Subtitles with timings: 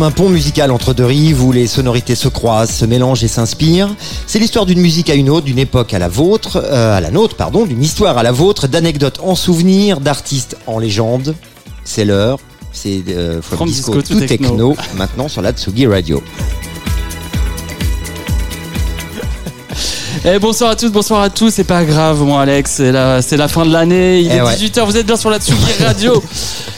[0.00, 3.28] Comme un pont musical entre deux rives où les sonorités se croisent, se mélangent et
[3.28, 3.94] s'inspirent.
[4.26, 7.10] C'est l'histoire d'une musique à une autre, d'une époque à la vôtre, euh, à la
[7.10, 11.34] nôtre, pardon, d'une histoire à la vôtre, d'anecdotes en souvenir, d'artistes en légende.
[11.84, 12.38] C'est l'heure.
[12.72, 14.70] C'est euh, From From Disco, Disco tout to techno.
[14.70, 14.76] techno.
[14.96, 16.22] maintenant sur la Tsugi Radio.
[20.22, 21.48] Eh, bonsoir à tous, bonsoir à tous.
[21.50, 22.72] C'est pas grave, moi, Alex.
[22.72, 24.20] C'est la, c'est la fin de l'année.
[24.20, 24.54] Il Eh est ouais.
[24.54, 24.84] 18h.
[24.84, 26.22] Vous êtes bien sur la Tsugi Radio.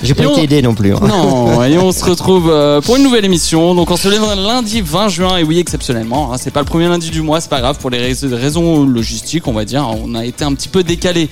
[0.04, 0.94] J'ai pas Et on- été aidé non plus.
[0.94, 1.00] hein.
[1.02, 3.74] Non, et on se retrouve euh, pour une nouvelle émission.
[3.74, 6.86] Donc on se lève lundi 20 juin et oui exceptionnellement, hein, c'est pas le premier
[6.86, 10.14] lundi du mois, c'est pas grave pour les rais- raisons logistiques, on va dire, on
[10.14, 11.28] a été un petit peu décalé.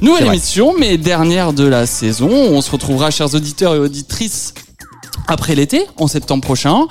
[0.00, 2.30] Nouvelle émission, mais dernière de la saison.
[2.30, 4.54] On se retrouvera, chers auditeurs et auditrices,
[5.28, 6.86] après l'été, en septembre prochain.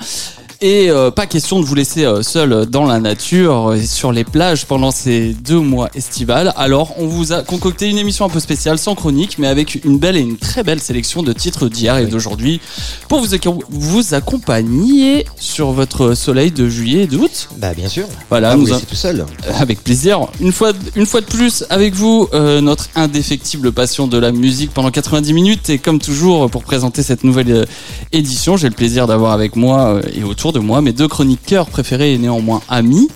[0.66, 4.12] Et euh, pas question de vous laisser euh, seul dans la nature euh, et sur
[4.12, 6.54] les plages pendant ces deux mois estivales.
[6.56, 9.98] Alors, on vous a concocté une émission un peu spéciale, sans chronique, mais avec une
[9.98, 12.62] belle et une très belle sélection de titres d'hier et d'aujourd'hui
[13.10, 17.50] pour vous, ac- vous accompagner sur votre soleil de juillet et d'août.
[17.58, 18.06] Bah bien sûr.
[18.30, 19.26] Voilà, Ah, vous nous a- tout seul.
[19.60, 20.20] avec plaisir.
[20.40, 24.72] Une fois, une fois de plus, avec vous, euh, notre indéfectible passion de la musique
[24.72, 25.68] pendant 90 minutes.
[25.68, 27.64] Et comme toujours, pour présenter cette nouvelle euh,
[28.12, 31.66] édition, j'ai le plaisir d'avoir avec moi euh, et autour de moi mes deux chroniqueurs
[31.66, 33.08] préférés et néanmoins amis.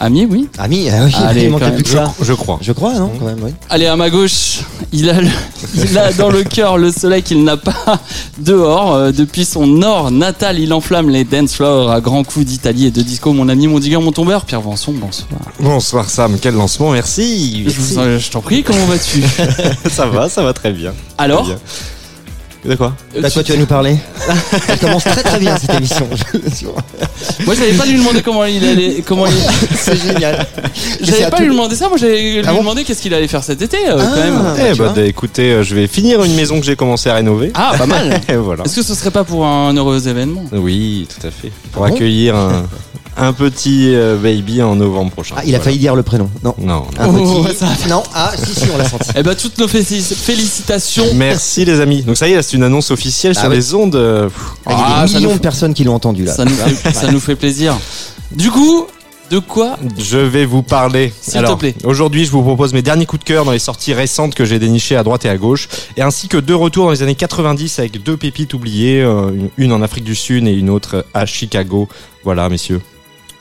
[0.00, 0.48] Amis, oui.
[0.58, 2.14] Ami, oui, Allez, il manquait quand plus que ça.
[2.22, 2.58] Je crois.
[2.62, 3.50] Je crois, non quand même, oui.
[3.68, 4.60] Allez, à ma gauche,
[4.92, 5.26] il a, le-
[5.74, 7.98] il a dans le cœur le soleil qu'il n'a pas
[8.38, 8.94] dehors.
[8.94, 12.90] Euh, depuis son nord natal, il enflamme les dance floors à grands coups d'Italie et
[12.92, 13.32] de disco.
[13.32, 15.40] Mon ami, mon digueur, mon tombeur, Pierre Vanson, bonsoir.
[15.58, 17.64] Bonsoir Sam, quel lancement, merci.
[17.66, 19.20] Je, t'en prie, comment vas-tu?
[19.90, 20.94] Ça va, ça va très bien.
[21.18, 21.42] Alors?
[21.42, 21.60] Très bien.
[22.68, 23.96] De quoi Euh, Bah, tu- quoi tu vas nous parler
[24.68, 26.06] Elle commence très très bien cette émission.
[27.46, 29.32] Moi, j'avais pas lui demander comment il allait, comment il,
[29.76, 30.46] C'est génial.
[31.00, 31.88] j'avais pas tout- lui demander ça.
[31.88, 34.04] Moi, j'avais lui Ah bon demandé qu'est-ce qu'il allait faire cet été, euh, Ah.
[34.14, 34.54] quand même.
[34.70, 37.14] Eh tu bah, bah, écoutez, euh, je vais finir une maison que j'ai commencé à
[37.14, 37.52] rénover.
[37.54, 38.20] Ah, pas mal.
[38.38, 38.64] Voilà.
[38.64, 40.44] Est-ce que ce serait pas pour un heureux événement?
[40.52, 41.50] Oui, tout à fait.
[41.72, 42.66] Pour Ah bon accueillir un,
[43.16, 45.34] un petit euh, baby en novembre prochain.
[45.38, 45.64] Ah, il a Voilà.
[45.64, 46.28] failli dire le prénom.
[46.44, 46.54] Non.
[46.58, 46.84] Non.
[47.00, 47.56] Un Oh, petit.
[47.56, 49.10] ça- Non, ah, si, si, on l'a senti.
[49.16, 51.06] Eh ben, toutes nos félici- félicitations.
[51.14, 52.02] Merci les amis.
[52.02, 53.94] Donc ça y est, là, c'est une annonce officielle Ah sur les ondes.
[53.96, 54.28] euh,
[54.66, 56.34] Ah, Il y a Ah, des millions nous de personnes qui l'ont entendu là.
[56.34, 57.76] Ça nous, fait, ça nous fait plaisir.
[58.32, 58.86] Du coup,
[59.30, 61.12] de quoi Je vais vous parler.
[61.20, 61.74] S'il te plaît.
[61.84, 64.58] aujourd'hui, je vous propose mes derniers coups de cœur dans les sorties récentes que j'ai
[64.58, 67.78] dénichées à droite et à gauche, et ainsi que deux retours dans les années 90
[67.78, 71.88] avec deux pépites oubliées, euh, une en Afrique du Sud et une autre à Chicago.
[72.24, 72.80] Voilà, messieurs.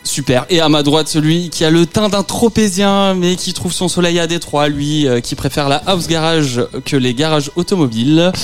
[0.07, 0.45] Super.
[0.49, 3.89] Et à ma droite, celui qui a le teint d'un tropézien, mais qui trouve son
[3.89, 8.31] soleil à Détroit, lui, euh, qui préfère la house garage que les garages automobiles.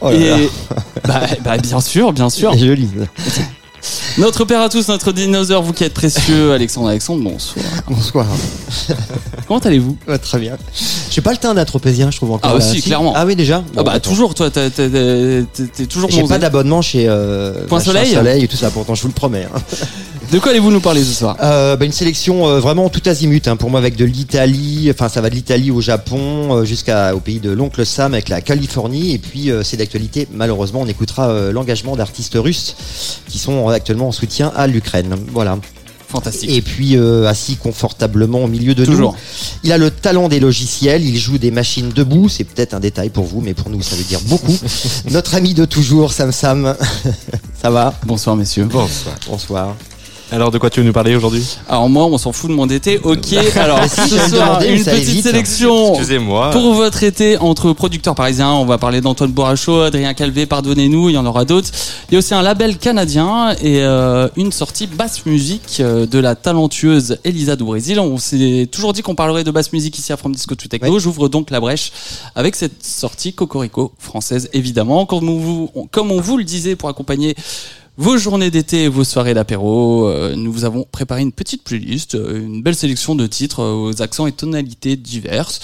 [0.00, 0.38] Oh là là.
[0.38, 0.50] Et
[1.04, 2.52] bah, bah, bien sûr, bien sûr.
[2.56, 2.88] Joli.
[4.18, 7.64] Notre père à tous, notre dinosaure, vous qui êtes précieux, Alexandre Alexandre, bonsoir.
[7.88, 8.26] Bonsoir.
[9.46, 10.56] Comment allez-vous Ouais, très bien.
[11.10, 12.50] J'ai pas le teint d'un tropézien, je trouve encore.
[12.52, 13.12] Ah, aussi, Si clairement.
[13.16, 13.62] Ah oui, déjà.
[13.76, 14.10] Ah bah attends.
[14.10, 14.70] toujours, toi, t'es
[15.88, 18.70] toujours J'ai pas d'abonnement chez euh, Point machin Soleil Soleil et tout ça.
[18.70, 19.46] Pourtant, je vous le promets.
[19.54, 19.58] hein.
[20.30, 23.48] De quoi allez-vous nous parler ce soir Euh, bah, une sélection euh, vraiment tout azimut
[23.48, 27.20] hein, pour moi avec de l'Italie, enfin ça va de l'Italie au Japon euh, jusqu'au
[27.24, 31.30] pays de l'oncle Sam avec la Californie et puis euh, c'est d'actualité malheureusement on écoutera
[31.30, 32.76] euh, l'engagement d'artistes russes
[33.26, 35.16] qui sont actuellement en soutien à l'Ukraine.
[35.32, 35.58] Voilà.
[36.10, 36.50] Fantastique.
[36.50, 39.12] Et puis euh, assis confortablement au milieu de Toujours.
[39.12, 39.18] nous.
[39.64, 43.08] Il a le talent des logiciels, il joue des machines debout, c'est peut-être un détail
[43.08, 44.56] pour vous mais pour nous ça veut dire beaucoup.
[45.10, 46.76] Notre ami de toujours Sam Sam.
[47.62, 48.64] ça va Bonsoir messieurs.
[48.64, 49.14] Bonsoir.
[49.26, 49.74] Bonsoir.
[50.30, 51.42] Alors, de quoi tu veux nous parler aujourd'hui?
[51.70, 52.98] Alors moi, on s'en fout de mon été.
[53.02, 53.32] Ok.
[53.56, 55.22] Alors Mais si, ce soir, demander, une petite vite.
[55.22, 55.90] sélection.
[55.94, 56.50] Excusez-moi.
[56.50, 61.14] Pour votre été entre producteurs parisiens, on va parler d'Antoine Boracho, Adrien Calvé, pardonnez-nous, il
[61.14, 61.70] y en aura d'autres.
[62.10, 66.18] Il y a aussi un label canadien et euh, une sortie basse musique euh, de
[66.18, 67.98] la talentueuse Elisa du Brésil.
[67.98, 70.92] On s'est toujours dit qu'on parlerait de basse musique ici à From Disco to Techno.
[70.92, 71.00] Ouais.
[71.00, 71.90] J'ouvre donc la brèche
[72.34, 75.06] avec cette sortie Cocorico française évidemment.
[75.06, 77.34] Comme on vous, on- comme on vous le disait pour accompagner
[78.00, 82.14] vos journées d'été et vos soirées d'apéro, euh, nous vous avons préparé une petite playlist,
[82.14, 85.58] euh, une belle sélection de titres euh, aux accents et tonalités diverses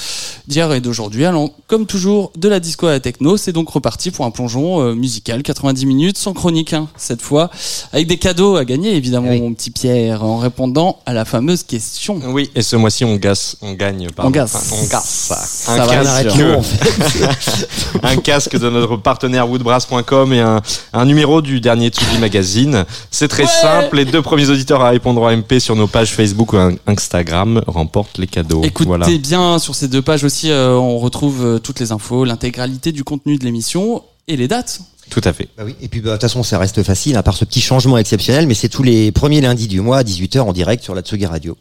[0.49, 1.25] d'hier et d'aujourd'hui.
[1.27, 4.81] Alors, comme toujours, de la disco à la techno, c'est donc reparti pour un plongeon
[4.83, 7.51] euh, musical, 90 minutes, sans chronique, hein, cette fois,
[7.93, 9.41] avec des cadeaux à gagner, évidemment, Oui.
[9.41, 12.21] mon petit Pierre, en répondant à la fameuse question.
[12.27, 14.09] Oui, et ce mois-ci, on gasse, on gagne.
[14.11, 14.31] pardon.
[14.31, 14.57] On gasse.
[14.57, 15.05] Enfin, on gasse.
[15.07, 17.69] Ça un, va, casque, l'eau, en fait.
[18.03, 20.61] un casque de notre partenaire woodbrass.com et un,
[20.93, 22.85] un numéro du dernier Tsugi Magazine.
[23.11, 23.49] C'est très Ouais.
[23.49, 23.97] simple.
[23.97, 28.19] Les deux premiers auditeurs à répondre en MP sur nos pages Facebook ou Instagram remportent
[28.19, 28.63] les cadeaux.
[28.65, 29.07] Écoutez voilà.
[29.19, 33.05] bien, sur ces deux pages aussi, euh, on retrouve euh, toutes les infos, l'intégralité du
[33.05, 34.81] contenu de l'émission et les dates.
[35.11, 35.49] Tout à fait.
[35.59, 37.61] Bah oui, et puis bah, de toute façon, ça reste facile, à part ce petit
[37.61, 40.95] changement exceptionnel, mais c'est tous les premiers lundis du mois à 18h en direct sur
[40.95, 41.57] la Tsugi Radio.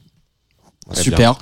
[0.94, 1.36] Super.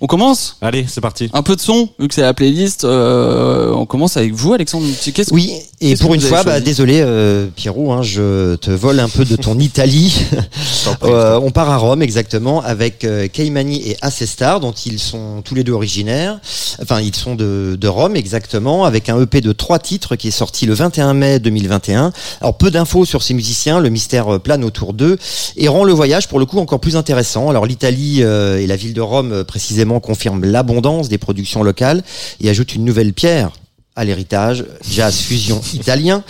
[0.00, 1.28] On commence Allez, c'est parti.
[1.32, 2.84] Un peu de son, vu que c'est la playlist.
[2.84, 4.86] euh, on commence avec vous, Alexandre.
[5.12, 8.70] Qu'est-ce que- Oui, et Qu'est-ce pour une fois, bah, désolé euh, Pierrot, hein, je te
[8.70, 10.24] vole un peu de ton Italie.
[11.02, 15.54] Euh, on part à Rome exactement avec euh, Caimani et Assestar, dont ils sont tous
[15.54, 16.38] les deux originaires.
[16.80, 20.32] Enfin, ils sont de, de Rome exactement, avec un EP de trois titres qui est
[20.32, 22.12] sorti le 21 mai 2021.
[22.40, 25.18] Alors peu d'infos sur ces musiciens, le mystère plane autour d'eux
[25.56, 27.50] et rend le voyage pour le coup encore plus intéressant.
[27.50, 29.44] Alors l'Italie euh, et la ville de Rome euh,
[30.00, 32.02] confirment l'abondance des productions locales
[32.40, 33.52] et ajoutent une nouvelle pierre
[33.96, 36.22] à l'héritage, jazz fusion italien.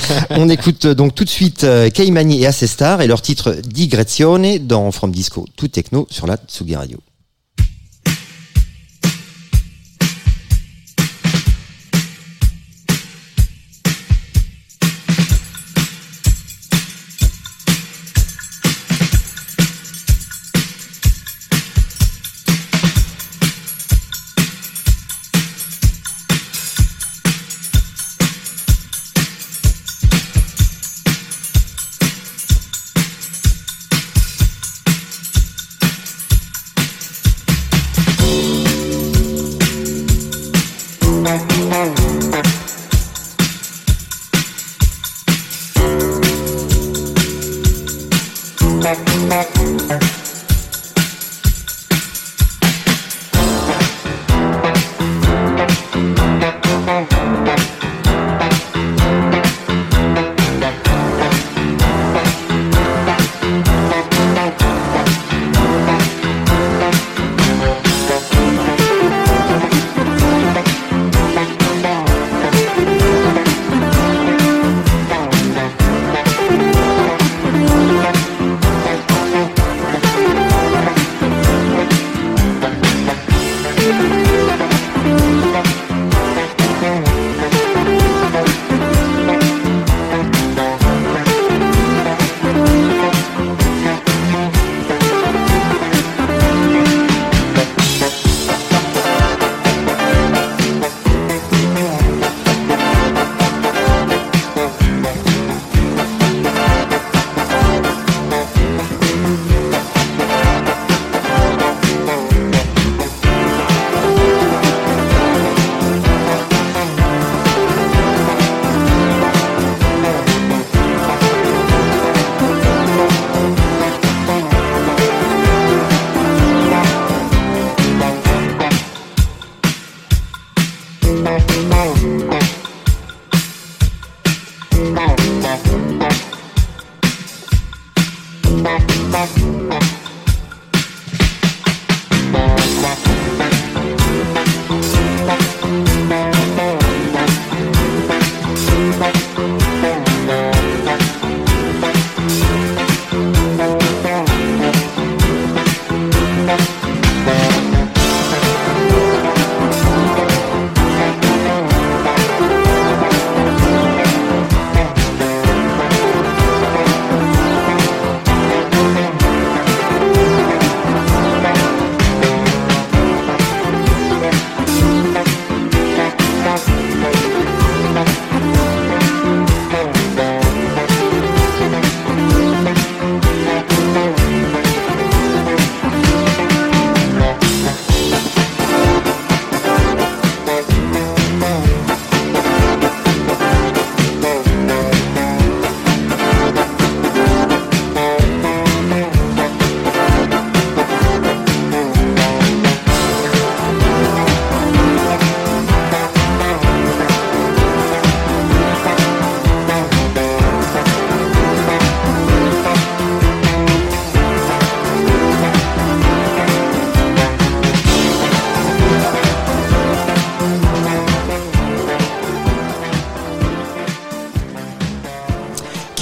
[0.30, 4.58] On écoute euh, donc tout de suite euh, Caimani et Assestar et leur titre Digressione
[4.58, 6.98] dans From Disco, tout techno sur la Tsugi Radio.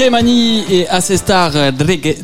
[0.03, 2.17] Kemani et Assestar Dreg-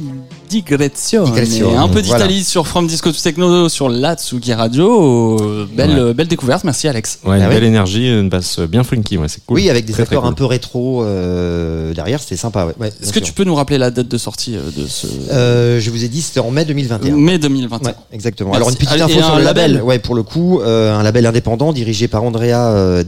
[0.50, 1.26] Digrezione.
[1.26, 2.24] Digrezione, Un peu voilà.
[2.24, 5.38] d'Italie sur From Disco to Techno sur la Tsugi Radio.
[5.38, 6.64] Euh, Belle, euh, belle découverte.
[6.64, 7.20] Merci Alex.
[7.24, 9.56] Ouais, une Ah belle énergie, une basse bien funky, ouais, c'est cool.
[9.58, 11.57] Oui, avec des Très, très acteurs un peu rétro euh,
[11.98, 12.64] derrière, c'était sympa.
[12.64, 12.74] Ouais.
[12.78, 13.26] Ouais, Est-ce que sûr.
[13.26, 16.08] tu peux nous rappeler la date de sortie euh, de ce Euh, je vous ai
[16.08, 17.16] dit, c'était en mai 2021.
[17.16, 18.50] mai 2021 Ouais, exactement.
[18.50, 18.56] Merci.
[18.56, 19.72] Alors une petite Et info un sur le label.
[19.72, 23.02] label Ouais, pour le coup, euh, un label indépendant dirigé par Andrea euh,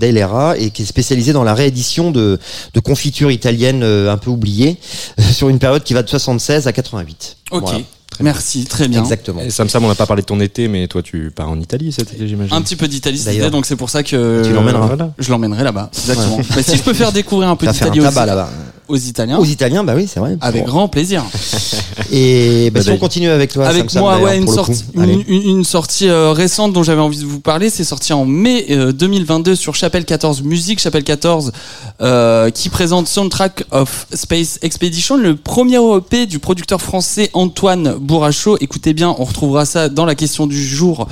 [0.59, 2.41] et qui est spécialisé dans la réédition de,
[2.75, 4.77] de confitures italiennes euh, un peu oubliées
[5.33, 7.37] sur une période qui va de 76 à 88.
[7.53, 7.61] Ok.
[7.61, 7.67] Voilà.
[7.71, 7.87] très bien.
[8.21, 9.01] Merci, très bien.
[9.01, 9.41] Exactement.
[9.41, 11.59] Et Sam Sam, on n'a pas parlé de ton été, mais toi, tu pars en
[11.61, 12.55] Italie cet été, j'imagine.
[12.55, 14.87] Un petit peu d'Italie cet été, donc c'est pour ça que Tu l'emmèneras.
[14.87, 15.13] Voilà.
[15.19, 15.91] je l'emmènerai là-bas.
[15.95, 16.41] Exactement.
[16.57, 18.51] Mais si je peux faire découvrir un peu d'Italie aux, là-bas.
[18.91, 20.37] Aux Italiens, Aux Italiens, bah oui, c'est vrai.
[20.41, 20.69] avec Bon.
[20.69, 21.25] grand plaisir.
[22.11, 26.09] Et bah, Bah, si on continue avec toi, Avec Sam moi, ouais, une une, sortie
[26.09, 27.71] euh, récente dont j'avais envie de vous parler.
[27.71, 30.81] C'est sorti en mai euh, 2022 sur Chapelle 14 Musique.
[30.81, 31.53] Chapelle 14
[32.01, 38.57] euh, qui présente Soundtrack of Space Expedition, le premier EP du producteur français Antoine Bourrachaud.
[38.61, 41.09] Écoutez bien, on retrouvera ça dans la question du jour.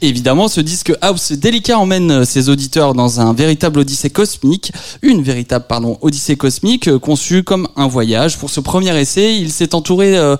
[0.00, 5.66] Évidemment, ce disque house délicat emmène ses auditeurs dans un véritable odyssée cosmique, une véritable
[5.68, 8.38] pardon odyssée cosmique euh, conçue comme un voyage.
[8.38, 10.36] Pour ce premier essai, il s'est entouré euh,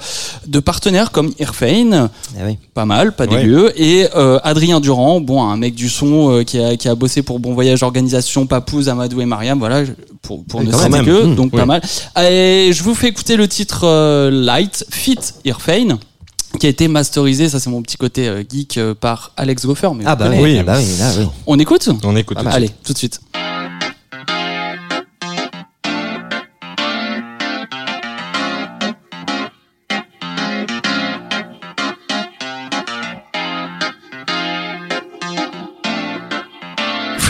[0.47, 2.59] de partenaires comme Irfane, Ah oui.
[2.75, 3.43] pas mal, pas Ouais.
[3.43, 3.73] dégueu.
[3.77, 7.23] Et euh, Adrien Durand, bon, un mec du son euh, qui, a, qui a bossé
[7.23, 9.83] pour Bon Voyage Organisation, Papouze, Amadou et Mariam, voilà,
[10.23, 11.59] pour, pour ne citer que, Mmh, donc oui.
[11.61, 11.83] pas mal.
[12.23, 15.99] Et je vous fais écouter le titre euh, Light, Fit Irfane
[16.59, 19.91] qui a été masterisé, ça c'est mon petit côté geek, par Alex Goffer.
[19.95, 21.27] Mais Ah bah oui, ah bah oui, là oui.
[21.47, 21.89] On écoute?
[22.03, 22.39] On écoute.
[22.45, 23.21] Allez, tout de suite.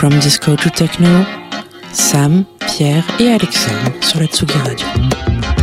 [0.01, 1.23] From Disco to Techno,
[1.93, 5.60] Sam, Pierre et Alexandre sur la Tsugi Radio.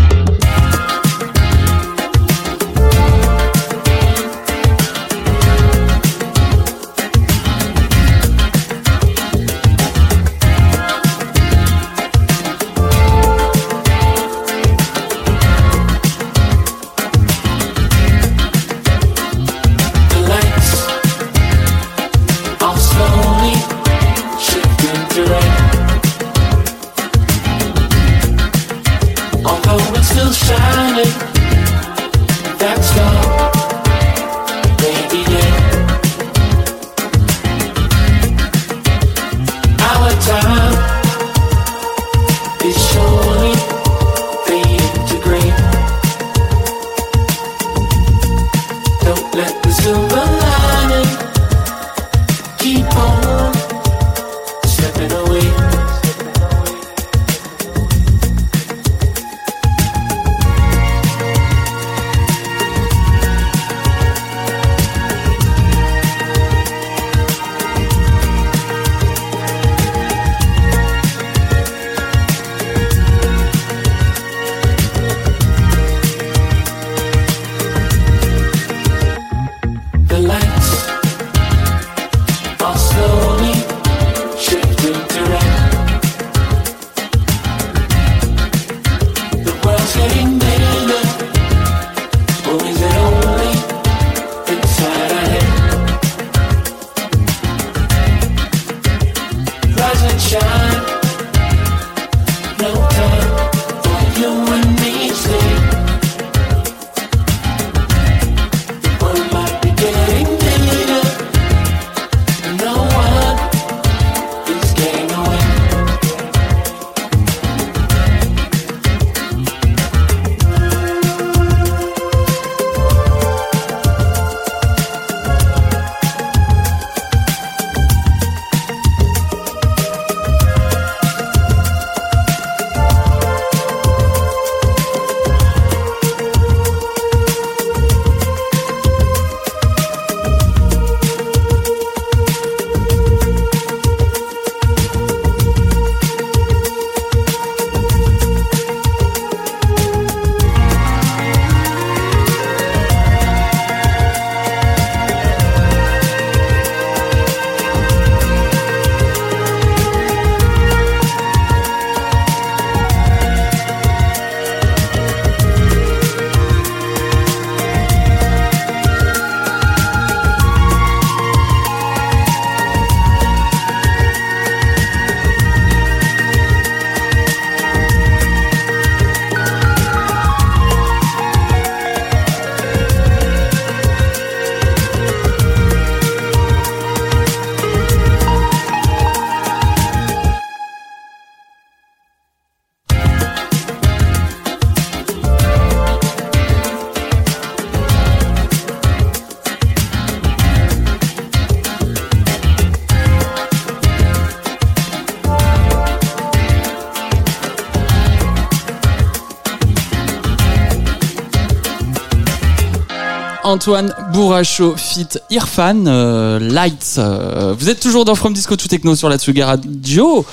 [213.48, 216.96] Antoine Bourracho fit Irfan euh, Lights.
[216.98, 220.26] Euh, vous êtes toujours dans From Disco to Techno sur la Tsuga Radio.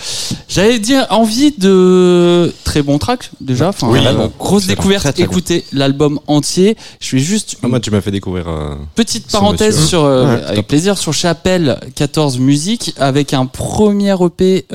[0.49, 3.69] J'avais dire envie de très bon track déjà.
[3.69, 5.03] Enfin, Oui, euh, grosse découverte.
[5.03, 5.23] Très, très.
[5.23, 6.75] Écoutez l'album entier.
[6.99, 8.49] Je fais juste Ah, moi, tu m'as fait découvrir.
[8.49, 9.87] euh, petite parenthèse monsieur.
[9.87, 10.67] sur Ouais, avec top.
[10.67, 14.65] plaisir sur Chapelle 14 Musique avec un premier EP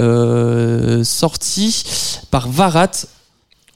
[1.04, 1.84] sorti
[2.30, 2.90] par Varat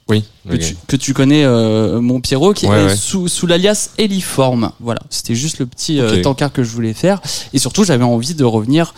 [0.08, 0.22] Oui.
[0.48, 2.96] que, tu, que tu connais, euh, mon Pierrot, qui Ouais, est ouais.
[2.96, 4.70] sous, sous l'alias Eliform.
[4.80, 6.20] Voilà, c'était juste le petit euh, Ok.
[6.22, 7.22] tankard que je voulais faire.
[7.54, 8.92] Et surtout, j'avais envie de revenir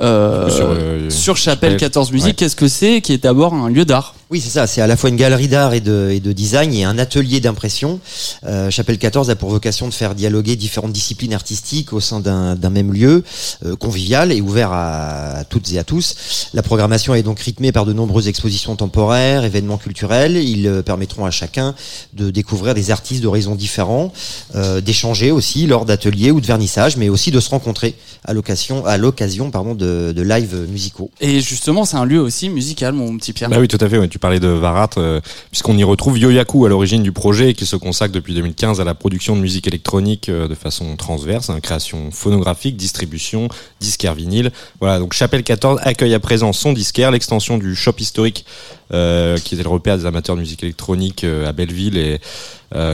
[0.00, 1.80] euh, Sur, euh, sur Chapelle Chapelle.
[1.80, 2.26] 14 Musique.
[2.28, 2.34] Ouais.
[2.34, 4.14] Qu'est-ce que c'est Qui est d'abord un lieu d'art.
[4.32, 4.66] Oui, c'est ça.
[4.66, 7.38] C'est à la fois une galerie d'art et de, et de design et un atelier
[7.38, 8.00] d'impression.
[8.46, 12.54] Euh, Chapelle 14 a pour vocation de faire dialoguer différentes disciplines artistiques au sein d'un
[12.56, 13.24] d'un même lieu,
[13.66, 16.48] euh, convivial et ouvert à, à toutes et à tous.
[16.54, 20.38] La programmation est donc rythmée par de nombreuses expositions temporaires, événements culturels.
[20.38, 21.74] Ils euh, permettront à chacun
[22.14, 24.14] de découvrir des artistes d'horizons différents,
[24.54, 28.86] euh, d'échanger aussi lors d'ateliers ou de vernissages, mais aussi de se rencontrer à l'occasion,
[28.86, 31.10] à l'occasion pardon, de, de live musicaux.
[31.20, 33.50] Et justement, c'est un lieu aussi musical, mon petit Pierre.
[33.50, 33.98] Bah oui, tout à fait.
[33.98, 34.08] ouais.
[34.08, 37.66] Tu parlais de Varat, euh, puisqu'on y retrouve Yoyaku à l'origine du projet, et qui
[37.66, 41.60] se consacre depuis 2015 à la production de musique électronique euh, de façon transverse, hein,
[41.60, 43.48] création phonographique, distribution,
[43.80, 44.52] disquaire vinyle.
[44.80, 48.46] Voilà, donc Chapelle 14 accueille à présent son disquaire, l'extension du shop historique,
[48.94, 52.20] euh, qui était le repère des amateurs de musique électronique à Belleville et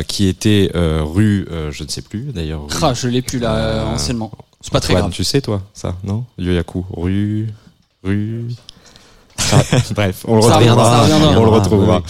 [0.08, 2.62] qui était rue, je ne sais plus d'ailleurs.
[2.82, 4.32] Ah, je l'ai plus là, anciennement.
[4.61, 5.11] C'est pas très grave.
[5.12, 6.25] Tu sais toi, ça, non?
[6.38, 7.49] Yoyaku, rue,
[8.02, 8.49] rue.
[9.52, 9.62] Ah,
[9.95, 11.02] bref, on le Ça retrouvera.
[11.02, 11.40] reviendra.
[11.40, 12.02] On le Oui, retrouvera.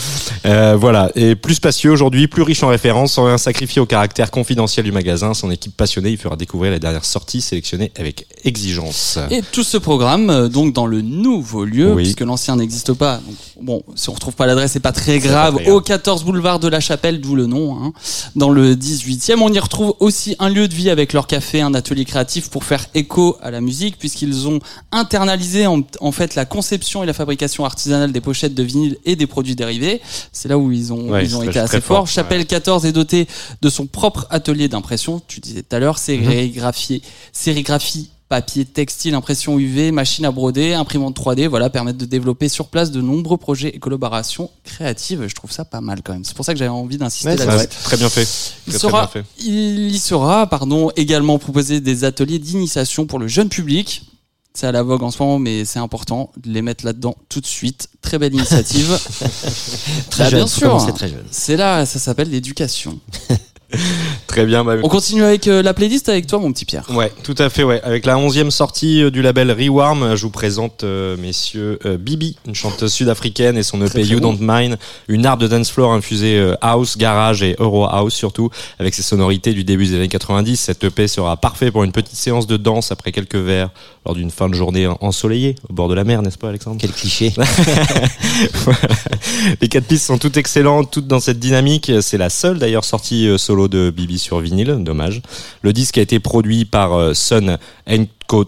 [0.46, 4.30] Euh, voilà, et plus spacieux aujourd'hui, plus riche en références, sans rien sacrifier au caractère
[4.30, 5.34] confidentiel du magasin.
[5.34, 9.18] Son équipe passionnée, il fera découvrir les dernières sorties sélectionnées avec exigence.
[9.30, 12.02] Et tout ce programme, euh, donc dans le nouveau lieu, Oui.
[12.04, 13.16] puisque l'ancien n'existe pas.
[13.26, 15.52] Donc, bon, si on retrouve pas l'adresse, c'est pas très grave.
[15.52, 15.76] pas très grave.
[15.76, 17.76] Au 14 boulevard de la Chapelle, d'où le nom.
[17.80, 17.92] Hein.
[18.36, 21.74] Dans le 18e, on y retrouve aussi un lieu de vie avec leur café, un
[21.74, 24.58] atelier créatif pour faire écho à la musique, puisqu'ils ont
[24.92, 29.14] internalisé en, en fait la conception et la fabrication artisanale des pochettes de vinyle et
[29.16, 30.00] des produits dérivés.
[30.32, 32.06] C'est là où ils ont, Ouais, ils ont c'est été assez fort, forts.
[32.08, 33.26] Chapelle 14 est doté
[33.60, 35.20] de son propre atelier d'impression.
[35.28, 37.02] Tu disais tout à l'heure, sérigraphie,
[37.32, 42.68] sérigraphie papier, textile, impression UV, machine à broder, imprimante 3D, voilà, permettent de développer sur
[42.68, 45.24] place de nombreux projets et collaborations créatives.
[45.26, 46.24] Je trouve ça pas mal quand même.
[46.24, 47.68] C'est pour ça que j'avais envie d'insister Ouais, là-dessus.
[47.84, 48.28] Très bien fait.
[48.66, 49.24] Il Très, très sera, bien fait.
[49.42, 54.02] il y sera, pardon, également proposé des ateliers d'initiation pour le jeune public.
[54.54, 57.40] C'est à la vogue en ce moment, mais c'est important de les mettre là-dedans tout
[57.40, 57.88] de suite.
[58.02, 58.88] Très belle initiative.
[60.10, 60.68] Très Bah, jeune, bien sûr.
[60.68, 61.24] commencer très jeune.
[61.30, 62.98] C'est là, ça s'appelle l'éducation.
[64.26, 64.64] Très bien.
[64.64, 66.84] Bah, On continue avec euh, la playlist avec toi, mon petit Pierre.
[66.90, 67.80] Ouais, tout à fait, ouais.
[67.82, 71.96] Avec la onzième sortie euh, du label Rewarm, euh, je vous présente, euh, messieurs, euh,
[71.98, 74.32] Bibi, une chanteuse sud-africaine et son EP très You bon.
[74.34, 74.78] Don't Mind,
[75.08, 79.02] une art de dance floor infusée euh, house, garage et euro house surtout, avec ses
[79.02, 80.56] sonorités du début des années 90.
[80.56, 83.70] Cette EP sera parfait pour une petite séance de danse après quelques verres
[84.06, 86.76] lors d'une fin de journée en- ensoleillée au bord de la mer, n'est-ce pas, Alexandre?
[86.80, 87.32] Quel cliché.
[88.54, 88.78] Voilà.
[89.60, 91.90] Les quatre pistes sont toutes excellentes, toutes dans cette dynamique.
[92.02, 95.22] C'est la seule d'ailleurs sortie euh, de Bibi sur vinyle, dommage.
[95.62, 97.58] Le disque a été produit par euh, Sun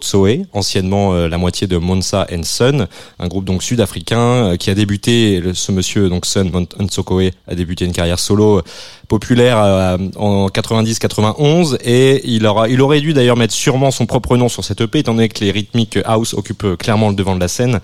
[0.01, 2.87] Soe, anciennement euh, la moitié de Monsa and Sun,
[3.19, 7.83] un groupe donc sud-africain euh, qui a débuté, ce monsieur donc Sun Nsokoe a débuté
[7.85, 8.61] une carrière solo
[9.09, 9.57] populaire
[10.15, 14.63] en 90-91 et il, aura, il aurait dû d'ailleurs mettre sûrement son propre nom sur
[14.63, 17.81] cette EP étant donné que les rythmiques house occupent clairement le devant de la scène.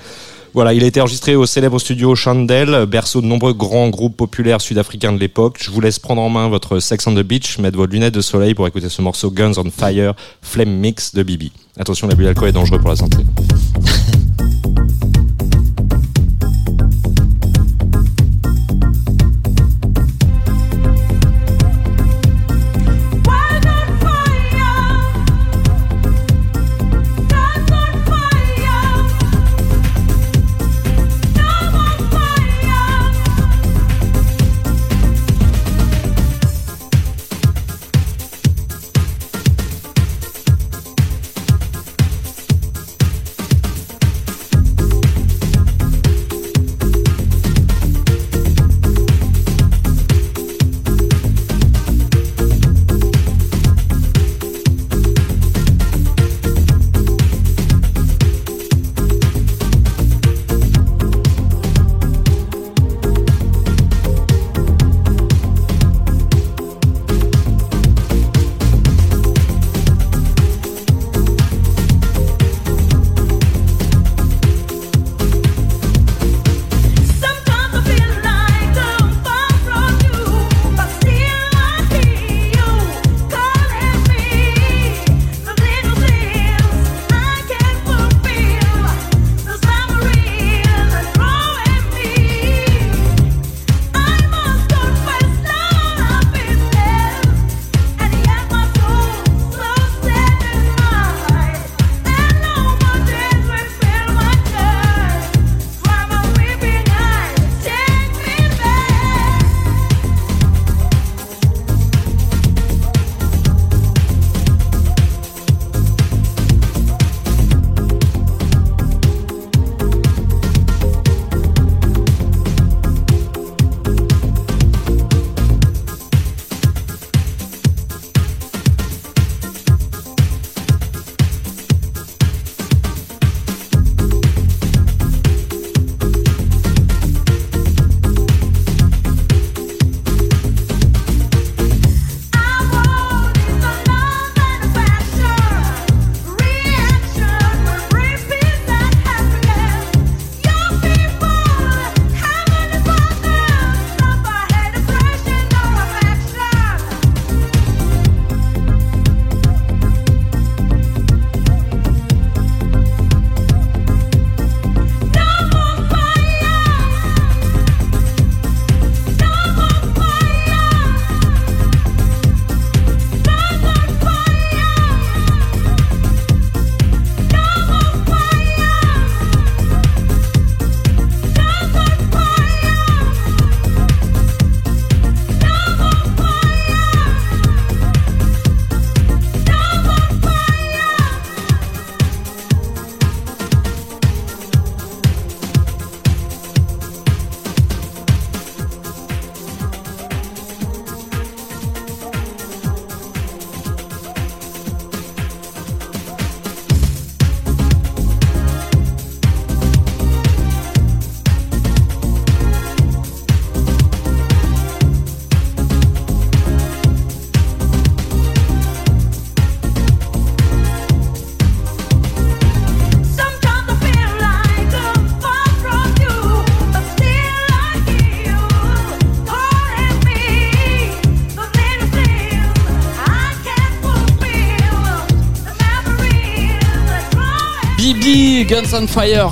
[0.57, 4.59] Voilà, il a été enregistré au célèbre studio Chandel, berceau de nombreux grands groupes populaires
[4.59, 5.59] sud-africains de l'époque.
[5.61, 8.21] Je vous laisse prendre en main votre Sex on the Beach, mettre vos lunettes de
[8.21, 11.51] soleil pour écouter ce morceau Guns on Fire, Flame Mix de Bibi.
[11.79, 13.17] Attention, l'abus d'alcool est dangereux pour la santé.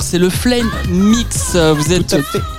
[0.01, 1.55] c'est le Flame Mix.
[1.55, 2.15] Vous êtes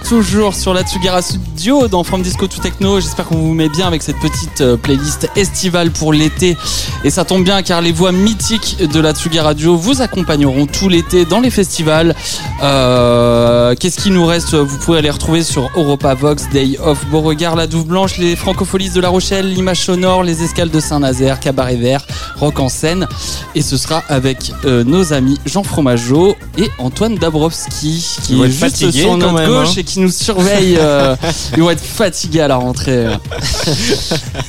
[0.08, 3.00] toujours sur la Tsugara Studio dans From Disco to Techno.
[3.00, 6.56] J'espère qu'on vous met bien avec cette petite euh, playlist estivale pour l'été.
[7.02, 10.88] Et ça tombe bien car les voix mythiques de la Tsugi Radio vous accompagneront tout
[10.88, 12.14] l'été dans les festivals.
[12.62, 14.54] Euh, Qu'est-ce qui nous reste?
[14.54, 18.90] Vous pouvez les retrouver sur Europa Vox, Day of Beauregard, La Douve Blanche, les Francopholies
[18.90, 23.08] de La Rochelle, l'Image Sonore, les Escales de Saint-Nazaire, Cabaret Vert, Rock en scène.
[23.56, 28.90] Et ce sera avec euh, nos amis Jean Fromageau et Antoine Dabrowski qui est juste
[28.92, 29.74] sur notre gauche hein.
[29.80, 30.76] et qui nous surveille.
[30.78, 31.16] euh,
[31.56, 33.06] ils vont être fatigués à la rentrée.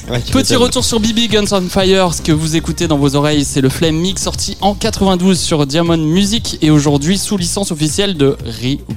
[0.10, 3.44] Ouais, Petit retour sur BB Guns on Fire, ce que vous écoutez dans vos oreilles,
[3.44, 8.16] c'est le Flame Mix sorti en 92 sur Diamond Music et aujourd'hui sous licence officielle
[8.16, 8.38] de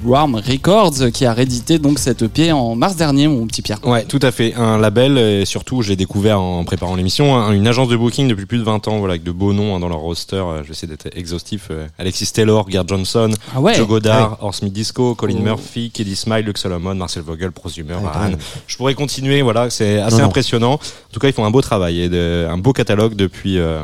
[0.03, 3.79] Rewarm Records qui a réédité donc cette EP en mars dernier, mon petit Pierre.
[3.85, 4.53] Ouais, tout à fait.
[4.55, 8.27] Un label, et surtout, je l'ai découvert en préparant l'émission, hein, une agence de booking
[8.27, 10.35] depuis plus de 20 ans, voilà, avec de beaux noms hein, dans leur roster.
[10.37, 11.67] Euh, J'essaie d'être exhaustif.
[11.71, 15.43] Euh, Alexis Taylor, Gerd Johnson, Ah ouais Joe Goddard, Horst Disco, Colin Oh.
[15.43, 18.37] Murphy, Keddy Smile, Luke Solomon, Marcel Vogel, Prosumer, même.
[18.67, 20.27] Je pourrais continuer, voilà, c'est assez Non, non.
[20.27, 20.73] impressionnant.
[20.73, 20.79] En
[21.13, 23.57] tout cas, ils font un beau travail et de- un beau catalogue depuis.
[23.57, 23.83] euh,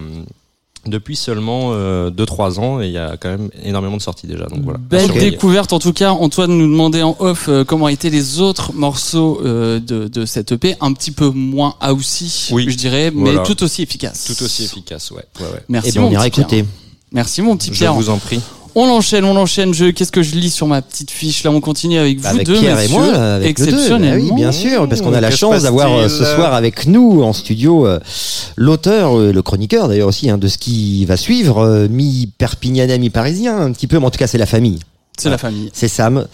[0.86, 1.74] depuis seulement
[2.10, 5.12] 2-3 ans et il y a quand même énormément de sorties déjà donc voilà Belle
[5.12, 6.12] découverte en tout cas.
[6.12, 10.54] Antoine nous demandait en off euh, comment étaient les autres morceaux euh, de, de cette
[10.54, 12.68] EP, un petit peu moins housey, Oui.
[12.70, 13.40] je dirais, mais Voilà.
[13.44, 14.32] tout aussi efficace.
[14.34, 15.64] tout aussi efficace ouais, ouais, ouais.
[15.68, 16.46] Merci Eh ben, mon on ira petit Pierre.
[16.60, 16.66] écouter.
[17.12, 17.94] Merci mon petit je Pierre.
[17.94, 18.40] vous en prie
[18.80, 19.74] On enchaîne, on enchaîne.
[19.74, 22.46] Je, qu'est-ce que je lis sur ma petite fiche là On continue avec vous avec
[22.46, 23.72] deux, Pierre et moi, là, avec le deux.
[23.72, 24.36] Bah exceptionnellement.
[24.36, 27.34] oui, bien sûr, parce qu'on a la chance d'avoir euh, ce soir avec nous en
[27.34, 28.00] studio euh,
[28.56, 33.72] l'auteur, euh, le chroniqueur d'ailleurs aussi, hein, de ce qui va suivre, mi-perpignanais, mi-parisien, un
[33.72, 34.78] petit peu, mais en tout cas c'est la famille.
[35.18, 35.72] C'est la famille.
[35.74, 36.28] C'est Sam,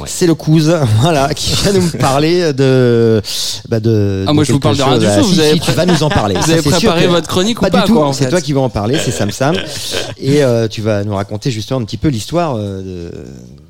[0.00, 0.06] Ouais.
[0.10, 3.22] c'est le cousin, voilà, qui vient nous parler de,
[3.68, 4.24] bah de.
[4.26, 5.86] Ah, moi, je vous parle de rien du tout, si, vous avez si, tu vas
[5.86, 6.34] nous en parler.
[6.34, 7.94] Vous Ça, avez préparé votre chronique Pas ou pas du tout.
[7.94, 9.56] quoi, en C'est fait toi qui vas en parler, c'est Sam Sam,
[10.18, 13.12] et euh, tu vas nous raconter justement un petit peu l'histoire euh, de,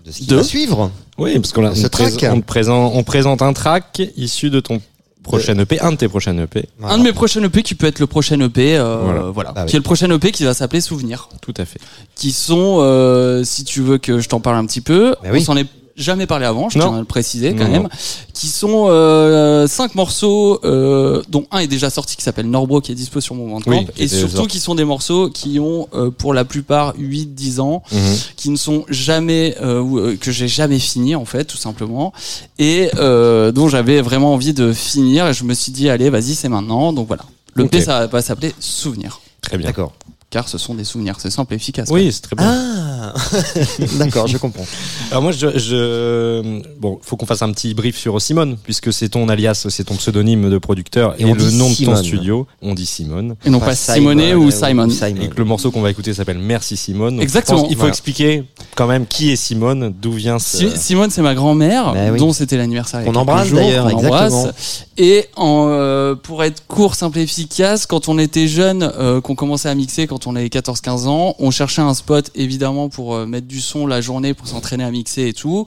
[0.07, 0.91] de ce qui De va suivre.
[1.19, 4.61] Oui, parce qu'on Ce on, présente- on te présente, on présente un track issu de
[4.61, 4.81] ton
[5.23, 6.69] prochain EP, un de tes prochains EP.
[6.79, 6.95] Voilà.
[6.95, 9.21] Un de mes prochains EP qui peut être le prochain EP, euh, Voilà.
[9.33, 9.71] voilà, Ah oui.
[9.71, 11.81] qui est le prochain EP qui va s'appeler Souvenir, Tout à fait.
[12.15, 15.41] qui sont, euh, si tu veux que je t'en parle un petit peu, Bah oui.
[15.41, 16.87] on s'en est jamais parlé avant, je Non.
[16.89, 17.89] tiens à le préciser quand Non, même, non.
[18.35, 22.93] qui sont euh, cinq morceaux, euh, dont un est déjà sorti qui s'appelle Norbro qui
[22.93, 24.49] est dispo sur mon Bandcamp, Oui, et surtout sorti.
[24.49, 28.01] qui sont des morceaux qui ont euh, pour la plupart 8-10 ans, Mhm.
[28.37, 29.83] qui ne sont jamais euh,
[30.13, 32.13] euh, que j'ai jamais fini en fait tout simplement
[32.59, 36.35] et euh, dont j'avais vraiment envie de finir et je me suis dit allez vas-y
[36.35, 37.71] c'est maintenant donc voilà le Ok.
[37.71, 39.69] P ça va s'appeler souvenir Très bien.
[39.69, 39.93] D'accord.
[40.37, 42.45] Car ce sont des souvenirs c'est simple et efficace Oui, c'est très bien.
[42.47, 43.15] Ah,
[43.99, 44.67] d'accord, je comprends.
[45.11, 49.09] Alors moi, je, je bon, faut qu'on fasse un petit brief sur Simone, puisque c'est
[49.09, 52.47] ton alias, c'est ton pseudonyme de producteur Et et, on le nom de ton studio.
[52.61, 53.37] On dit Simone.
[53.47, 56.77] et non pas, Simonet ou Simon Et que le morceau qu'on va écouter s'appelle Merci
[56.77, 57.15] Simone.
[57.17, 57.61] Donc, Exactement.
[57.61, 57.93] pense qu'il faut Voilà.
[57.95, 58.45] expliquer
[58.75, 60.59] quand même qui est Simone, d'où vient ce.
[60.59, 62.19] Si- Simone c'est ma grand-mère Bah oui.
[62.19, 64.86] dont c'était l'anniversaire il quelques embrasse, d'ailleurs, qu'on embrasse.
[64.99, 69.35] Et en, euh, pour être court simple et efficace quand on était jeune euh, qu'on
[69.35, 73.27] commençait à mixer quand on avait 14-15 ans on cherchait un spot évidemment pour euh,
[73.27, 75.67] mettre du son la journée pour s'entraîner à mixer et tout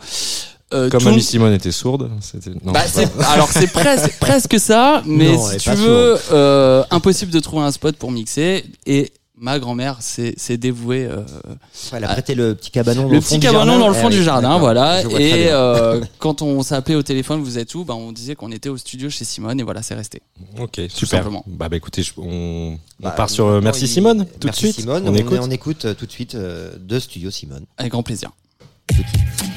[0.71, 2.11] Euh, Comme tout- Simone était sourde.
[2.21, 6.83] c'était- non, Bah, c'est alors c'est presque, presque ça, mais Non, si tu veux, euh,
[6.91, 8.63] impossible de trouver un spot pour mixer.
[8.85, 11.05] Et ma grand-mère s'est, s'est dévouée.
[11.05, 11.23] euh,
[11.93, 13.79] Elle a prêté le petit cabanon dans le petit du cabanon jardin.
[13.79, 14.59] dans le fond du jardin, d'accord.
[14.59, 15.01] voilà.
[15.03, 17.83] Et euh, quand on s'appelait au téléphone, vous êtes où?
[17.85, 20.21] Bah on disait qu'on était au studio chez Simone, et voilà, c'est resté.
[20.59, 21.19] Ok, super.
[21.19, 21.43] simplement.
[21.47, 24.71] Bah, bah écoutez, je- on, on Bah, part sur euh, Merci Simone tout Merci de
[24.71, 24.81] suite.
[24.81, 25.39] Simone, on, écoute.
[25.41, 27.65] on écoute euh, tout de suite euh, de Studio Simone.
[27.77, 28.31] Avec grand plaisir.
[28.87, 29.48] Thank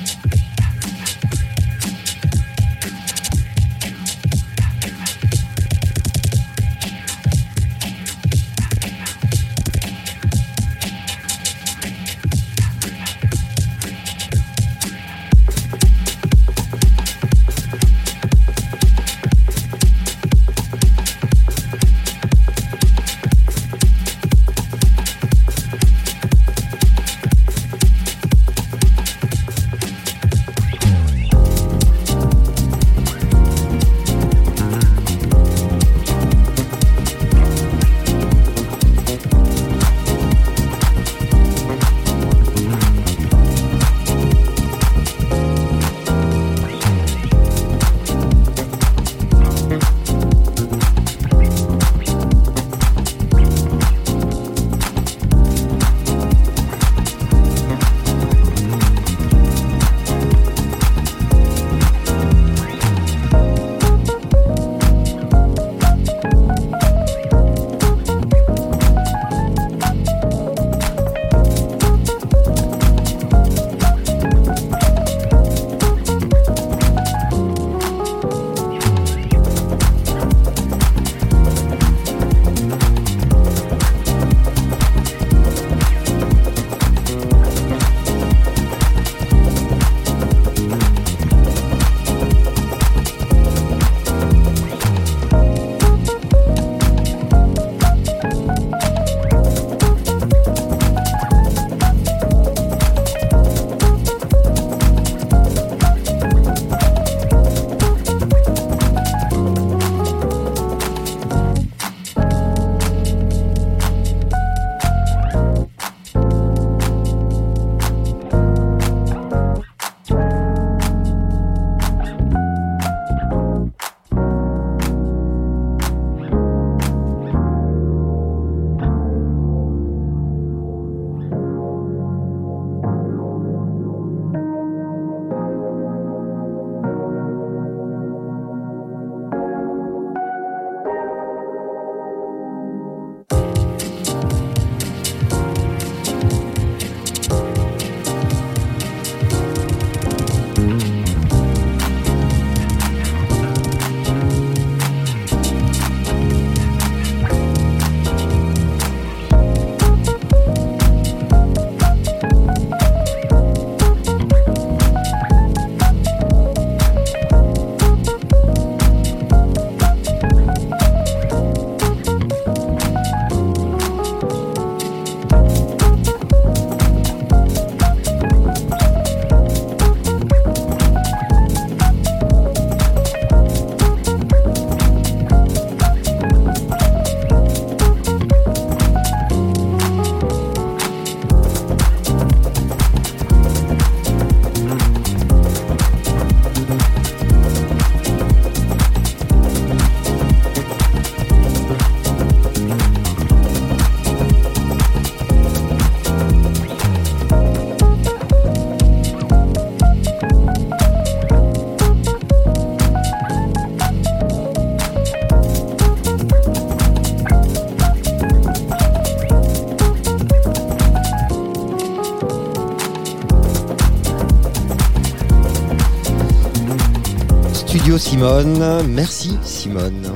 [228.23, 228.85] Simone.
[228.89, 230.13] Merci Simone.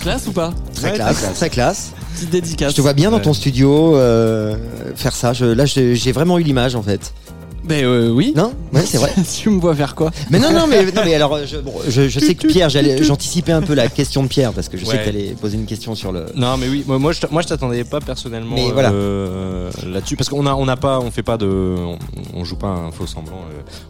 [0.00, 1.92] Classe ou pas Très Ouais, classe, très classe.
[2.14, 2.70] Petite dédicace.
[2.70, 3.22] Je te vois bien dans Ouais.
[3.22, 4.56] ton studio euh,
[4.96, 5.34] faire ça.
[5.34, 7.12] Je, là, j'ai vraiment eu l'image en fait.
[7.62, 8.32] Ben euh, oui.
[8.34, 9.12] Non Ouais, c'est vrai.
[9.42, 12.08] tu me vois faire quoi Mais non, non, mais, non, mais alors, je, bon, je,
[12.08, 14.98] je sais que Pierre, j'anticipais un peu la question de Pierre parce que je sais
[14.98, 16.26] que t'allais poser une question sur le.
[16.34, 19.90] Non, mais oui, moi, moi, je, t- moi, je t'attendais pas personnellement Mais euh, voilà.
[19.92, 21.98] là-dessus parce qu'on a, on n'a pas, on fait pas de, on,
[22.34, 23.40] on joue pas un faux semblant.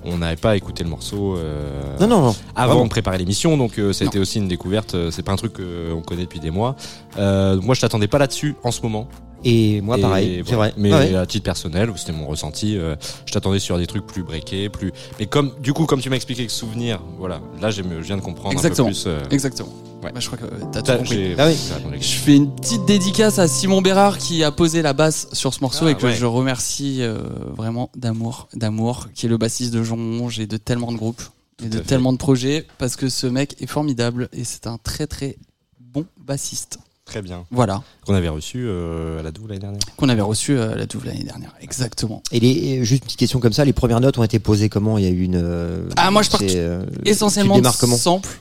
[0.06, 2.36] Euh, on n'avait pas écouté le morceau euh, Non, non, non.
[2.54, 2.84] avant Vraiment.
[2.84, 4.10] de préparer l'émission, donc euh, ça a Non.
[4.10, 4.94] été aussi une découverte.
[4.94, 6.76] euh, C'est pas un truc qu'on connaît depuis des mois.
[7.18, 9.08] Euh, moi, je t'attendais pas là-dessus en ce moment.
[9.46, 10.72] Et moi, Et pareil, c'est vrai.
[10.78, 11.14] Mais Ah ouais.
[11.16, 12.78] à titre personnel, c'était mon ressenti.
[12.78, 14.90] euh, je t'attendais sur des trucs plus breakés, plus.
[15.18, 17.40] Mais comme, du coup, comme tu m'as expliqué que souvenir, voilà.
[17.60, 18.88] Là, j'ai- je viens de comprendre Exactement.
[18.88, 19.04] un peu plus.
[19.06, 19.68] euh, Exactement.
[20.04, 20.12] Ouais.
[20.12, 21.14] Bah, je crois que t'as tout t'as- compris.
[21.14, 21.56] j'ai- Ah oui.
[22.00, 25.60] Je fais une petite dédicace à Simon Bérard qui a posé la basse sur ce
[25.60, 26.14] morceau Ah, et que ouais.
[26.14, 27.18] je remercie euh,
[27.56, 31.22] vraiment d'amour, d'amour, qui est le bassiste de Jean Monge et de tellement de groupes
[31.64, 31.84] et de fait.
[31.84, 35.36] tellement de projets parce que ce mec est formidable et c'est un très très
[35.80, 36.78] bon bassiste.
[37.06, 37.44] Très bien.
[37.50, 39.78] Voilà, Qu'on avait reçu euh, à la Doue l'année dernière.
[39.98, 41.52] qu'on avait reçu euh, à la Douve l'année dernière.
[41.60, 42.22] Exactement.
[42.32, 44.96] Et les, juste une petite question comme ça, les premières notes ont été posées comment?
[44.96, 45.36] Il y a eu une.
[45.36, 47.98] euh, Ah, moi, je euh, Essentiellement de démarres comment?
[47.98, 48.40] sample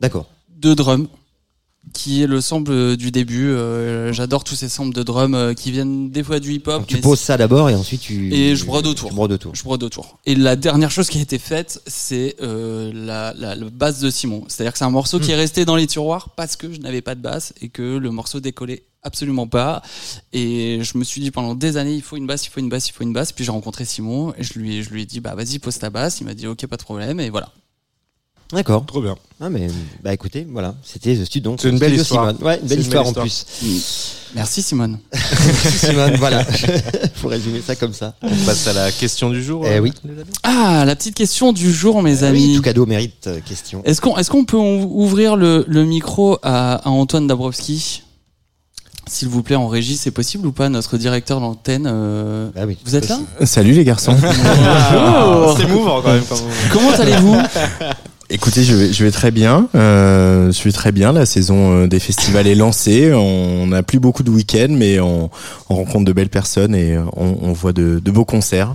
[0.00, 0.26] D'accord.
[0.58, 1.08] De drum
[1.94, 3.48] qui est le sample du début.
[3.48, 6.86] Euh, J'adore tous ces samples de drum euh, qui viennent des fois du hip-hop.
[6.86, 8.34] Tu poses ça d'abord et ensuite tu.
[8.34, 9.08] Et je brode autour.
[9.54, 10.18] Je brode autour.
[10.26, 14.10] Et la dernière chose qui a été faite, c'est euh, la, la, la basse de
[14.10, 14.44] Simon.
[14.48, 17.00] C'est-à-dire que c'est un morceau qui est resté dans les tiroirs parce que je n'avais
[17.00, 19.80] pas de basse et que le morceau décollait absolument pas.
[20.34, 22.68] Et je me suis dit pendant des années, il faut une basse, il faut une
[22.68, 23.32] basse, il faut une basse.
[23.32, 25.78] Puis j'ai rencontré Simon et je lui, ai- je lui ai dit, bah vas-y, pose
[25.78, 26.20] ta basse.
[26.20, 27.18] Il m'a dit, ok, pas de problème.
[27.20, 27.50] Et voilà.
[28.52, 28.86] D'accord.
[28.86, 29.14] Trop bien.
[29.40, 29.68] Ah mais
[30.02, 31.50] bah écoutez, voilà, c'était The Studio.
[31.52, 32.28] donc, C'est une belle Studio histoire.
[32.30, 32.42] Simone.
[32.44, 33.58] Ouais, une belle une histoire belle en histoire.
[33.60, 34.14] plus.
[34.34, 34.98] Merci Simone.
[35.78, 36.44] Simone, voilà.
[37.16, 38.14] Faut résumer ça comme ça.
[38.22, 39.64] On passe à la question du jour.
[39.66, 39.92] Eh euh, oui.
[40.04, 42.56] les amis Ah, la petite question du jour, mes oui, amis.
[42.56, 43.82] tout cadeau mérite euh, question.
[43.84, 48.02] Est-ce qu'on est-ce qu'on peut ou- ouvrir le, le micro à, à Antoine Dabrowski?
[49.06, 51.86] S'il vous plaît, en régie, c'est possible ou pas Notre directeur d'antenne.
[51.86, 52.76] euh, Ah oui.
[52.84, 53.18] Vous êtes là?
[53.44, 54.14] Salut les garçons.
[54.20, 55.56] Bonjour.
[55.58, 56.24] C'est mouvant quand même.
[56.24, 56.38] Comme...
[56.72, 57.36] Comment allez-vous?
[58.30, 59.68] Écoutez, je vais, je vais très bien.
[59.74, 61.12] Euh, je vais très bien.
[61.12, 63.10] La saison euh, des festivals est lancée.
[63.14, 65.30] On n'a plus beaucoup de week-ends, mais on,
[65.70, 68.74] on rencontre de belles personnes et on, on voit de, de beaux concerts.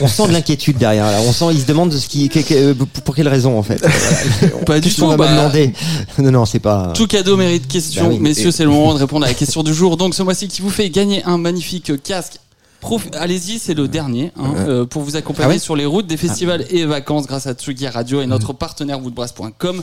[0.00, 1.06] On sent de l'inquiétude derrière.
[1.06, 1.18] Là.
[1.28, 3.80] On sent, il se demande ce qui, que- que- pour quelle raison en fait.
[3.80, 4.56] Voilà.
[4.66, 5.06] Pas du tout.
[5.06, 5.72] va me bah, demander.
[6.18, 6.92] Non, non, c'est pas.
[6.94, 8.02] Tout cadeau mérite question.
[8.04, 8.18] Bah oui.
[8.18, 9.96] Messieurs, c'est le moment de répondre à la question du jour.
[9.96, 12.38] Donc, ce mois-ci, qui vous fait gagner un magnifique casque.
[12.80, 16.06] Prof- Allez-y, c'est le dernier hein, euh, pour vous accompagner Ah ouais sur les routes
[16.06, 19.82] des festivals et vacances grâce à Tsugi Radio et notre partenaire woodbrass.com.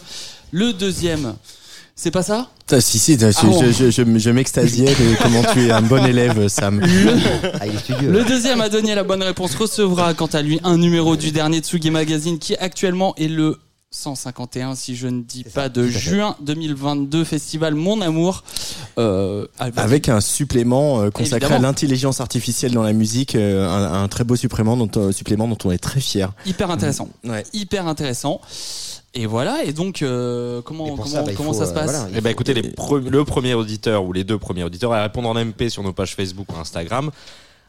[0.52, 1.36] Le deuxième,
[1.96, 2.48] c'est pas ça?
[2.72, 3.62] Ah, si, si, je, Ah bon.
[3.62, 6.82] je, je, je, je m'extasiais de comment tu es un bon élève, Sam.
[7.60, 8.12] Ah, studieux.
[8.12, 11.60] Le deuxième à donner la bonne réponse recevra quant à lui un numéro du dernier
[11.60, 13.58] Tsugi Magazine qui actuellement est le
[13.96, 18.44] 151 si je ne dis ça, pas de juin 2022 festival Mon Amour
[18.98, 21.56] euh, Avec un supplément euh, consacré Évidemment.
[21.56, 25.48] à l'intelligence artificielle dans la musique, euh, un, un très beau supplément dont, euh, supplément
[25.48, 26.32] dont on est très fier.
[26.46, 27.44] hyper intéressant Ouais.
[27.54, 28.42] hyper intéressant
[29.14, 31.86] et voilà et donc euh, comment Et comment, ça, bah, comment faut, ça se passe
[31.92, 35.02] voilà, Eh ben écoutez, les pre- le premier auditeur ou les deux premiers auditeurs à
[35.04, 37.12] répondre en MP sur nos pages Facebook ou Instagram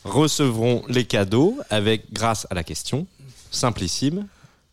[0.05, 3.07] recevront les cadeaux avec grâce à la question
[3.53, 4.27] simplissime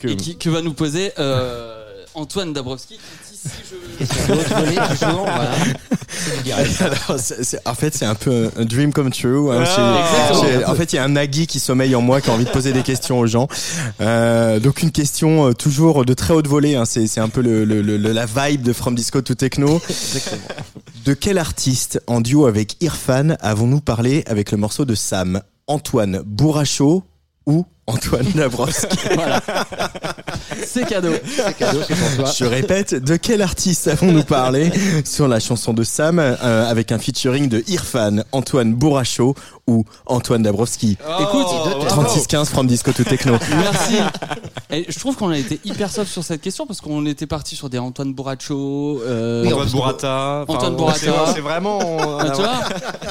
[0.03, 1.79] que et qui, que va nous poser euh,
[2.13, 4.03] Antoine Dabrowski qui, si je-.
[6.83, 9.51] Alors, c'est- c'est- en fait, c'est un peu un dream come true.
[9.51, 9.63] hein.
[9.65, 10.71] Ah, exactement.
[10.71, 12.49] en fait, il y a un Nagui qui sommeille en moi qui a envie de
[12.49, 13.47] poser des questions aux gens.
[14.01, 16.75] Euh, donc, une question euh, toujours de très haute volée.
[16.75, 16.85] Hein.
[16.85, 19.81] C'est c'est un peu le, le- le- la vibe de From Disco to Techno.
[21.05, 25.41] De quel artiste en duo avec Irfan avons-nous parlé avec le morceau de Sam?
[25.67, 27.03] Antoine Bourracho
[27.45, 28.87] ou Antoine Dabrowski
[30.65, 32.31] c'est cadeau C'est cadeau, c'est pour toi.
[32.35, 34.71] Je répète, de quel artiste avons-nous parlé
[35.05, 39.35] sur la chanson de Sam euh, avec un featuring de Irfan, Antoine Bourracho
[39.67, 40.97] ou Antoine Dabrowski?
[41.19, 43.37] Écoute, Oh, 3615 from Disco to Techno.
[43.57, 43.95] Merci.
[44.71, 47.55] Et je trouve qu'on a été hyper soft sur cette question parce qu'on était parti
[47.55, 49.01] sur des Antoine Bourracho.
[49.05, 50.45] Euh, Antoine Bourrata.
[50.47, 51.33] Antoine on- Bourrata.
[51.33, 51.79] c'est- vraiment.
[52.19, 52.59] ah, tu vois,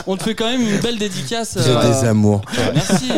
[0.07, 1.57] on te fait quand même une belle dédicace.
[1.59, 2.43] Euh, des amours.
[2.75, 3.11] Merci.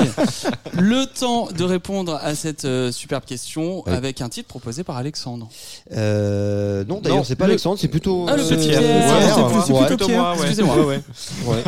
[0.72, 3.92] Le temps de répondre à cette euh, superbe question Oui.
[3.92, 5.48] avec un titre proposé par Alexandre.
[5.92, 8.26] Euh, non, d'ailleurs, c'est pas le- Alexandre, c'est plutôt.
[8.28, 8.80] Ah, le euh, petit Pierre.
[8.80, 9.46] Pierre.
[9.46, 10.32] Ouais, c'est ouais, plutôt Pierre.
[10.36, 10.76] Excusez-moi.
[10.78, 11.00] Ouais, ouais.
[11.46, 11.62] Ouais.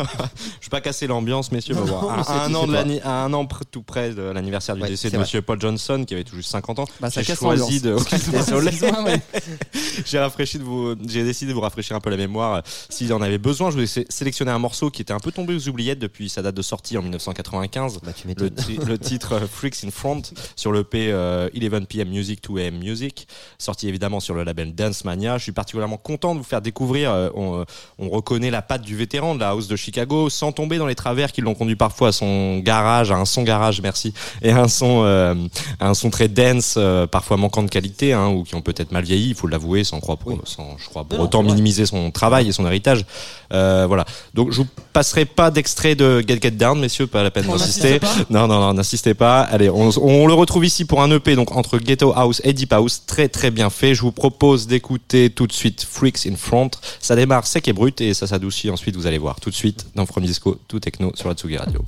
[0.60, 1.74] Je vais pas casser l'ambiance, messieurs.
[1.74, 2.78] bon, à, Non, c'est- à un an de pas.
[2.82, 5.20] l'anni- à un an pr- tout près de l'anniversaire du Ouais, décès de vrai.
[5.20, 7.96] Monsieur Paul Johnson, qui avait tout juste 50 ans, Bah, j'ai choisi de.
[10.04, 12.62] J'ai rafraîchi de vous, j'ai décidé de vous rafraîchir un peu la mémoire.
[12.88, 15.54] S'il en avait besoin, je voulais sé- sélectionner un morceau qui était un peu tombé
[15.54, 17.98] aux oubliettes depuis sa date de sortie en 1995.
[18.02, 18.50] Bah, tu Le,
[18.86, 20.22] le titre euh, Freaks in Front
[20.54, 23.26] sur le P euh, 11 PM Music 2 AM Music,
[23.58, 25.38] sorti évidemment sur le label Dance Mania.
[25.38, 27.10] Je suis particulièrement content de vous faire découvrir.
[27.10, 27.64] euh, on, euh,
[27.98, 30.94] on reconnaît la patte du vétéran de la house de Chicago, sans tomber dans les
[30.94, 34.12] travers qui l'ont conduit parfois à son garage, à un son garage, merci,
[34.42, 35.34] et à un son, euh,
[35.80, 38.92] à un son très dense, euh, parfois manquant de qualité, hein, ou qui ont peut-être
[38.92, 39.30] mal vieilli.
[39.30, 42.48] Il faut l'avouer, sans croire, pour, sans, je crois, pour Non, autant minimiser son travail
[42.48, 43.04] et son héritage.
[43.52, 44.04] Euh, voilà.
[44.34, 48.00] Donc je vous passerai pas d'extrait de Get Get Down, messieurs, pas la peine d'insister.
[48.30, 49.42] Non, non, non, n'insistez pas.
[49.56, 53.06] Allez, on, le retrouve ici pour un EP, donc entre Ghetto House et Deep House,
[53.06, 53.94] très très bien fait.
[53.94, 56.72] Je vous propose d'écouter tout de suite Freaks in Front.
[57.00, 59.40] Ça démarre sec et brut et ça s'adoucit ensuite, vous allez voir.
[59.40, 61.82] Tout de suite dans From Disco, tout techno sur la Radio.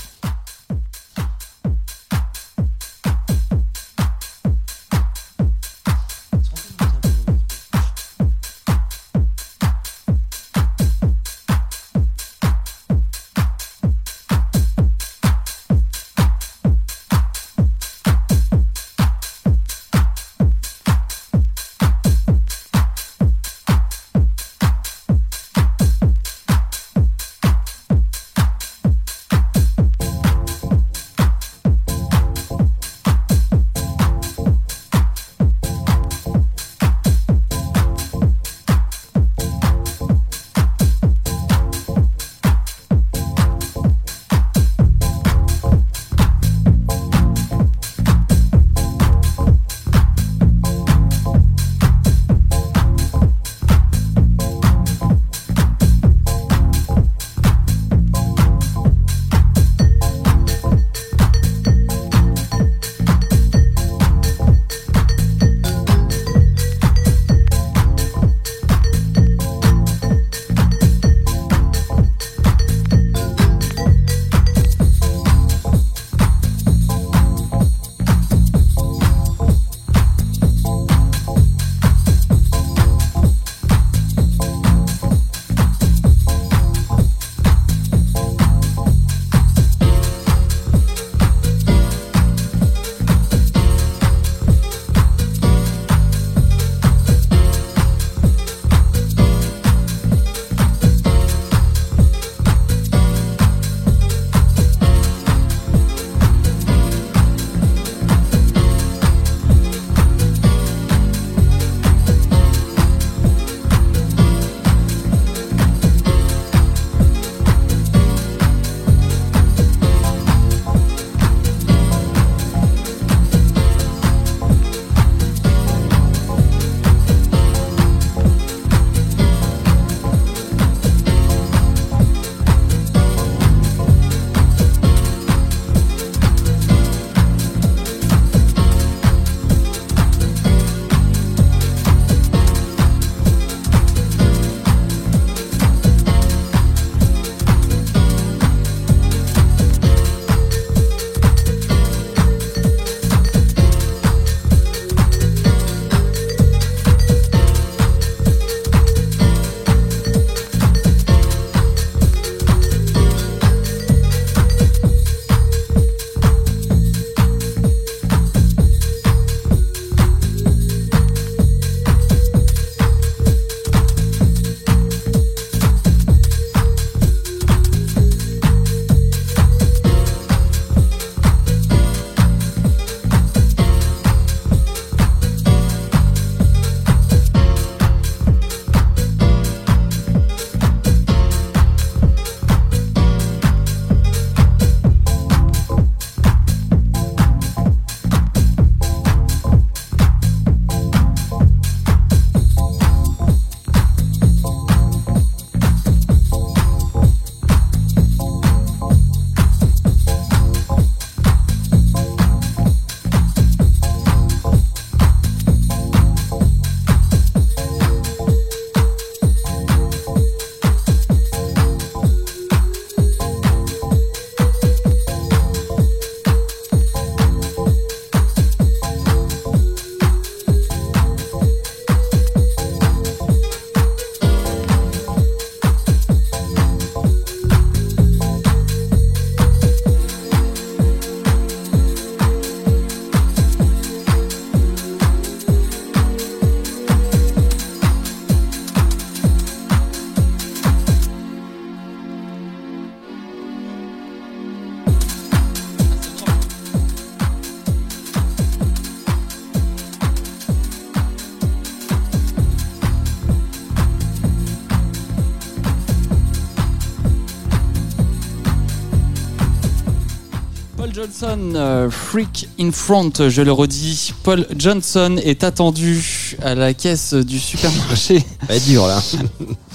[270.99, 274.12] Johnson, euh, Freak in Front, je le redis.
[274.24, 278.18] Paul Johnson est attendu à la caisse du supermarché.
[278.18, 279.01] Ça va être dur là.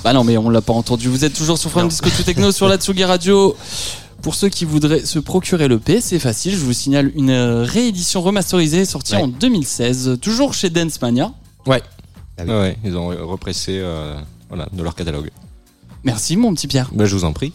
[0.03, 1.07] Bah non, mais on l'a pas entendu.
[1.07, 3.55] Vous êtes toujours sur From Disco Techno sur la Tsugi Radio.
[4.21, 6.51] Pour ceux qui voudraient se procurer le P, c'est facile.
[6.55, 9.21] Je vous signale une euh, réédition remasterisée sortie Ouais.
[9.21, 11.32] en 2016, toujours chez Dance Mania.
[11.65, 11.82] Ouais.
[12.38, 12.51] Ah oui.
[12.53, 14.19] Ouais, ils ont repressé euh,
[14.49, 15.30] voilà, de leur catalogue.
[16.03, 16.89] Merci, mon petit Pierre.
[16.91, 17.53] Ben, je vous en prie.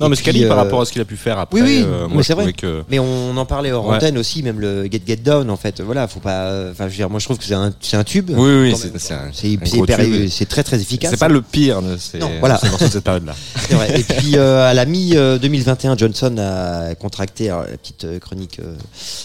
[0.00, 1.66] Non, Et mais Scali, par euh, rapport à ce qu'il a pu faire après, oui,
[1.80, 2.52] oui, euh, moi c'est vrai.
[2.52, 2.82] que.
[2.90, 3.96] Mais on en parlait hors Ouais.
[3.96, 5.80] antenne aussi, même le Get Get Down en fait.
[5.80, 6.70] Voilà, faut pas.
[6.70, 8.30] Enfin, je veux dire, moi je trouve que c'est un, c'est un tube.
[8.34, 10.28] Oui, oui, c'est c'est un, C'est un c'est gros hyper- tube.
[10.30, 11.10] c'est très très efficace.
[11.10, 12.60] C'est pas le pire de ces, Non, voilà.
[12.80, 13.34] de cette période-là.
[13.68, 14.00] C'est vrai.
[14.00, 18.60] Et puis euh, à la mi 2021, Johnson a contracté alors, la petite euh, chronique
[18.60, 18.74] euh,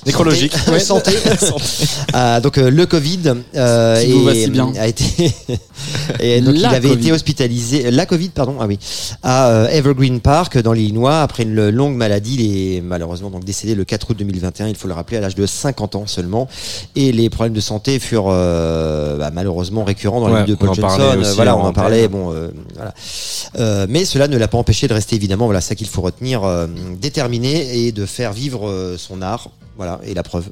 [0.05, 0.53] Nécrologique.
[0.79, 1.11] santé.
[1.37, 1.63] santé.
[2.13, 3.19] Ah, donc euh, le Covid
[3.55, 4.71] euh, Qui vous va et, si bien.
[4.79, 5.31] a été
[6.19, 7.01] et donc il La avait Covid.
[7.01, 8.77] été hospitalisé la Covid pardon ah oui
[9.23, 12.35] à euh, Evergreen Park dans l'Illinois après une longue maladie.
[12.39, 14.67] Il est malheureusement donc décédé le 4 août 2021.
[14.67, 16.47] Il faut le rappeler à l'âge de 50 ans seulement.
[16.95, 20.73] Et les problèmes de santé furent euh, bah, malheureusement récurrents dans la vie de Paul
[20.73, 21.17] Johnson.
[21.19, 22.07] aussi voilà, on en parlait.
[22.07, 22.93] Bon, euh, voilà.
[23.59, 26.41] Euh, mais cela ne l'a pas empêché de rester évidemment, voilà, ça qu'il faut retenir,
[26.99, 29.49] déterminé et de faire vivre son art.
[29.75, 30.45] Voilà, et la preuve,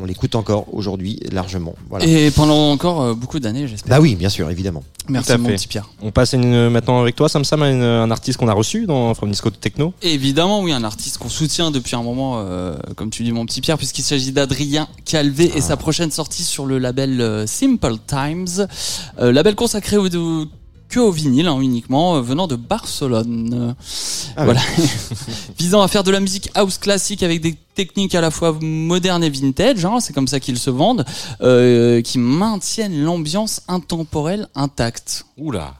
[0.00, 1.74] on l'écoute encore aujourd'hui largement.
[1.88, 2.04] Voilà.
[2.06, 3.90] Et pendant encore euh, beaucoup d'années, j'espère.
[3.96, 4.82] Bah oui, bien sûr, évidemment.
[5.08, 5.88] Merci, mon petit Pierre.
[6.02, 9.12] On passe une- maintenant avec toi, Sam Sam, une- un artiste qu'on a reçu dans
[9.14, 9.92] From Disco to Techno.
[10.02, 13.60] Évidemment, oui, un artiste qu'on soutient depuis un moment, euh, comme tu dis, mon petit
[13.60, 18.66] Pierre, puisqu'il s'agit d'Adrien Calvé et sa prochaine sortie sur le label euh, Simple Times,
[19.18, 20.46] euh, label consacré au, au-
[20.90, 23.74] que au vinyle hein, uniquement, euh, venant de Barcelone.
[24.36, 24.60] Ah voilà,
[25.58, 29.24] visant à faire de la musique house classique avec des techniques à la fois modernes
[29.24, 31.04] et vintage, hein, c'est comme ça qu'ils se vendent,
[31.40, 35.24] euh, qui maintiennent l'ambiance intemporelle intacte.
[35.38, 35.74] Oula.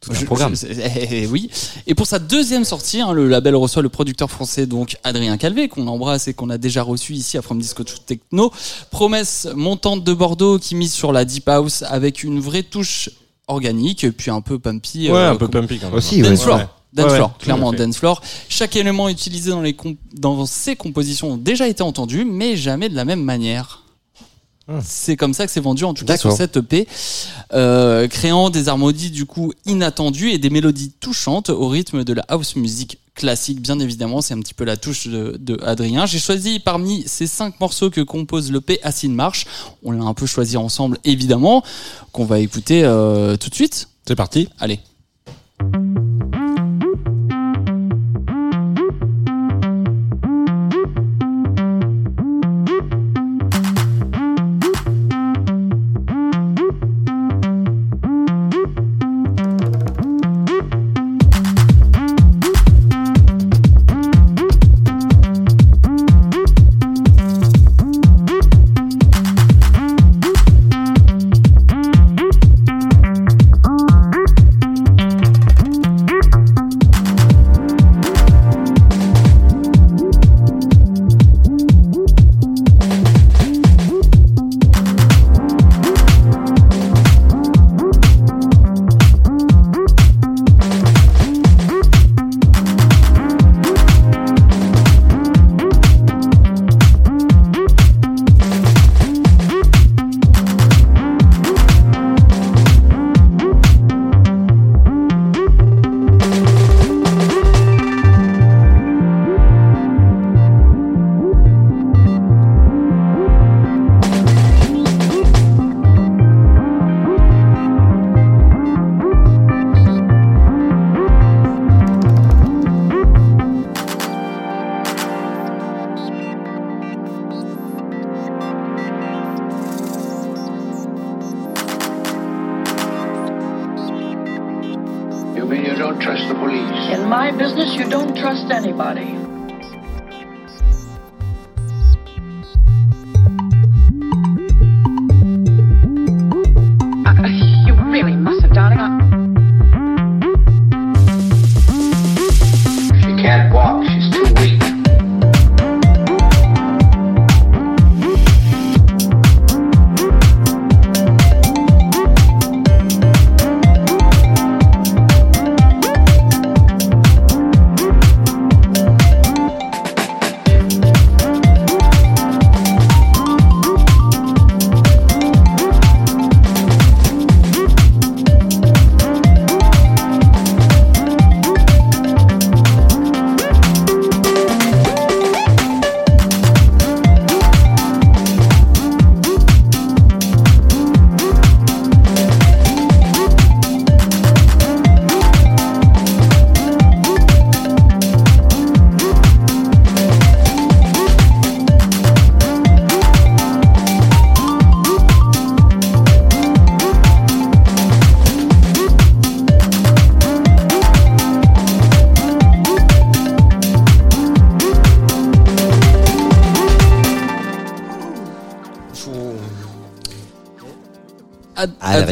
[0.00, 0.54] Tout un Je- programme.
[0.54, 1.48] je- eh, eh, oui.
[1.86, 5.68] Et pour sa deuxième sortie, hein, le label reçoit le producteur français donc Adrien Calvé
[5.68, 8.52] qu'on embrasse et qu'on a déjà reçu ici à From Disco to Techno.
[8.90, 13.08] Promesse montante de Bordeaux qui mise sur la deep house avec une vraie touche
[13.48, 15.10] organique puis un peu pumpy.
[15.10, 15.96] Ouais, euh, un peu comme- pumpy quand même.
[15.96, 16.36] Aussi, Dance ouais.
[16.36, 16.58] floor.
[16.58, 16.66] Ouais.
[16.92, 18.22] Dance Ouais, floor, clairement dance floor.
[18.48, 22.88] Chaque élément utilisé dans, les comp- dans ces compositions ont déjà été entendu, mais jamais
[22.88, 23.82] de la même manière.
[24.66, 24.80] Ah.
[24.82, 26.88] C'est comme ça que c'est vendu en tout cas sur cette EP,
[27.52, 32.24] euh, créant des harmonies du coup inattendues et des mélodies touchantes au rythme de la
[32.28, 33.60] house music classique.
[33.60, 36.06] Bien évidemment, c'est un petit peu la touche de, de Adrien.
[36.06, 39.46] J'ai choisi parmi ces cinq morceaux que compose l'EP Acid March.
[39.82, 41.62] On l'a un peu choisi ensemble évidemment,
[42.12, 43.88] qu'on va écouter euh, tout de suite.
[44.06, 44.48] C'est parti.
[44.58, 44.80] Allez.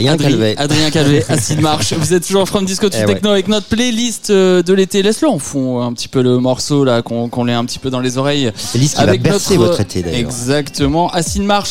[0.08, 0.54] Adrien Adri- Calvet.
[0.58, 1.92] Adrien Calvet, Acid Marche.
[1.94, 5.02] Vous êtes toujours From Disco to Eh Techno avec notre playlist euh, de l'été.
[5.02, 7.90] Laisse-le en fond un petit peu le morceau là, qu'on qu'on l'ait un petit peu
[7.90, 8.52] dans les oreilles.
[8.72, 10.18] Qui va bercer votre été d'ailleurs.
[10.20, 11.10] Exactement.
[11.10, 11.70] Acid March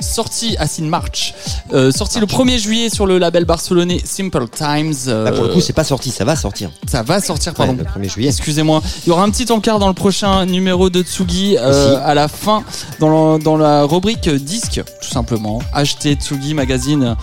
[0.00, 1.34] sorti Acid March
[1.72, 4.94] euh, sorti le 1er juillet sur le label barcelonais Simple Times.
[5.08, 6.70] euh, Là, pour le coup, c'est pas sorti, ça va sortir.
[6.86, 7.76] ça va sortir Ouais, pardon.
[7.78, 8.28] le 1er juillet.
[8.30, 8.82] Excusez-moi.
[9.04, 12.28] Il y aura un petit encart dans le prochain numéro de Tsugi euh, à la
[12.28, 12.62] fin
[13.00, 15.60] dans, le- dans la rubrique disque tout simplement.
[15.72, 17.16] Acheter Tsugi magazine.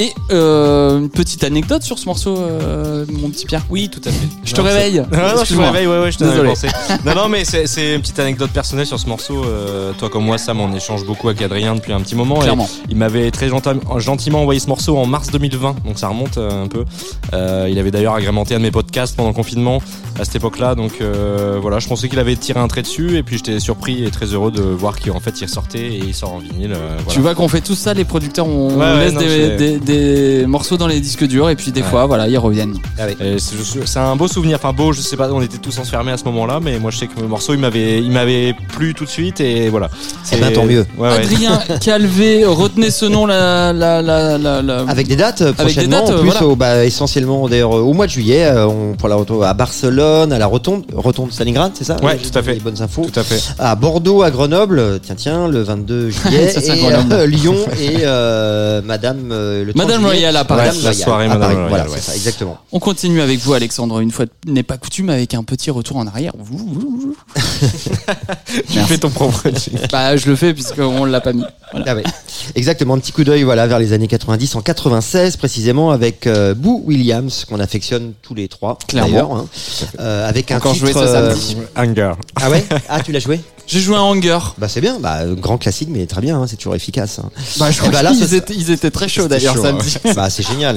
[0.00, 3.66] Et euh, une petite anecdote sur ce morceau, euh, mon petit Pierre.
[3.68, 4.26] Oui, tout à fait.
[4.44, 4.94] Je te réveille.
[5.12, 6.48] Non, non, je te réveille, ouais, ouais, je t'en avais Désolé.
[6.48, 6.68] pensé.
[7.04, 9.44] Non, non, mais c'est une petite anecdote personnelle sur ce morceau.
[9.44, 12.38] Euh, toi comme moi, Sam, on échange beaucoup avec Adrien depuis un petit moment.
[12.40, 12.68] et Clairement.
[12.88, 13.50] il m'avait très
[13.98, 16.86] gentiment envoyé ce morceau en mars 2020, donc ça remonte euh, un peu.
[17.34, 19.82] Euh, il avait d'ailleurs agrémenté un de mes podcasts pendant le confinement
[20.18, 23.22] à cette époque-là, donc euh, voilà, je pensais qu'il avait tiré un trait dessus, et
[23.22, 26.32] puis j'étais surpris et très heureux de voir qu'en fait il ressortait et il sort
[26.32, 26.72] en vinyle.
[26.72, 27.02] voilà.
[27.10, 29.78] Tu vois qu'on fait tout ça, les producteurs, on, Ouais, on ouais, laisse non, des,
[29.90, 31.86] des- des morceaux dans les disques durs et puis des Ouais.
[31.88, 32.76] fois, voilà, ils reviennent.
[33.20, 36.12] Et C'est c'est un beau souvenir, enfin beau, je sais pas, on était tous enfermés
[36.12, 38.94] à ce moment-là, mais moi je sais que le morceau il m'avait, il m'avait plu
[38.94, 39.88] tout de suite et voilà.
[40.32, 40.86] Eh ben, tant mieux.
[40.98, 41.14] Ouais, ouais.
[41.18, 45.62] Adrien Calvé, retenez ce nom, la, la, la, la, la- Avec des dates Avec des
[45.64, 46.46] prochainement, dates, en plus voilà.
[46.46, 50.32] au- bah, essentiellement d'ailleurs au mois de juillet, euh, on pourra la retrouver à Barcelone,
[50.32, 51.96] à la Rotonde, Rotonde Stalingrad, c'est ça?
[52.02, 52.54] Ouais, tout à fait.
[52.54, 53.06] Les bonnes infos.
[53.12, 53.40] Tout à fait.
[53.58, 56.82] À Bordeaux, à Grenoble, tiens tiens, le 22 juillet, Ça, c'est et
[57.12, 60.04] euh, Lyon et euh, Madame euh, le 30 Madame.
[60.04, 60.66] Royale à Paris.
[60.66, 61.54] Madame la soirée Madame Paris.
[61.54, 61.90] Royale, Voilà, ouais.
[61.96, 62.58] c'est ça, exactement.
[62.72, 66.06] On continue avec vous, Alexandre, une fois n'est pas coutume, avec un petit retour en
[66.06, 66.32] arrière.
[68.70, 69.44] Tu fais ton propre.
[69.92, 71.44] Bah, je le fais puisqu'on l'a pas mis.
[71.72, 71.86] Voilà.
[71.88, 72.02] Ah ouais.
[72.54, 76.54] Exactement, un petit coup d'œil voilà vers les années 90 en 96 précisément avec euh,
[76.54, 79.10] Boo Williams qu'on affectionne tous les trois Clairement.
[79.10, 79.46] d'ailleurs hein.
[80.00, 81.56] Euh, avec un Encore titre joué ce euh, samedi.
[81.76, 82.12] Hunger.
[82.36, 82.64] Ah ouais?
[82.88, 83.40] Ah tu l'as joué?
[83.70, 84.38] J'ai joué à Hunger.
[84.58, 87.20] Bah c'est bien, bah grand classique mais très bien, hein, c'est toujours efficace.
[87.20, 87.30] hein.
[87.58, 89.94] Bah, je crois bah là, qu'ils ce- étaient, ils étaient très chauds d'ailleurs chaud, samedi.
[90.04, 90.12] hein.
[90.16, 90.76] Bah c'est génial.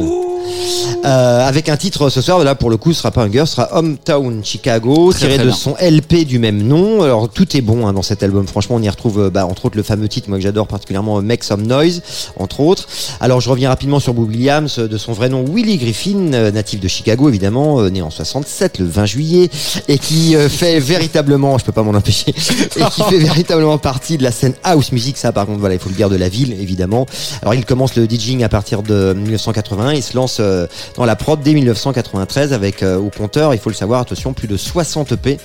[1.06, 3.56] Euh, avec un titre ce soir, là pour le coup, ce sera pas Hunger, ce
[3.56, 5.56] sera Hometown Chicago, Très, tiré très de bien.
[5.58, 7.02] son LP du même nom.
[7.02, 8.48] Alors tout est bon hein, dans cet album.
[8.48, 11.18] Franchement, on y retrouve euh, bah, entre autres le fameux titre, moi que j'adore particulièrement,
[11.18, 12.02] euh, Make Some Noise,
[12.38, 12.88] entre autres.
[13.22, 16.52] Alors je reviens rapidement sur Boo Williams, euh, de son vrai nom Willie Griffin, euh,
[16.52, 19.50] natif de Chicago évidemment, euh, né en 67, le 20 juillet,
[19.88, 22.34] et qui euh, fait véritablement, je peux pas m'en empêcher,
[22.78, 25.18] et qui fait véritablement partie de la scène house music.
[25.18, 27.06] Ça, par contre, voilà, il faut le dire de la ville évidemment.
[27.42, 31.16] Alors il commence le DJing à partir de 1981 et se lance euh, dans la
[31.16, 35.14] prod dès 1993 avec euh, au compteur, il faut le savoir, attention, plus de 60
[35.14, 35.38] EP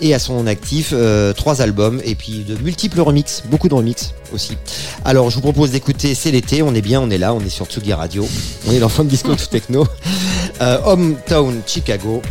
[0.00, 4.14] et à son actif euh, trois albums et puis de multiples remixes, beaucoup de remixes
[4.32, 4.56] aussi.
[5.04, 7.48] Alors je vous propose d'écouter C'est l'été, on est bien, on est là, on est
[7.48, 8.26] sur Tsugi Radio,
[8.68, 9.86] on est dans Fun Disco tout techno,
[10.60, 12.22] euh, Hometown Chicago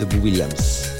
[0.00, 0.95] de Boo Williams.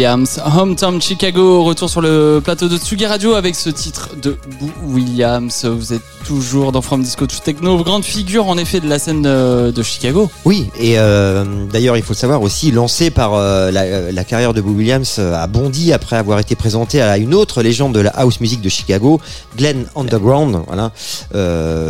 [0.00, 4.94] Williams, Hometown Chicago, retour sur le plateau de Tsugi Radio avec ce titre de Boo
[4.94, 5.66] Williams.
[5.66, 9.26] Vous êtes toujours dans From Disco to Techno, grande figure en effet de la scène
[9.26, 10.30] euh, de Chicago.
[10.46, 14.72] Oui, et euh, d'ailleurs, il faut savoir aussi, lancé par euh, la, carrière de Boo
[14.72, 18.62] Williams a bondi après avoir été présenté à une autre légende de la house music
[18.62, 19.20] de Chicago,
[19.58, 20.62] Glenn Underground,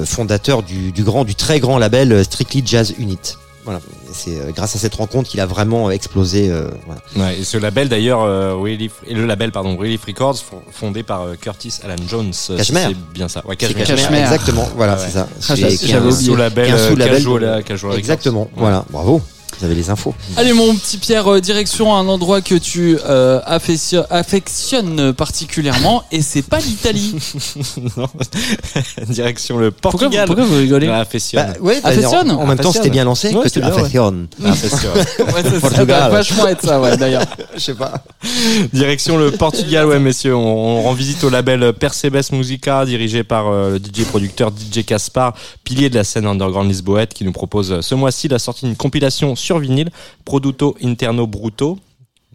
[0.04, 3.36] fondateur du, grand, du très grand label Strictly Jazz Unit.
[4.12, 6.50] C'est grâce à cette rencontre qu'il a vraiment explosé.
[7.16, 11.02] Ouais, et ce label d'ailleurs, euh, Relief- et le label pardon, Relief Records, fo- fondé
[11.02, 12.32] par euh, Curtis Alan Jones.
[12.56, 12.88] Cashmere.
[12.88, 13.42] C'est bien ça.
[13.46, 13.86] Ouais, C'est Cashmere.
[13.86, 15.26] Cashmere, Exactement, voilà, Ouais, c'est ça.
[15.48, 16.30] Ah, j'avais- oublié.
[16.70, 17.98] Casual- de- Casual Records.
[17.98, 19.20] Exactement, voilà, bravo.
[19.61, 20.14] Vous avez les infos.
[20.38, 26.22] Allez mon petit Pierre, euh, direction un endroit que tu euh, affection- affectionnes particulièrement et
[26.22, 27.14] c'est pas l'Italie.
[27.96, 28.08] Non.
[29.08, 30.26] Direction le Portugal.
[30.26, 31.46] pourquoi vous rigolez Ah, affectionne.
[31.54, 33.28] Bah, ouais, bah, Affectionne en, en même temps, c'était bien lancé.
[33.34, 33.72] Ouais, que c'est tu ouais.
[33.72, 34.26] affectionnes.
[34.44, 34.90] Affectionne.
[35.34, 35.86] Ouais, ça, ça Portugal.
[35.86, 37.24] doit vachement être ça, ouais, d'ailleurs.
[37.54, 38.02] Je sais pas.
[38.72, 43.48] Direction le Portugal, ouais messieurs, on, on rend visite au label Percebes Musica, dirigé par
[43.48, 45.34] euh, le DJ producteur DJ Caspar,
[45.64, 48.76] pilier de la scène underground lisboète, qui nous propose euh, ce mois-ci la sortie d'une
[48.76, 49.90] compilation sur vinyle,
[50.24, 51.78] Produto Interno Bruto.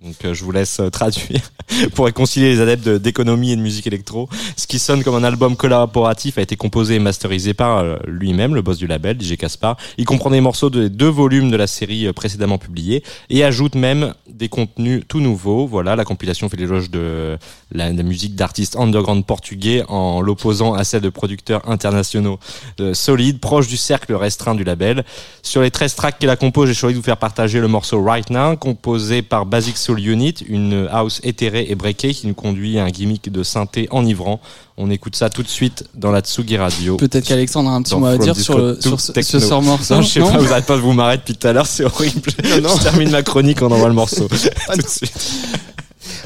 [0.05, 1.41] Donc euh, je vous laisse euh, traduire
[1.95, 4.29] pour réconcilier les adeptes de- d'économie et de musique électro.
[4.55, 8.53] Ce qui sonne comme un album collaboratif a été composé et masterisé par euh, lui-même,
[8.53, 9.77] le boss du label, DJ Caspar.
[9.97, 14.13] Il comprend des morceaux de deux volumes de la série précédemment publiés et ajoute même
[14.29, 15.65] des contenus tout nouveaux.
[15.65, 17.39] Voilà, la compilation fait l'éloge de
[17.71, 22.39] la, musique d'artistes underground portugais en l'opposant à celle de producteurs internationaux
[22.79, 25.03] euh, solides, proches du cercle restreint du label.
[25.41, 28.03] Sur les 13 tracks qu'elle a composé, j'ai choisi de vous faire partager le morceau
[28.03, 32.79] Right Now, composé par Basic Soul Unit, une house éthérée et breakée qui nous conduit
[32.79, 34.39] à un gimmick de synthé enivrant.
[34.77, 36.97] On écoute ça tout de suite dans la Tsugi Radio.
[36.97, 39.39] Peut-être qu'Alexandre a un petit mot à dire sur, le, sur ce, Techno.
[39.39, 39.95] ce sort morceau.
[39.95, 41.67] Non, je sais non pas, vous arrêtez pas de vous marrer depuis tout à l'heure,
[41.67, 42.29] c'est horrible.
[42.43, 44.27] Je termine ma chronique, on envoie le morceau.
[44.27, 45.13] tout de suite.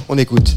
[0.08, 0.56] On écoute.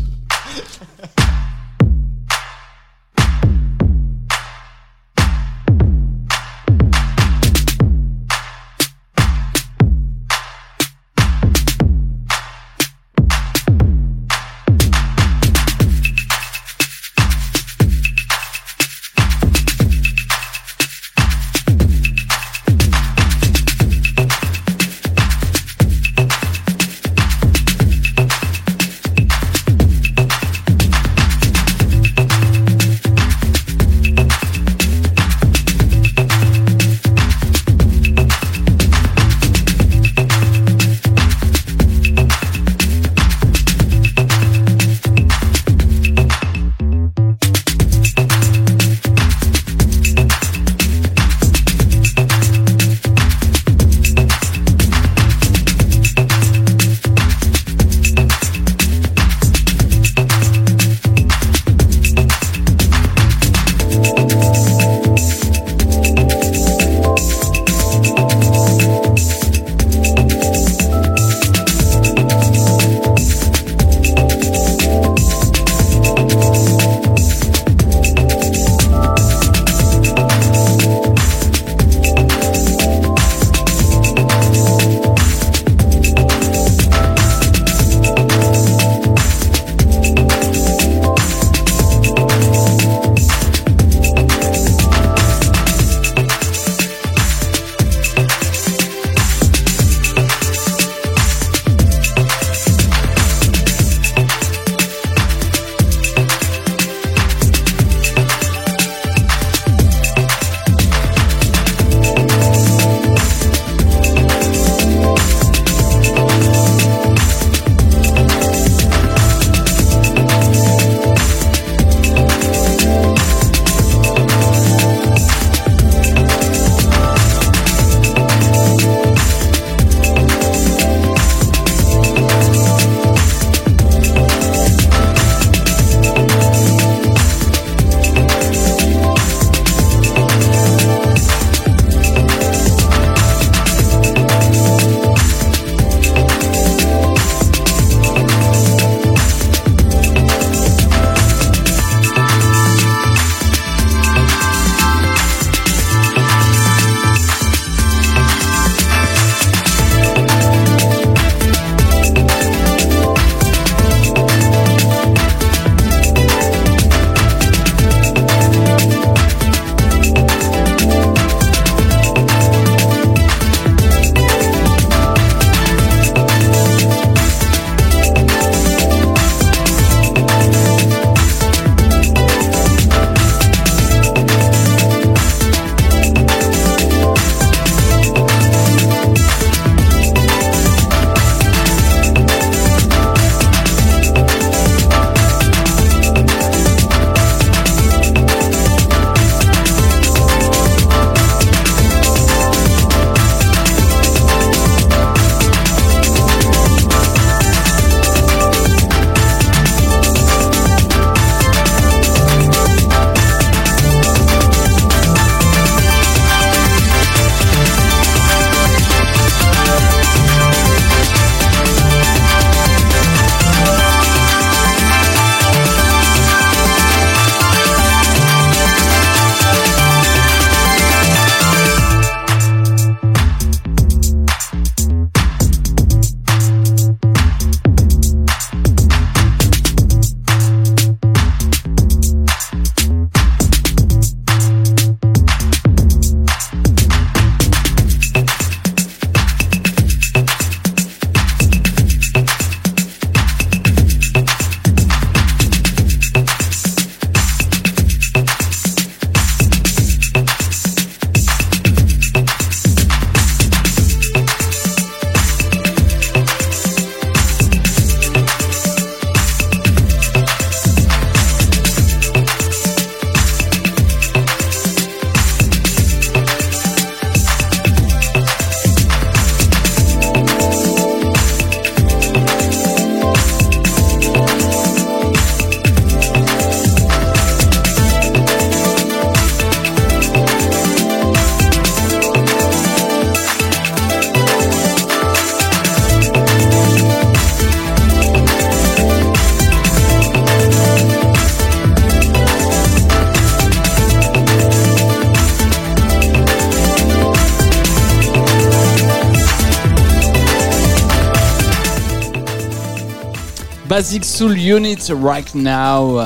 [313.73, 315.99] Basic Soul Unit right now.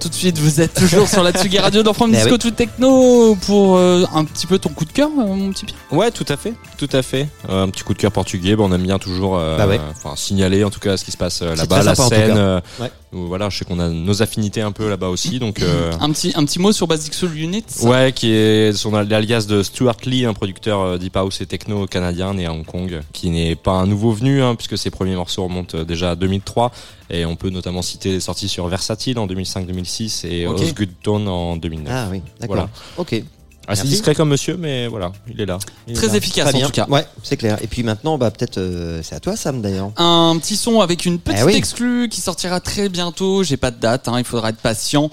[0.00, 2.38] Tout de suite, vous êtes toujours sur la Tsugi Radio dans From Mais Disco oui.
[2.40, 5.78] to Techno pour euh, un petit peu ton coup de cœur, euh, mon petit Pierre.
[5.92, 6.52] Ouais, tout à fait,
[6.86, 7.28] tout à fait.
[7.48, 9.80] Euh, un petit coup de cœur portugais, bah, on aime bien toujours, euh, Bah ouais.
[10.16, 12.28] signaler en tout cas ce qui se passe euh, là-bas, la scène.
[12.34, 12.36] cas.
[12.36, 12.90] euh, Ouais.
[13.12, 15.60] où, voilà, je sais qu'on a nos affinités un peu là-bas aussi, donc.
[15.62, 17.64] euh, Un petit, un petit mot sur Basic Soul Unit.
[17.82, 22.34] Ouais, qui est son l'alias de Stuart Lee, un producteur deep house et techno canadien
[22.34, 25.44] né à Hong Kong, qui n'est pas un nouveau venu, hein, puisque ses premiers morceaux
[25.44, 26.72] remontent déjà à 2003,
[27.10, 30.60] et on peut notamment citer les sorties sur Versatile en 2005-2006 et Ok.
[30.60, 31.92] Os Good Tone en 2009.
[31.94, 32.56] Ah oui, d'accord.
[32.56, 32.70] Voilà.
[32.96, 33.22] Ok.
[33.68, 33.88] Assez merci.
[33.88, 35.58] discret comme monsieur, mais voilà, il est là.
[35.86, 36.16] Il est Très là.
[36.16, 36.66] efficace Très en bien.
[36.66, 36.86] tout cas.
[36.88, 37.58] Ouais, c'est clair.
[37.62, 39.92] Et puis maintenant, bah peut-être euh, c'est à toi, Sam, d'ailleurs.
[39.96, 41.54] Un petit son avec une petite Eh oui.
[41.54, 43.42] exclue qui sortira très bientôt.
[43.44, 45.10] J'ai pas de date, hein, il faudra être patient.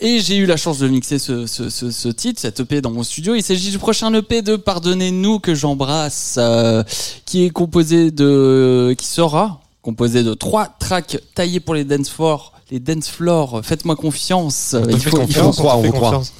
[0.00, 2.90] Et j'ai eu la chance de mixer ce, ce, ce, ce titre, cet EP dans
[2.90, 3.34] mon studio.
[3.34, 6.82] Il s'agit du prochain EP de Pardonnez-nous que j'embrasse, euh,
[7.26, 12.51] qui est composé de, qui sera composé de trois tracks taillés pour les dance floors.
[12.72, 14.74] Les dance floors, faites-moi confiance.
[14.88, 16.32] Il faut- il faut- on confiance.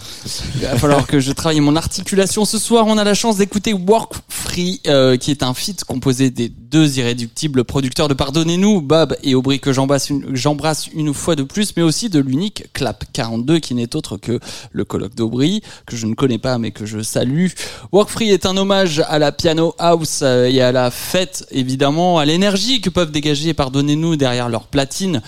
[0.55, 2.87] il va falloir que je travaille mon articulation ce soir.
[2.89, 6.99] On a la chance d'écouter Work Free, euh, qui est un feat composé des deux
[6.99, 11.75] irréductibles producteurs de Pardonnez-nous, Bob et Aubry, que j'embrasse une, j'embrasse une fois de plus,
[11.77, 16.07] mais aussi de l'unique Clap 42, qui n'est autre que le colloque d'Aubry, que je
[16.07, 17.49] ne connais pas, mais que je salue.
[17.93, 22.19] Work Free est un hommage à la piano house euh, et à la fête, évidemment,
[22.19, 25.21] à l'énergie que peuvent dégager Pardonnez-nous derrière leur platine.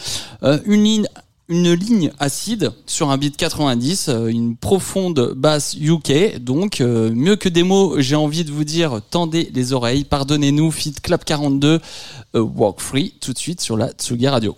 [0.44, 0.86] Euh, une
[1.48, 6.38] une ligne acide sur un beat 90, euh, une profonde basse UK.
[6.38, 10.70] Donc, euh, mieux que des mots, j'ai envie de vous dire, tendez les oreilles, pardonnez-nous,
[10.70, 11.80] Fit Clap 42,
[12.34, 14.56] euh, Walk Free, tout de suite sur la Tsugi Radio.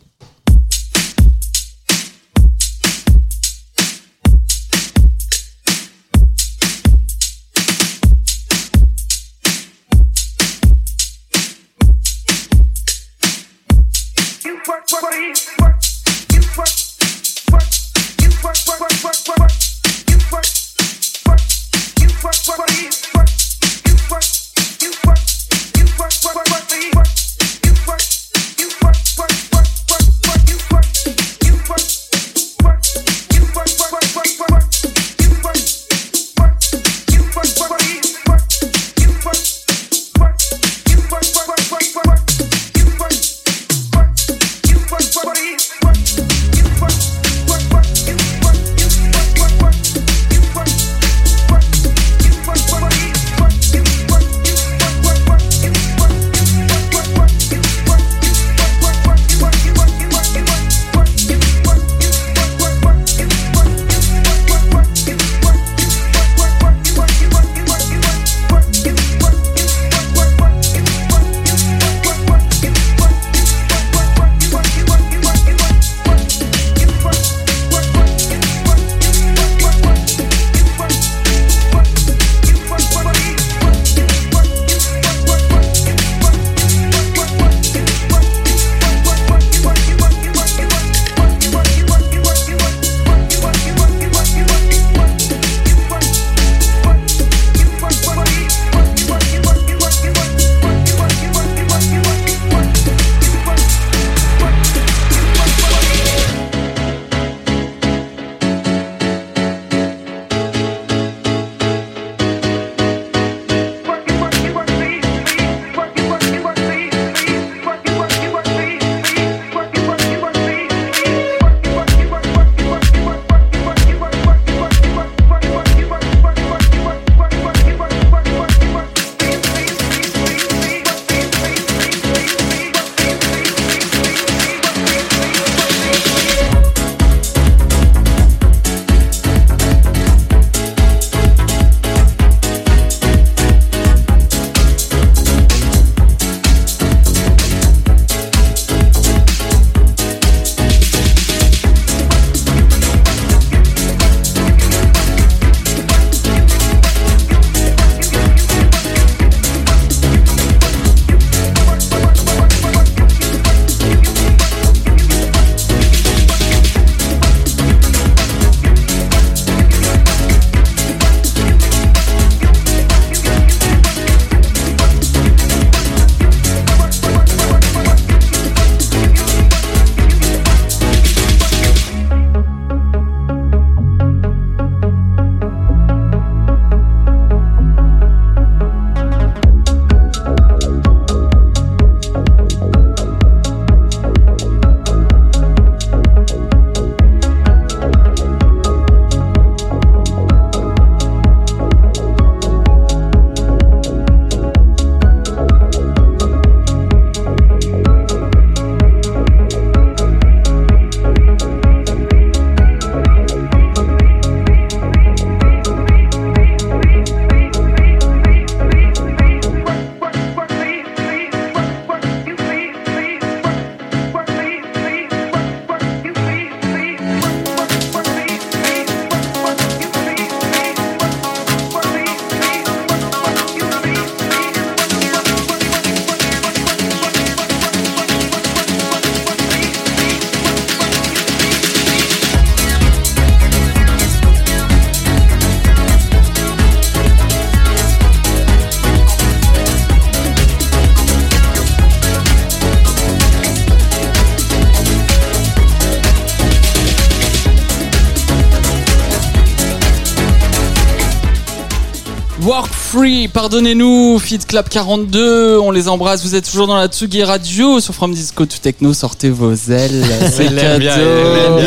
[263.07, 267.79] Free, pardonnez-nous, Feed Club 42, on les embrasse, vous êtes toujours dans la Tsugi Radio
[267.79, 270.03] sur From Disco to Techno, sortez vos ailes,
[270.33, 271.61] c'est cadeau,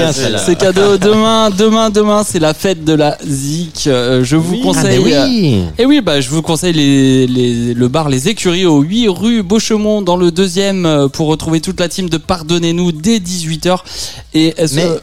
[0.45, 4.63] c'est cadeau, demain, demain, demain, c'est la fête de la Zik, Euh, je vous Ah,
[4.63, 4.99] conseille...
[5.01, 5.61] mais oui.
[5.77, 9.41] Et oui, bah, je vous conseille les, les- le bar Les Écuries au 8 rue
[9.41, 13.77] Beauchemont dans le deuxième euh, pour retrouver toute la team de Pardonnez-nous dès 18h.
[14.33, 14.99] Et est-ce Mais- que- Oui,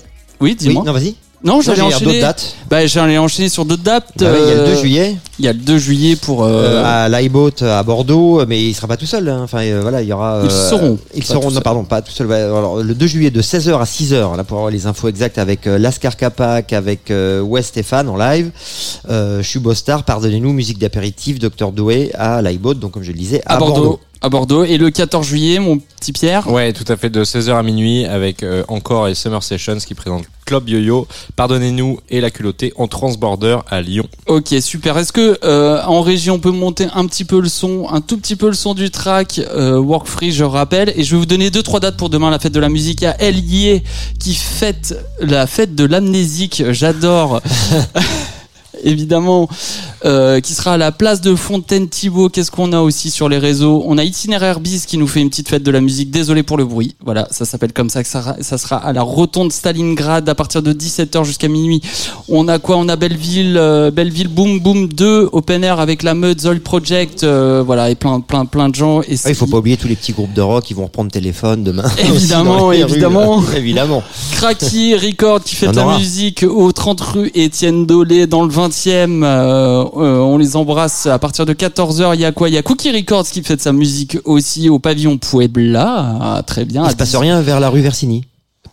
[0.51, 0.82] Oui, dis-moi.
[0.84, 1.14] non, vas-y.
[1.43, 2.20] non, j'allais d'autres enchaîner.
[2.20, 2.57] dates.
[2.68, 4.09] Bah, j'allais enchaîner sur d'autres dates.
[4.18, 6.16] Bah ouais, Il y a le 2 Euh, juillet Il y a le 2 juillet
[6.16, 6.45] pour.
[6.45, 6.49] euh,
[6.82, 9.28] euh, à l'iBoat à Bordeaux, mais il sera pas tout seul.
[9.28, 9.43] hein.
[9.45, 10.41] Enfin, euh, voilà, il y aura.
[10.45, 10.99] Ils euh, seront.
[11.14, 11.51] Ils seront.
[11.51, 12.32] Non, pardon, pas tout seul.
[12.32, 15.66] Alors, le 2 juillet de 16h à 6h, là pour avoir les infos exactes avec
[15.66, 18.51] Lascar Capac, avec euh, Wes Stéphane en live.
[19.11, 23.18] Euh, je suis Bostar, pardonnez-nous, musique d'apéritif, Dr Doué à l'iBoat, donc comme je le
[23.18, 24.01] disais, à, à Bordeaux.
[24.27, 24.64] À Bordeaux.
[24.64, 26.51] Et le 14 juillet, mon petit Pierre.
[26.51, 29.95] Ouais, tout à fait, de 16h à minuit avec euh, encore et Summer Sessions qui
[29.95, 31.07] présentent Club Yo-Yo,
[31.37, 34.09] Pardonnez-nous et La Culottée en Transborder à Lyon.
[34.27, 34.99] Ok, super.
[34.99, 38.18] Est-ce que euh, en régie on peut monter un petit peu le son, un tout
[38.18, 41.27] petit peu le son du track euh, Work Free, je rappelle, et je vais vous
[41.27, 43.85] donner deux trois dates pour demain la fête de la musique à Elier
[44.18, 46.64] qui fête la fête de l'amnésique.
[46.70, 47.41] J'adore.
[48.85, 49.49] Évidemment,
[50.05, 52.29] euh, qui sera à la place de Fontaine Thibault.
[52.29, 53.83] Qu'est-ce qu'on a aussi sur les réseaux?
[53.87, 56.11] On a Itinéraire Bis qui nous fait une petite fête de la musique.
[56.11, 56.95] Désolé pour le bruit.
[57.05, 58.03] Voilà, ça s'appelle comme ça.
[58.03, 61.81] Que ça, sera- ça sera à la rotonde Stalingrad à partir de 17h jusqu'à minuit.
[62.29, 62.77] On a quoi?
[62.77, 67.24] On a Belleville, euh, Belleville Boom Boom 2, Open Air avec la Meud Zoll Project,
[67.24, 69.01] euh, voilà, et plein, plein, plein de gens.
[69.03, 71.11] Et Ah, il faut pas oublier tous les petits groupes de rock qui vont reprendre
[71.11, 71.85] téléphone demain.
[71.99, 73.43] Évidemment, les rues, évidemment.
[73.57, 74.03] évidemment.
[74.33, 75.99] Cracky Record qui fait de la aura.
[75.99, 79.23] musique au 30 rue Étienne Dolé dans le 20e.
[79.23, 82.14] euh, euh, on les embrasse à partir de 14h.
[82.14, 82.49] Il y a quoi?
[82.49, 86.17] Il y a Cookie Records qui fait de sa musique aussi au pavillon Puebla.
[86.21, 86.85] Ah, très bien.
[86.85, 87.17] Il se passe 10.
[87.17, 88.25] rien vers la rue Versini.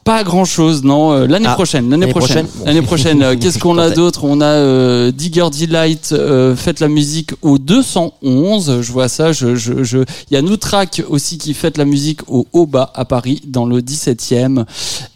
[0.04, 1.14] Pas grand chose, non.
[1.14, 2.60] euh, L'année Ah, prochaine, l'année l'année prochaine, prochaine.
[2.60, 2.66] Bon.
[2.66, 3.24] l'année prochaine.
[3.24, 4.26] euh, Qu'est-ce qu'on a d'autre?
[4.26, 8.82] On a euh, Digger Delight, euh, fête la musique au 211.
[8.82, 9.32] Je vois ça.
[9.32, 10.00] Je, je, je...
[10.30, 13.80] Il y a Noutrak aussi qui fête la musique au Haut-Bas à Paris, dans le
[13.82, 14.66] 17e.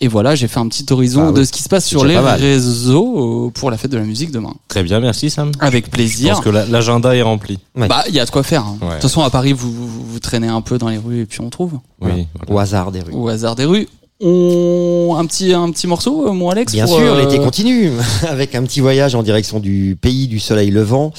[0.02, 1.40] Et voilà, j'ai fait un petit horizon Ah oui.
[1.40, 4.32] de ce qui se passe sur les réseaux euh, pour la fête de la musique
[4.32, 4.54] demain.
[4.68, 5.52] Très bien, merci Sam.
[5.60, 6.36] Avec plaisir.
[6.36, 7.60] pense que la- l'agenda est rempli.
[7.76, 7.88] Ouais.
[7.88, 8.64] Bah, il y a de quoi faire.
[8.64, 8.78] hein.
[8.82, 11.26] De toute façon, à Paris, vous, vous, vous traînez un peu dans les rues et
[11.26, 11.74] puis on trouve.
[12.02, 12.28] Oui.
[12.48, 13.14] Au hasard des rues.
[13.14, 13.88] Au hasard des rues.
[14.20, 15.16] On...
[15.18, 17.92] Un petit, un petit morceau, euh, mon Alex Bien pour, sûr, euh, l'été continue
[18.28, 21.12] avec un petit voyage en direction du pays du soleil levant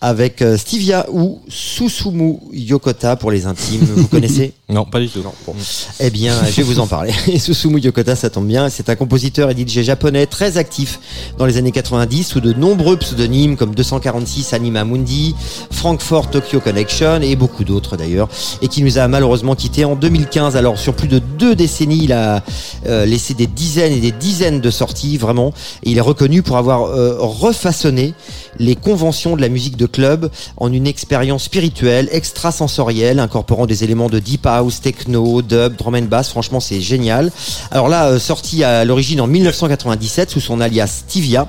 [0.00, 3.86] avec euh, Stevia ou Susumu Yokota pour les intimes.
[3.94, 4.52] Vous connaissez?
[4.70, 5.22] Non, pas du tout.
[6.00, 7.12] Eh bien, je vais vous en parler.
[7.26, 8.68] Et Susumu Yokota, ça tombe bien.
[8.70, 10.98] C'est un compositeur et DJ japonais très actif
[11.36, 15.34] dans les années 90 sous de nombreux pseudonymes comme 246 Anima Mundi,
[15.70, 18.28] Frankfurt Tokyo Connection et beaucoup d'autres d'ailleurs.
[18.62, 20.56] Et qui nous a malheureusement quitté en 2015.
[20.56, 22.41] Alors, sur plus de deux décennies, il a
[22.86, 25.52] euh, laissé des dizaines et des dizaines de sorties, vraiment.
[25.82, 28.14] Il est reconnu pour avoir euh, refaçonné
[28.62, 34.08] les conventions de la musique de club en une expérience spirituelle, extrasensorielle, incorporant des éléments
[34.08, 36.28] de deep house, techno, dub, drum and bass.
[36.28, 37.32] Franchement, c'est génial.
[37.72, 41.48] Alors là, euh, sorti à l'origine en 1997 sous son alias Stevia,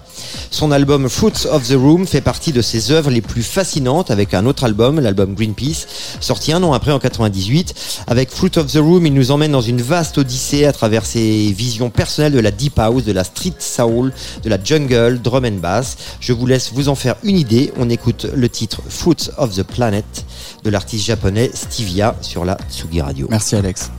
[0.49, 4.33] son album Fruits of the Room fait partie de ses œuvres les plus fascinantes avec
[4.33, 5.85] un autre album, l'album Greenpeace,
[6.19, 7.75] sorti un an après en 98.
[8.07, 11.51] Avec Fruit of the Room, il nous emmène dans une vaste odyssée à travers ses
[11.51, 14.11] visions personnelles de la deep house, de la street soul,
[14.43, 15.95] de la jungle, drum and bass.
[16.19, 17.71] Je vous laisse vous en faire une idée.
[17.77, 20.25] On écoute le titre Fruits of the Planet
[20.63, 23.27] de l'artiste japonais Stevia sur la Tsugi Radio.
[23.29, 23.91] Merci Alex.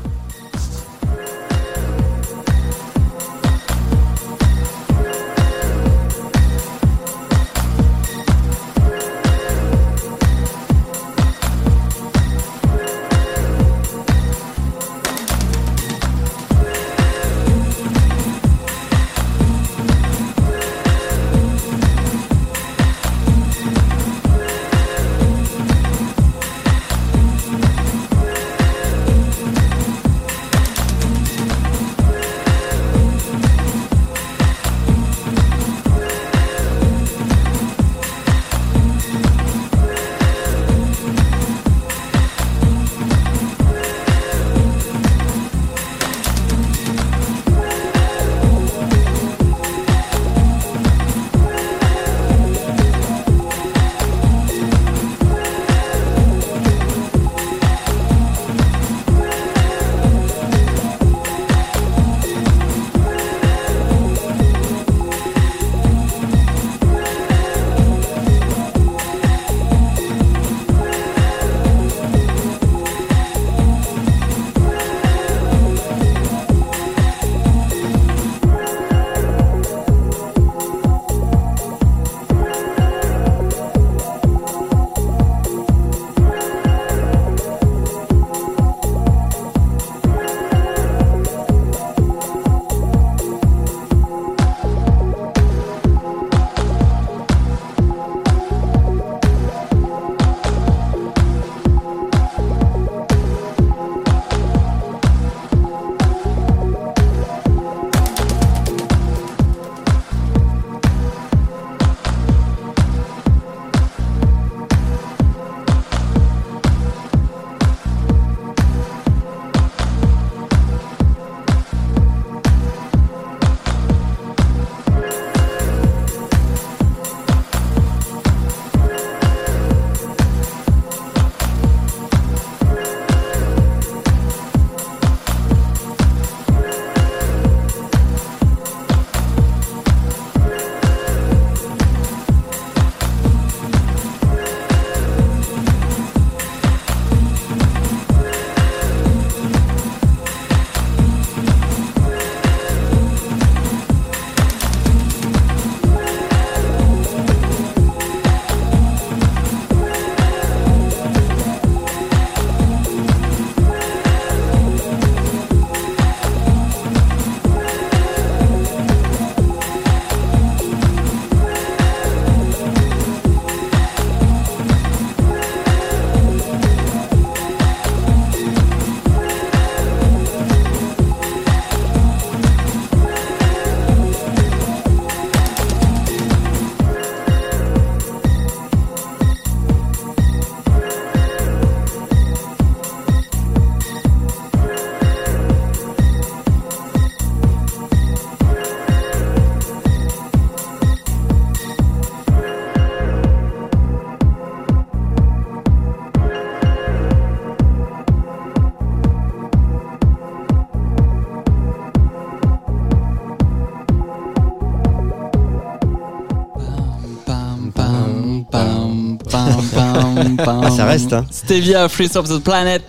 [220.37, 220.61] Copains.
[220.65, 221.25] Ah, ça reste, hein.
[221.31, 222.83] Stevia, Freeze of the Planet.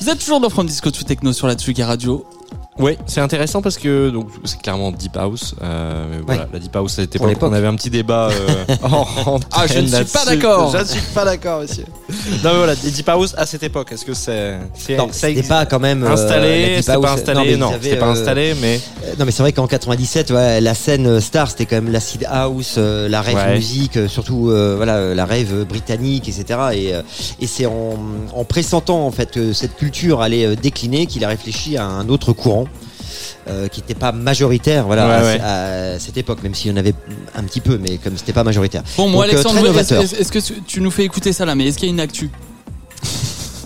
[0.00, 2.24] Vous êtes toujours dans From Disco to Techno sur la Tsugi Radio.
[2.78, 5.52] Ouais, c'est intéressant parce que donc c'est clairement Deep House.
[5.60, 6.48] Euh, mais voilà, Ouais.
[6.52, 7.50] la Deep House à cette Pour époque, l'époque.
[7.50, 8.28] on avait un petit débat.
[8.30, 10.70] Euh, en Ah, je ne suis pas d'accord.
[10.72, 11.84] Je ne suis pas d'accord, monsieur.
[12.44, 15.42] non mais voilà, Deep House à cette époque, est-ce que c'est c'est Non, ça c'était
[15.42, 18.54] pas quand même euh, installé Deep C'était pas installé mais Non, c'était pas euh, installé,
[18.60, 21.74] mais Euh, Non mais c'est vrai qu'en 97 ouais, la scène euh, star c'était quand
[21.76, 23.54] même l'acid house, euh, la rave Ouais.
[23.56, 26.44] musique, euh, surtout euh, voilà la rave britannique etc.
[26.74, 27.02] Et, euh,
[27.40, 27.98] et c'est en,
[28.32, 32.32] en pressentant en fait que cette culture allait décliner qu'il a réfléchi à un autre
[32.32, 32.66] courant.
[33.48, 35.40] euh, qui n'était pas majoritaire voilà Ouais, à, ouais.
[35.94, 36.94] à cette époque même s'il y en avait
[37.34, 40.80] un petit peu mais comme c'était pas majoritaire Bon, moi, Donc, Alexandre, est-ce que tu
[40.80, 42.30] nous fais écouter ça là Mais est-ce qu'il y a une actu?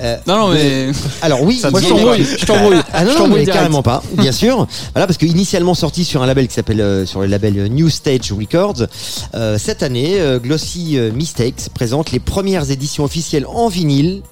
[0.02, 0.90] Euh, Non, non, mais.
[1.22, 2.24] Alors oui, Ça Moi, je t'embrouille.
[2.24, 2.80] Je t'embrouille.
[2.92, 3.58] Ah non, Je non, t'embrouille mais direct.
[3.60, 4.66] carrément pas, bien sûr.
[4.94, 7.68] Voilà, parce que initialement sorti sur un label qui s'appelle euh, sur le label euh,
[7.68, 8.86] New Stage Records,
[9.34, 14.22] euh, cette année, euh, Glossy Mistakes présente les premières éditions officielles en vinyle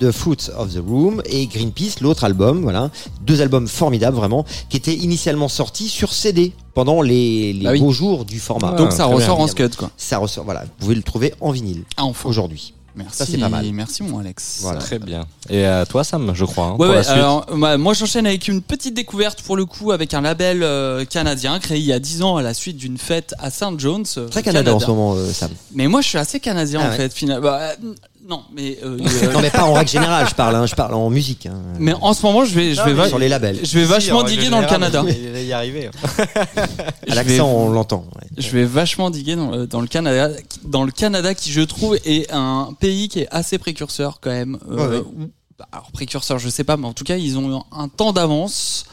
[0.00, 2.90] de Fruits of the Room et Greenpeace, l'autre album, voilà,
[3.20, 7.80] deux albums formidables vraiment, qui étaient initialement sortis sur CD pendant les, les Bah oui.
[7.80, 8.72] beaux jours du format.
[8.72, 9.44] Donc, ça très ressort bien.
[9.44, 9.90] en scud, quoi.
[9.98, 12.30] Ça ressort, voilà, vous pouvez le trouver en vinyle Ah, enfin.
[12.30, 12.72] aujourd'hui.
[12.96, 13.16] Merci.
[13.18, 13.64] Ça, c'est pas mal.
[13.72, 14.58] Merci, mon Alex.
[14.62, 14.80] Voilà.
[14.80, 15.24] très bien.
[15.48, 16.66] Et à toi, Sam, je crois.
[16.66, 17.14] hein, Ouais, pour ouais, la suite.
[17.14, 21.04] alors bah, moi j'enchaîne avec une petite découverte pour le coup avec un label euh,
[21.04, 23.78] canadien créé il y a 10 ans à la suite d'une fête à St.
[23.78, 24.18] John's.
[24.18, 25.50] euh, Très Canada, en ce moment, euh, Sam.
[25.72, 26.96] Mais moi je suis assez canadien Ah en ouais.
[26.96, 27.42] fait finalement.
[27.42, 27.94] Bah, euh,
[28.30, 28.96] non, mais euh,
[29.34, 31.46] Non mais pas en règle générale, je parle, hein, je parle en musique.
[31.46, 31.60] hein.
[31.78, 33.58] mais en ce moment je vais je vais va- sur les labels.
[33.62, 35.04] je vais vachement diguer dans le Canada.
[35.08, 35.90] Il va y arriver.
[36.06, 36.10] À
[37.06, 38.04] Je vais- l'accent, on l'entend.
[38.16, 38.28] ouais.
[38.38, 40.30] Je vais vachement diguer dans, euh, dans le Canada,
[40.64, 44.58] dans le Canada qui je trouve est un pays qui est assez précurseur quand même.
[44.70, 44.98] euh, Ouais, ouais.
[45.00, 48.12] ou- bah, alors précurseur, je sais pas, mais en tout cas ils ont un temps
[48.12, 48.86] d'avance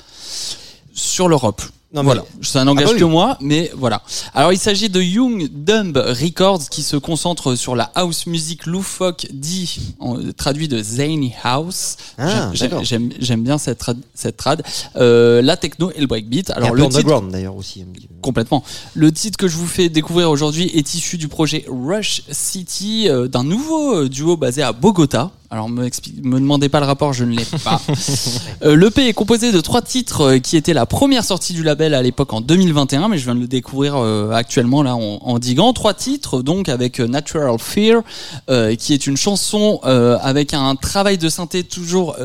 [0.94, 1.62] sur l'Europe.
[1.98, 4.04] Non, voilà, ça n'engage Ah bah que moi, mais voilà.
[4.36, 9.26] Alors il s'agit de Young Dumb Records qui se concentre sur la house music loufoque
[9.34, 9.96] dit
[10.38, 11.98] traduit de zany house.
[12.20, 14.62] Ah, J'aime- bien cette trad, cette trad.
[14.96, 16.52] Euh, la techno et le breakbeat.
[16.52, 17.84] Alors Alors le titre underground d'ailleurs aussi.
[18.28, 18.62] Complètement.
[18.94, 23.30] Le titre que je vous fais découvrir aujourd'hui est issu du projet Rush City euh,
[23.30, 25.32] d'un nouveau euh, duo basé à Bogota.
[25.50, 25.84] Alors me,
[26.24, 27.82] me demandez pas le rapport, je ne l'ai pas.
[28.64, 31.94] euh, L'EP est composé de trois titres euh, qui étaient la première sortie du label
[31.94, 35.40] à l'époque en 2021, mais je viens de le découvrir euh, actuellement là en, en
[35.40, 35.72] diguant.
[35.72, 38.02] Trois titres donc avec Natural Fear,
[38.78, 42.18] qui est une chanson avec un travail de synthé toujours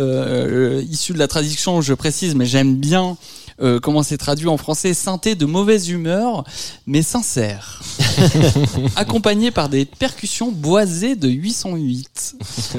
[0.89, 3.17] issu de la traduction, je précise, mais j'aime bien
[3.63, 6.45] euh, comment c'est traduit en français, synthé de mauvaise humeur,
[6.87, 7.81] mais sincère.
[8.97, 12.35] Accompagné par des percussions boisées de 808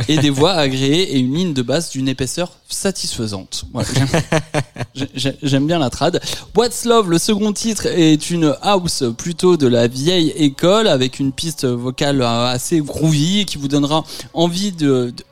[0.07, 3.65] et des voix agréées et une ligne de basse d'une épaisseur satisfaisante.
[3.73, 6.19] Voilà, j'aime- j'ai- J'aime bien la trad.
[6.55, 11.31] What's Love, le second titre, est une house plutôt de la vieille école avec une
[11.31, 14.03] piste vocale assez groovy qui vous donnera
[14.33, 15.23] envie de, de-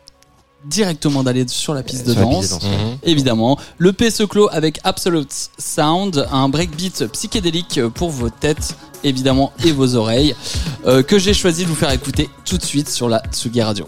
[0.66, 2.62] directement d'aller sur la piste de danse.
[2.62, 2.98] Mhm.
[3.04, 9.54] Évidemment, le P se clôt avec Absolute Sound, un breakbeat psychédélique pour vos têtes, évidemment,
[9.66, 10.36] et vos oreilles,
[10.86, 13.88] euh, que j'ai choisi de vous faire écouter tout de suite sur la Tsugi Radio.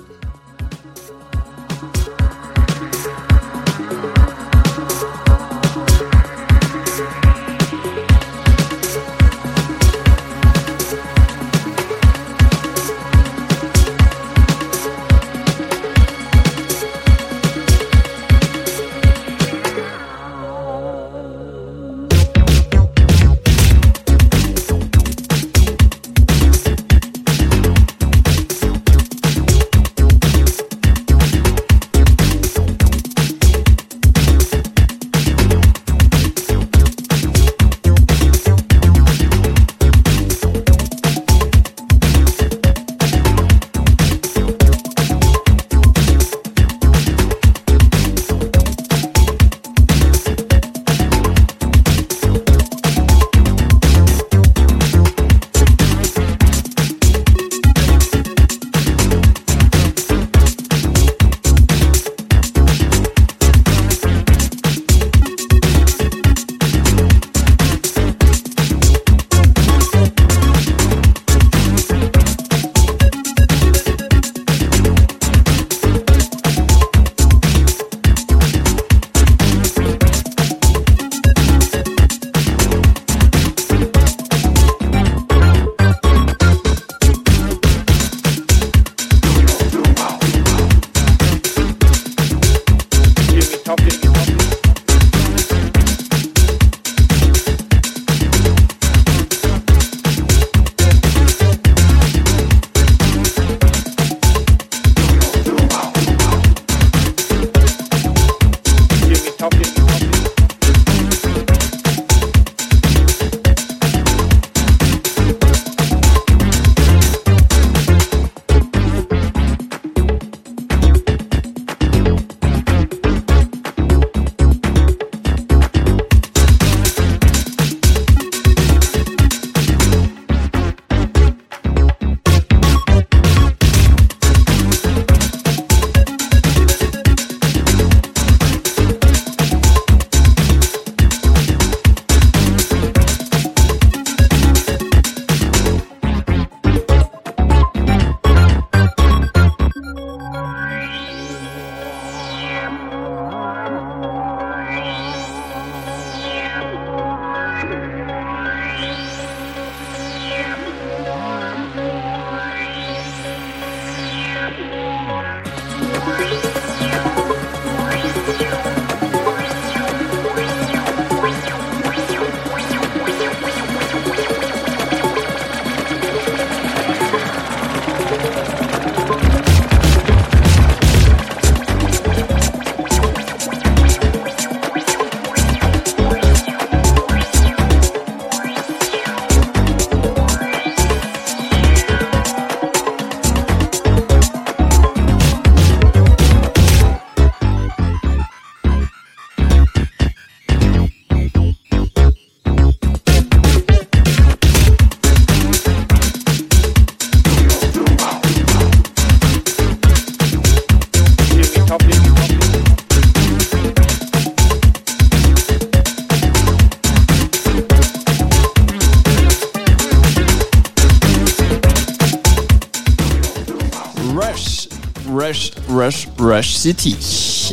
[226.34, 226.96] Rush, City.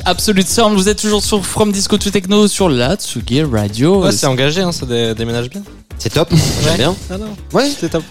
[0.07, 4.03] Absolute Sound, vous êtes toujours sur From Disco to Techno sur la Tsugi Radio.
[4.05, 5.63] Ouais, c'est engagé, hein, ça dé- déménage bien.
[5.99, 6.31] C'est top,
[6.65, 6.95] j'aime bien.
[7.11, 8.03] Ah non, Ouais, c'est top.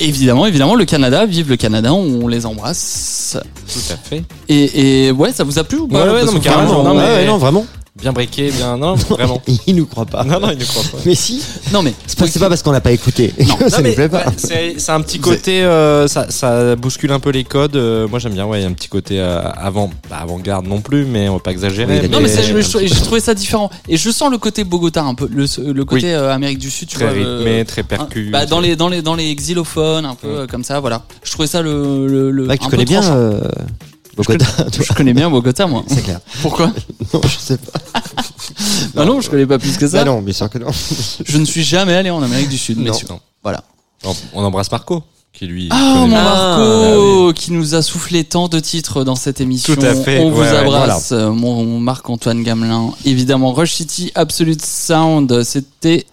[0.00, 3.36] évidemment, évidemment, le Canada, vive le Canada, on les embrasse.
[3.72, 4.24] Tout à fait.
[4.48, 6.44] Et, et ouais, ça vous a plu ou pas Ouais, ouais, Parce non, que mais
[6.44, 7.64] carrément, vraiment, non, ouais, mais- ouais, non, vraiment.
[8.04, 8.76] Bien breaké, bien.
[8.76, 9.40] Non, vraiment.
[9.66, 10.24] Il nous croit pas.
[10.24, 10.98] Non, non, il ne croit pas.
[11.06, 13.32] Mais si, Non mais c'est pas, parce qu'on l'a pas écouté.
[13.48, 13.56] Non.
[13.68, 14.18] ça Non, nous mais plaît pas.
[14.26, 17.76] ouais, c'est c'est un petit côté, euh, ça, ça bouscule un peu les codes.
[17.76, 20.66] euh, moi j'aime bien, ouais, il y a un petit côté euh, avant, pas avant-garde
[20.66, 22.00] non plus, mais on va pas exagérer.
[22.02, 25.26] Oui, Non mais j'ai trouvé ça différent et je sens le côté Bogota un peu
[25.32, 26.12] le, le côté Oui.
[26.12, 28.28] euh, Amérique du Sud tu Très vois rythmé, très hein, percu.
[28.30, 31.48] bah, dans les dans les dans les xylophones un peu comme ça voilà je trouvais
[31.48, 33.40] ça le le, le Mec, tu un connais peu bien tranchant.
[34.16, 36.20] Bogota, je connais bien Bogota moi C'est clair.
[36.42, 36.72] pourquoi
[37.14, 37.80] Non, je sais pas.
[38.94, 40.68] bah non je connais pas plus que ça Bah non, bien sûr que non.
[41.24, 42.84] je ne suis jamais allé en Amérique du Sud Non.
[42.92, 43.20] messieurs Non.
[43.42, 43.64] voilà
[44.34, 45.68] On, embrasse Marco, qui lui.
[45.70, 46.22] ah connaît mon bien.
[46.22, 50.30] Marco qui nous a soufflé tant de titres dans cette émission Tout à fait, on
[50.30, 56.06] vous ouais, ouais, abrace euh, mon Marc-Antoine Gamelin évidemment Rush City Absolute Sound c'était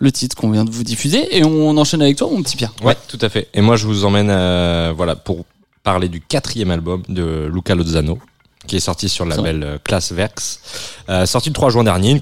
[0.00, 2.72] le titre qu'on vient de vous diffuser et on enchaîne avec toi mon petit Pierre
[2.84, 3.48] Ouais, tout à fait.
[3.52, 5.44] Et moi, je vous emmène, euh, voilà, pour
[5.92, 8.18] parler du quatrième album de Luca Lozano,
[8.66, 10.60] qui est sorti sur le label euh, Class Verx.
[11.08, 12.18] Euh, sorti le 3 juin dernier, une,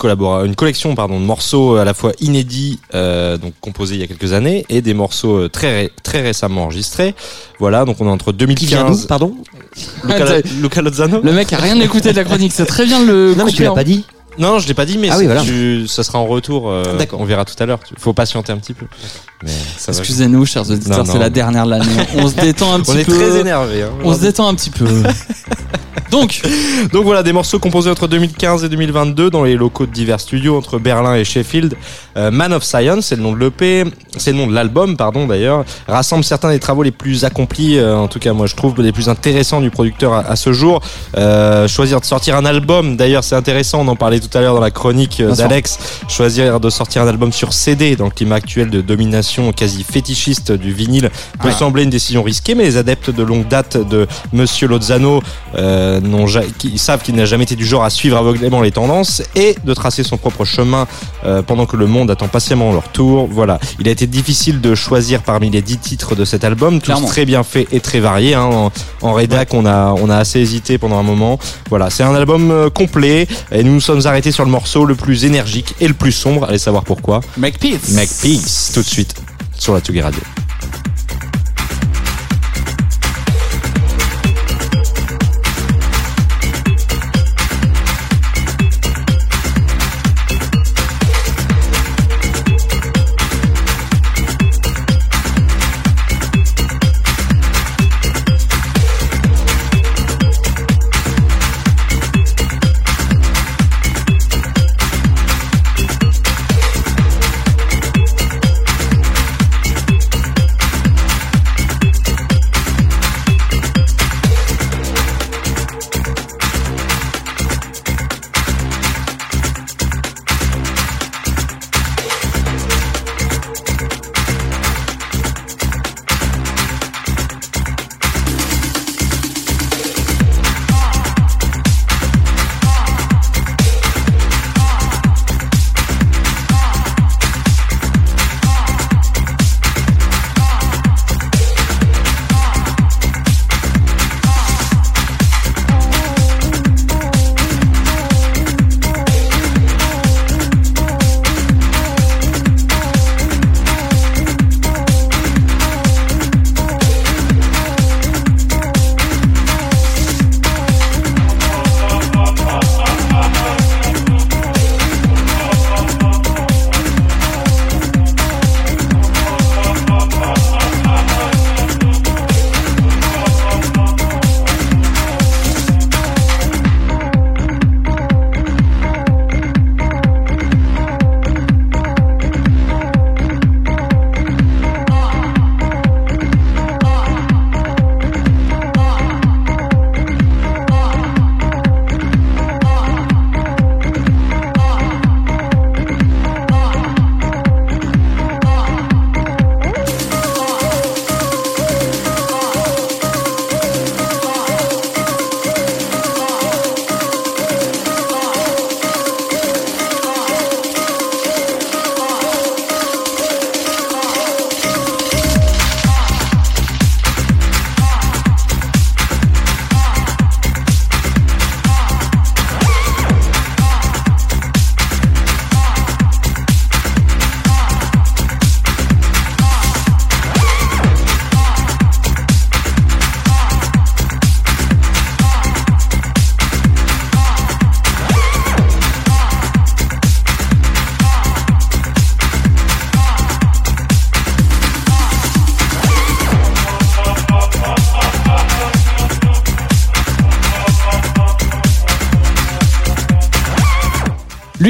[0.54, 4.32] collection pardon, de morceaux à la fois inédits, euh, donc composés il y a quelques
[4.34, 7.16] années, et des morceaux euh, très, ré- très récemment enregistrés.
[7.58, 9.06] Voilà, donc on est entre Qui vient d'où, 2015.
[9.06, 9.34] pardon?
[10.04, 11.20] Luca, Luca Lozano?
[11.22, 13.64] Le mec a rien écouté de la chronique, c'est très bien le Non, mais tu
[13.64, 14.04] l'as en- pas dit.
[14.38, 15.40] Non, je l'ai pas dit, mais Ah oui, voilà.
[15.42, 16.70] tu- ça sera en retour.
[16.70, 17.20] euh, D'accord.
[17.20, 17.80] On verra tout à l'heure.
[17.98, 18.84] Faut patienter un petit peu.
[19.88, 21.84] Excusez-nous, chers auditeurs, c'est la dernière de l'année.
[22.16, 23.14] On se détend un petit On est peu.
[23.16, 23.82] très énervé.
[23.82, 24.86] Hein, On se détend un petit peu.
[26.10, 26.40] Donc,
[26.92, 30.56] Donc voilà, des morceaux composés entre 2015 et 2022 dans les locaux de divers studios
[30.56, 31.74] entre Berlin et Sheffield.
[32.16, 33.84] Euh, Man of Science, c'est le nom de l'EP,
[34.16, 37.96] c'est le nom de l'album, pardon d'ailleurs, rassemble certains des travaux les plus accomplis, euh,
[37.96, 40.80] en tout cas moi je trouve les plus intéressants du producteur à, à ce jour.
[41.18, 44.54] Euh, choisir de sortir un album, d'ailleurs c'est intéressant, on en parlait tout à l'heure
[44.54, 48.70] dans la chronique d'Alex, choisir de sortir un album sur CD dans le climat actuel
[48.70, 53.22] de domination quasi fétichiste du vinyle peut sembler une décision risquée, mais les adeptes de
[53.22, 55.22] longue date de Monsieur Lozano
[55.56, 56.00] euh,
[56.58, 59.74] qui savent qu'il n'a jamais été du genre à suivre aveuglément les tendances et de
[59.74, 60.86] tracer son propre chemin
[61.24, 63.28] euh, pendant que le monde attend patiemment leur tour.
[63.30, 66.86] Voilà, il a été difficile de choisir parmi les dix titres de cet album, tous
[66.86, 67.06] Clairement.
[67.08, 68.34] très bien faits et très variés.
[68.34, 68.44] Hein.
[68.44, 68.72] En,
[69.02, 71.38] en rédac, on a on a assez hésité pendant un moment.
[71.68, 74.94] Voilà, c'est un album euh, complet et nous nous sommes arrêtés sur le morceau le
[74.94, 76.44] plus énergique et le plus sombre.
[76.48, 77.20] Allez savoir pourquoi.
[77.36, 77.90] Make Peace.
[77.92, 79.15] Make Peace tout de suite
[79.58, 80.35] sur la Tsugi Radio.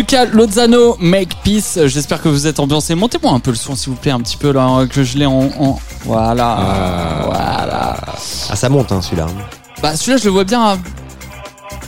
[0.09, 1.81] Luca Lozano, Make Peace.
[1.87, 2.95] J'espère que vous êtes ambiancés.
[2.95, 5.27] Montez-moi un peu le son, s'il vous plaît, un petit peu là, que je l'ai
[5.27, 7.23] en, en- Voilà.
[7.25, 7.97] Voilà.
[8.49, 9.27] Ah, ça monte, hein, celui-là.
[9.83, 10.79] Bah, celui-là, je le vois bien à-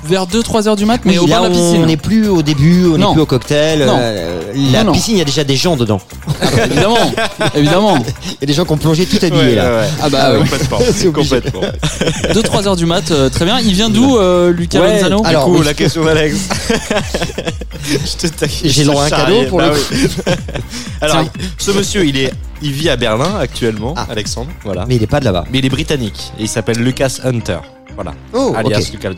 [0.05, 1.87] vers 2-3 heures du mat, mais Oui, au là, bord de la on piscine.
[1.87, 3.85] n'est plus au début, on n'est plus au cocktail.
[3.87, 3.97] Non.
[4.01, 4.41] euh,
[4.73, 4.93] la Non, non.
[4.93, 6.01] piscine, il y a déjà des gens dedans.
[6.65, 6.97] évidemment,
[7.55, 7.95] évidemment.
[8.29, 9.83] Il y a des gens qui ont plongé tout habillés là.
[10.03, 10.39] Ah bah, oui.
[10.41, 10.79] complètement.
[10.93, 11.41] C'est obligé.
[11.41, 11.61] complètement.
[12.33, 13.59] 2-3 heures du mat, euh, très bien.
[13.61, 15.23] Il vient d'où, euh, Luca Ouais, Lozano?
[15.25, 15.67] Alors, du coup, oui.
[15.67, 16.37] la question d'Alex.
[18.65, 19.47] J'ai le droit à un cadeau charriais.
[19.47, 20.09] pour le Bah oui.
[21.01, 21.31] Alors, Tiens.
[21.59, 22.33] ce monsieur, il est,
[22.63, 24.07] il vit à Berlin actuellement, Ah.
[24.11, 24.51] Alexandre.
[24.65, 24.85] Voilà.
[24.87, 25.45] Mais il est pas de là-bas.
[25.51, 27.59] Mais il est britannique et il s'appelle Lucas Hunter.
[27.99, 28.15] Voilà.
[28.33, 28.93] Oh, alias ok.
[28.93, 29.11] Luca.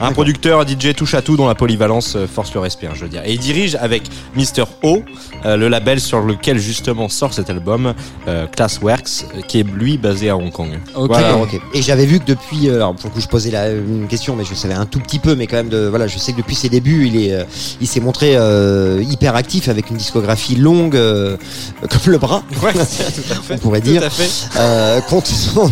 [0.00, 2.92] Un producteur, un DJ touche à tout dont la polyvalence euh, force le respect, hein,
[2.94, 3.20] je veux dire.
[3.26, 4.64] Et il dirige avec Mr.
[4.82, 5.02] O,
[5.44, 7.92] euh, le label sur lequel justement sort cet album,
[8.26, 10.70] euh, Classworks, euh, qui est lui basé à Hong Kong.
[10.94, 11.08] Ok.
[11.08, 11.36] Voilà.
[11.36, 11.60] Ok.
[11.74, 14.34] Et j'avais vu que depuis, euh, alors pour le coup je posais la, une question,
[14.34, 16.38] mais je savais un tout petit peu, mais quand même de, voilà, je sais que
[16.38, 17.44] depuis ses débuts, il est, euh,
[17.82, 21.36] il s'est montré euh, hyper actif avec une discographie longue euh,
[21.90, 23.54] comme le bras, Ouais, tout à fait.
[23.54, 24.58] on pourrait dire, Tout à fait.
[24.58, 25.00] euh,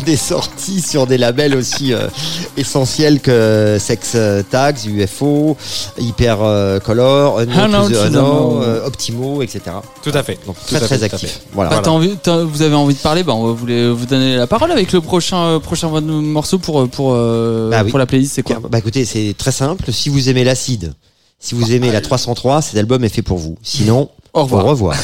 [0.04, 2.08] des sorties sur des labels aussi euh,
[2.56, 4.16] essentiels que Sex
[4.50, 5.56] Tags, UFO,
[5.98, 9.60] Hyper euh, Color, Unknown to the Unknown, euh, Optimo, etc.
[10.02, 10.38] Tout à fait.
[10.46, 11.40] Donc très très actif.
[11.52, 11.70] Voilà.
[11.70, 14.06] Bah, t'as envie, t'as- vous avez envie de parler, bah, on va vous, les- vous
[14.06, 17.90] donner la parole avec le prochain, euh, prochain morceau pour, pour, euh, Bah oui.
[17.90, 18.60] pour la playlist, c'est quoi?
[18.70, 19.92] Bah écoutez, c'est très simple.
[19.92, 20.94] Si vous aimez l'acide,
[21.38, 23.56] si vous aimez la 303, cet album est fait pour vous.
[23.62, 24.66] Sinon, Au revoir.
[24.66, 24.96] Au revoir.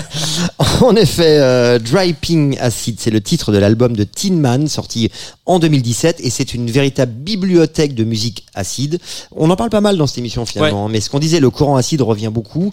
[0.82, 5.10] en effet, euh, Driving Acid, c'est le titre de l'album de Tin Man, sorti
[5.46, 8.98] en 2017, et c'est une véritable bibliothèque de musique acide.
[9.34, 11.76] On en parle pas mal dans cette émission finalement, mais ce qu'on disait, le courant
[11.76, 12.72] acide revient beaucoup.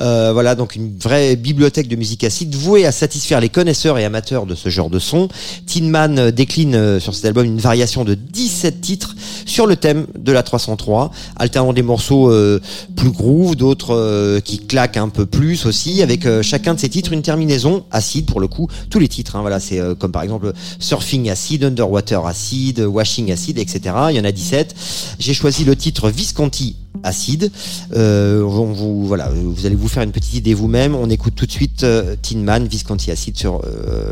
[0.00, 4.06] Euh, voilà, donc une vraie bibliothèque de musique acide vouée à satisfaire les connaisseurs et
[4.06, 5.28] amateurs de ce genre de son.
[5.66, 9.14] Tin Man euh, décline euh, sur cet album une variation de 17 titres
[9.44, 12.60] sur le thème de la 303, alternant des morceaux euh,
[12.96, 16.88] plus groove, d'autres euh, qui claquent un peu plus aussi, avec euh, chacun de ces
[16.88, 20.12] titres une terminaison acide pour le coup, tous les titres, hein, voilà, c'est euh, comme
[20.12, 23.94] par exemple Surfing Acid, Underwater Acid, Washing Acid, etc.
[24.10, 24.74] Il y en a 17.
[25.18, 27.50] J'ai choisi le titre Visconti Acide.
[27.94, 30.94] Euh, vous, voilà, vous allez vous faire une petite idée vous-même.
[30.94, 31.84] On écoute tout de suite
[32.22, 33.62] Tin Man, Visconti Acid sur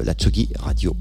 [0.04, 0.94] la Tsugi Radio.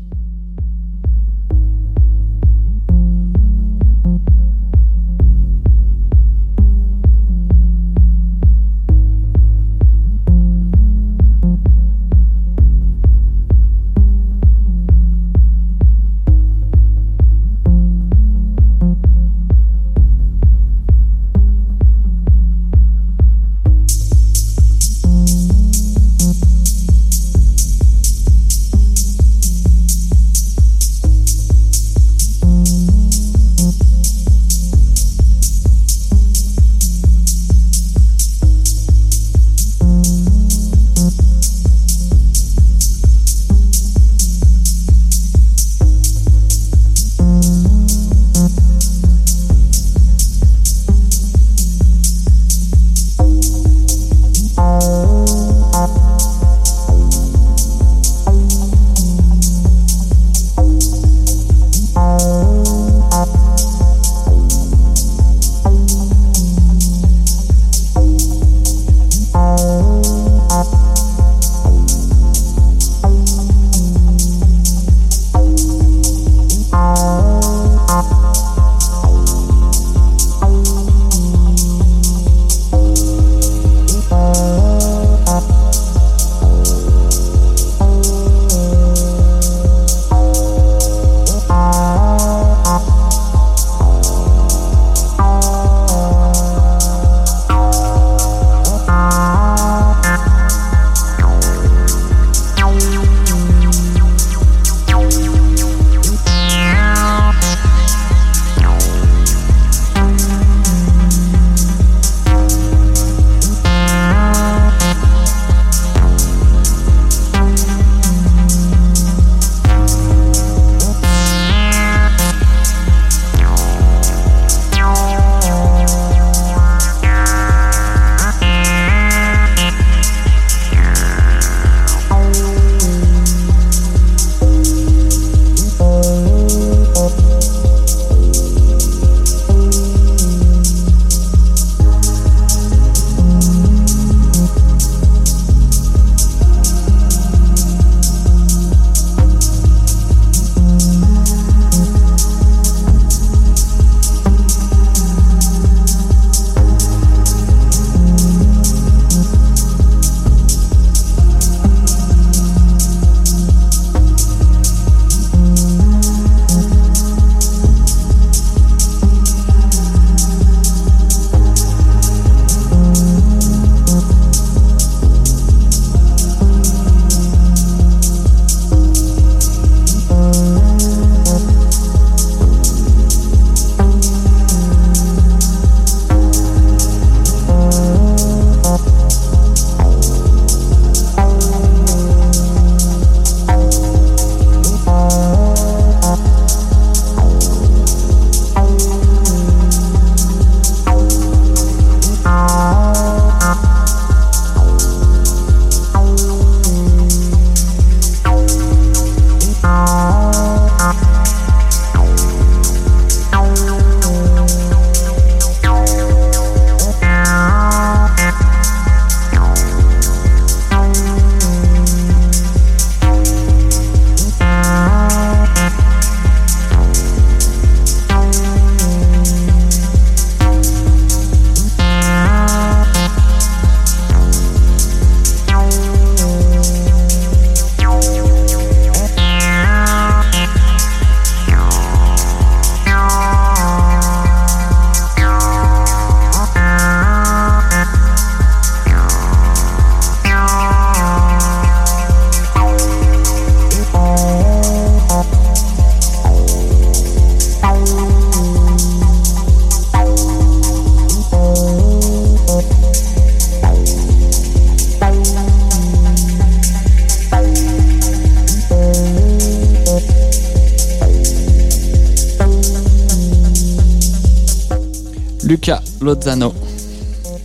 [276.03, 276.53] Lozano.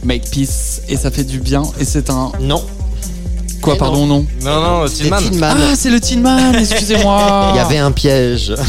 [0.04, 2.62] Make peace et ça fait du bien et c'est un Non.
[3.62, 4.24] quoi pardon non.
[4.42, 5.18] Non, non, Tillman.
[5.18, 5.56] Tin Man.
[5.60, 7.50] Ah c'est le Tin Man excusez-moi.
[7.52, 8.54] Il y avait un piège.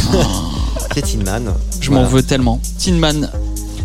[0.96, 1.54] C'est Tin Man.
[1.80, 2.60] Je m'en veux tellement.
[2.84, 3.30] Tin Man.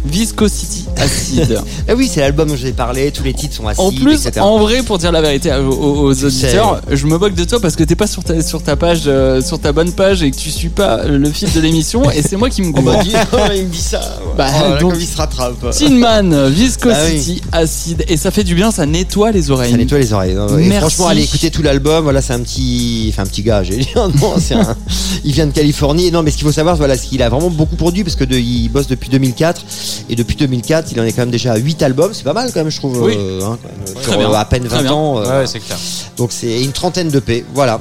[0.07, 1.61] Viscosity Acid.
[1.95, 3.13] Eh oui, c'est l'album dont je vous ai parlé.
[3.13, 4.41] Tous les titres sont acides, En plus, etc.
[4.41, 7.85] en vrai, pour dire la vérité aux, auditeurs, je me moque de toi parce que
[7.85, 10.51] t'es pas sur ta, sur ta page, euh, sur ta bonne page et que tu
[10.51, 12.73] suis pas le fil de l'émission et c'est moi qui me
[13.05, 13.13] dit,
[13.57, 14.01] il me dit ça.
[14.37, 15.71] Bah, oh, là, donc- comme il se rattrape.
[15.71, 19.71] Tin Man, Viscosity Acid et ça fait du bien, ça nettoie les oreilles.
[19.71, 20.33] Ça nettoie les oreilles.
[20.33, 20.79] et Merci.
[20.81, 22.03] franchement, allez écouter tout l'album.
[22.03, 23.63] Voilà, c'est un petit, enfin un petit gars.
[23.63, 24.77] J'ai dit non, c'est un.
[25.25, 26.11] Il vient de Californie.
[26.11, 28.25] Non, mais ce qu'il faut savoir, voilà, c'est qu'il a vraiment beaucoup produit parce que
[28.25, 29.63] de- il bosse depuis 2004
[30.11, 32.13] et depuis 2004, il en est quand même déjà à 8 albums.
[32.13, 33.01] C'est pas mal quand même, je trouve.
[33.03, 33.15] Oui.
[33.17, 33.59] euh, hein,
[34.03, 34.31] Très bien.
[34.31, 34.93] euh, à peine Très 20 bien.
[34.93, 35.19] ans.
[35.19, 35.79] euh, Ouais, ouais, c'est clair.
[36.17, 37.45] donc c'est une trentaine de P.
[37.55, 37.81] Voilà.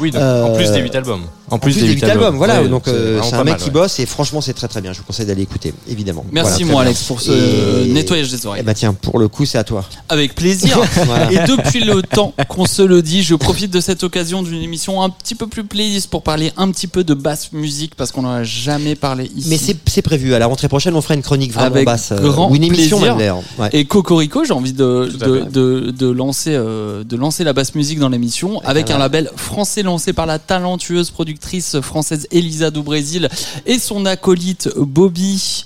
[0.00, 1.22] Oui, donc, en plus des 8 albums.
[1.50, 2.36] En plus, des 8 albums.
[2.36, 2.62] Voilà.
[2.62, 3.70] Ouais, donc euh, c'est pas un mec mal, qui ouais.
[3.72, 4.92] bosse et franchement, c'est très très bien.
[4.92, 6.24] Je vous conseille d'aller écouter, évidemment.
[6.32, 8.62] Merci Voilà, très Alex pour ce Et- nettoyage des Eh oreilles.
[8.62, 9.84] bah tiens, pour le coup, c'est à toi.
[10.08, 10.78] Avec plaisir.
[11.06, 11.32] Voilà.
[11.32, 15.02] Et depuis le temps qu'on se le dit, je profite de cette occasion d'une émission
[15.02, 18.22] un petit peu plus playlist pour parler un petit peu de basse musique parce qu'on
[18.22, 19.48] n'en a jamais parlé ici.
[19.48, 20.34] Mais c'est c'est prévu.
[20.34, 22.12] À la rentrée prochaine, on fera une chronique vraiment Avec basse.
[22.12, 23.12] euh, ou une émission plaisir.
[23.14, 23.42] même d'ailleurs.
[23.58, 23.68] Ouais.
[23.72, 27.98] Et Cocorico, j'ai envie de, de, de, de lancer, euh, de lancer la basse musique
[28.00, 31.37] dans l'émission avec un un label français lancé par la talentueuse productrice
[31.82, 33.28] française Elisa do Brésil
[33.66, 35.64] et son acolyte Bobby.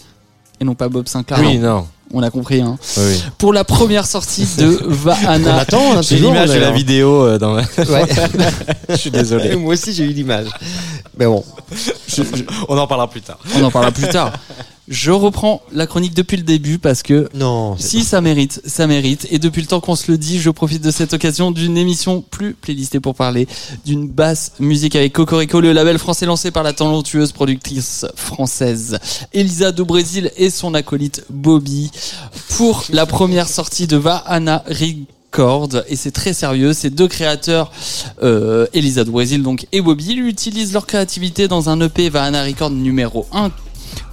[0.60, 1.40] Et non pas Bob Sinclair.
[1.40, 1.76] Oui, non.
[1.76, 1.86] non.
[2.14, 2.60] On a compris.
[2.60, 2.78] Hein.
[2.98, 3.22] Oui, oui.
[3.38, 5.56] Pour la première sortie de Vahana.
[5.60, 5.96] attend.
[5.96, 7.62] hein, J'ai l'image de la vidéo euh, dans la...
[7.62, 8.06] Ouais.
[8.90, 9.56] Je suis désolé.
[9.56, 10.48] Moi aussi, j'ai eu l'image.
[11.18, 11.42] Mais bon.
[12.68, 13.38] On en parlera plus tard.
[13.56, 14.32] On en parlera plus tard.
[14.88, 17.76] Je reprends la chronique depuis le début parce que Non.
[17.78, 19.28] Si ça mérite, ça mérite.
[19.30, 22.20] Et depuis le temps qu'on se le dit, je profite de cette occasion d'une émission
[22.20, 23.46] plus playlistée pour parler
[23.86, 28.98] d'une basse musique avec Cocorico, le label français lancé par la talentueuse productrice française
[29.32, 31.92] Elisa do Brésil et son acolyte Bobby
[32.56, 35.68] pour la première sortie de Vahana Record.
[35.88, 36.72] Et c'est très sérieux.
[36.72, 37.70] Ces deux créateurs,
[38.24, 42.70] euh, Elisa do Brésil donc et Bobby, utilisent leur créativité dans un EP Vahana Record
[42.70, 43.52] numéro 1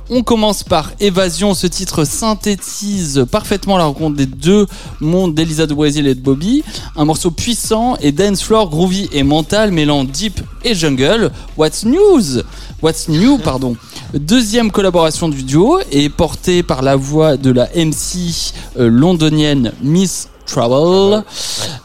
[0.10, 1.54] on commence par Évasion.
[1.54, 4.68] Ce titre synthétise parfaitement la rencontre des deux
[5.00, 6.64] mondes d'Elisa de Brésil et de Bobby.
[6.96, 11.32] Un morceau puissant et dance floor, groovy et mental, mêlant deep et jungle.
[11.58, 12.42] What's news?
[12.82, 13.76] What's new, pardon.
[14.14, 20.30] Deuxième collaboration du duo est portée par la voix de la MC euh, londonienne Miss
[20.46, 21.24] Trouble,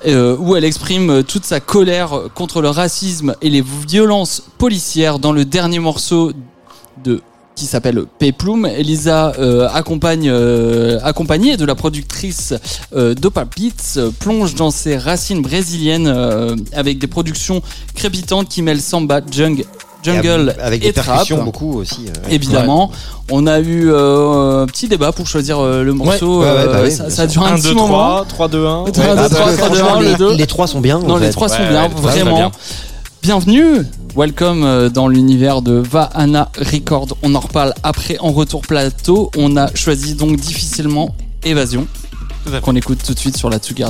[0.06, 5.18] euh, où elle exprime euh, toute sa colère contre le racisme et les violences policières
[5.18, 6.32] dans le dernier morceau
[7.04, 7.20] de
[7.54, 8.66] qui s'appelle Peplum.
[8.66, 12.54] Elisa euh, accompagne, euh, accompagnée de la productrice
[12.96, 17.62] euh, Dopa Beats, euh, plonge dans ses racines brésiliennes euh, avec des productions
[17.94, 19.64] crépitantes qui mêlent samba, jung-
[20.02, 21.44] jungle avec et des percussions trap.
[21.46, 22.06] beaucoup aussi.
[22.08, 22.90] euh, Évidemment,
[23.30, 26.40] on a eu euh, un petit débat pour choisir euh, le morceau.
[26.42, 27.86] ouais, ouais, bah oui, ça, ça duré un 1, petit 2, moment.
[27.88, 28.70] 3, 3, 2, 1.
[28.70, 30.34] Un, deux, Ah, trois, parce que trois, deux, franchement, un, le les, deux.
[30.34, 30.98] les trois sont bien.
[30.98, 31.32] Non, en les fait.
[31.32, 32.34] trois sont Ouais, bien, ouais, vraiment.
[32.36, 32.50] bien.
[33.22, 33.78] Bienvenue,
[34.16, 37.16] welcome euh, dans l'univers de Vahana Record.
[37.22, 39.30] On en reparle après en retour plateau.
[39.36, 41.86] On a choisi donc difficilement Évasion,
[42.62, 43.84] qu'on écoute tout de suite sur la Tsugi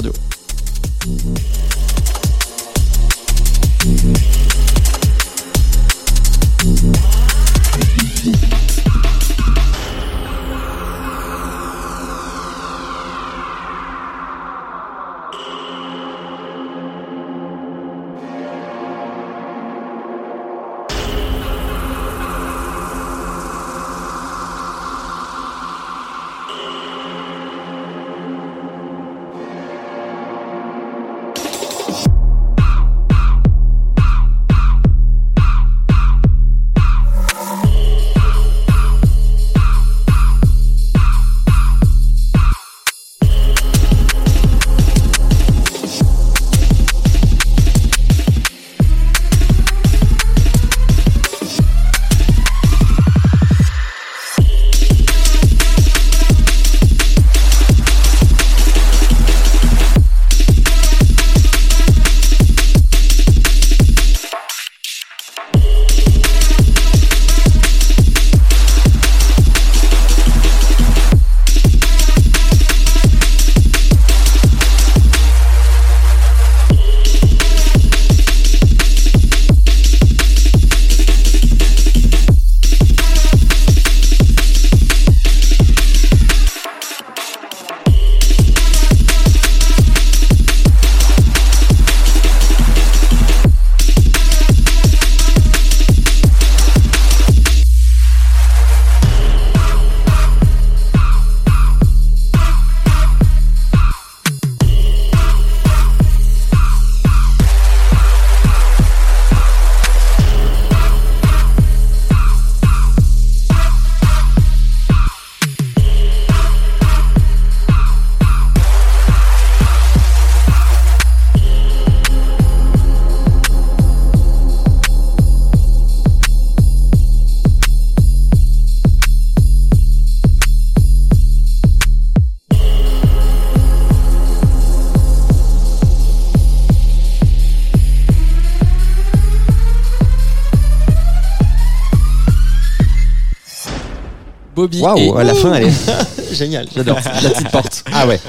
[144.85, 145.73] Waouh, et à la fin, elle est
[146.35, 146.66] génial.
[146.74, 146.98] J'adore.
[147.23, 147.85] la petite porte.
[147.93, 148.20] Ah ouais.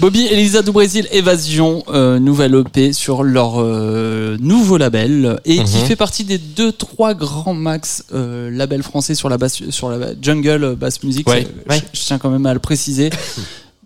[0.00, 5.56] Bobby et Elisa du Brésil, Évasion, euh, nouvelle EP sur leur euh, nouveau label et
[5.64, 5.84] qui Mhm.
[5.86, 10.08] fait partie des deux trois grands max euh, labels français sur la basse sur la
[10.20, 11.28] jungle euh, basse musique.
[11.28, 11.46] Ouais.
[11.70, 13.10] Je, je tiens quand même à le préciser.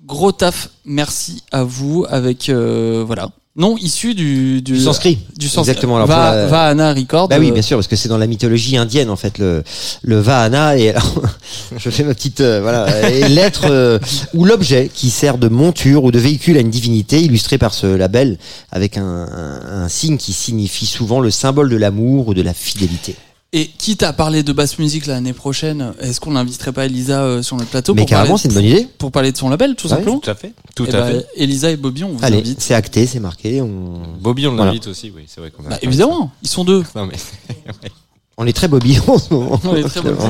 [0.07, 3.31] Gros taf, merci à vous avec euh, voilà.
[3.55, 5.19] Non, issu du du, Du sanskrit.
[5.37, 5.73] du sanskrit.
[5.73, 5.97] Exactement.
[5.97, 7.29] Alors, Va, la- Vahana Record.
[7.29, 9.63] Bah oui, euh, bien sûr, parce que c'est dans la mythologie indienne en fait le
[10.03, 11.23] le Vahana et alors,
[11.77, 13.99] je fais ma petite euh, voilà et l'être euh,
[14.33, 17.87] ou l'objet qui sert de monture ou de véhicule à une divinité illustré par ce
[17.87, 18.39] label
[18.71, 22.55] avec un, un, un signe qui signifie souvent le symbole de l'amour ou de la
[22.55, 23.17] fidélité.
[23.55, 27.43] Et quitte à parler de basse musique l'année prochaine, est-ce qu'on n'inviterait pas Elisa euh,
[27.43, 28.89] sur notre plateau Mais pour carrément, parler, c'est une bonne idée.
[28.97, 30.55] pour parler de son label, tout Ouais, simplement Tout à fait.
[30.75, 31.27] Tout Eh à bah, fait.
[31.37, 32.63] Elisa et Bobby, on vous Allez, invite.
[32.63, 33.61] c'est acté, c'est marqué.
[33.61, 34.67] On, Bobby, on Voilà.
[34.71, 35.69] l'invite aussi, oui, c'est vrai qu'on a.
[35.69, 36.83] Bah, évidemment, ils sont deux.
[36.97, 37.17] Non, mais...
[38.39, 39.61] on est très Bobby en ce moment.
[39.65, 40.25] On est très Bobby.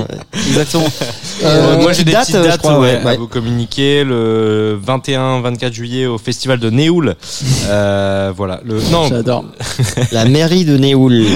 [0.48, 0.84] Exactement.
[0.84, 4.78] Euh, Euh, moi j'ai des date, petites je dates crois, ouais, à vous communiquer le
[4.86, 7.16] 21-24 juillet au festival de Néoul.
[7.68, 9.44] Euh, voilà le non J'adore.
[10.10, 11.26] La mairie de Néoul.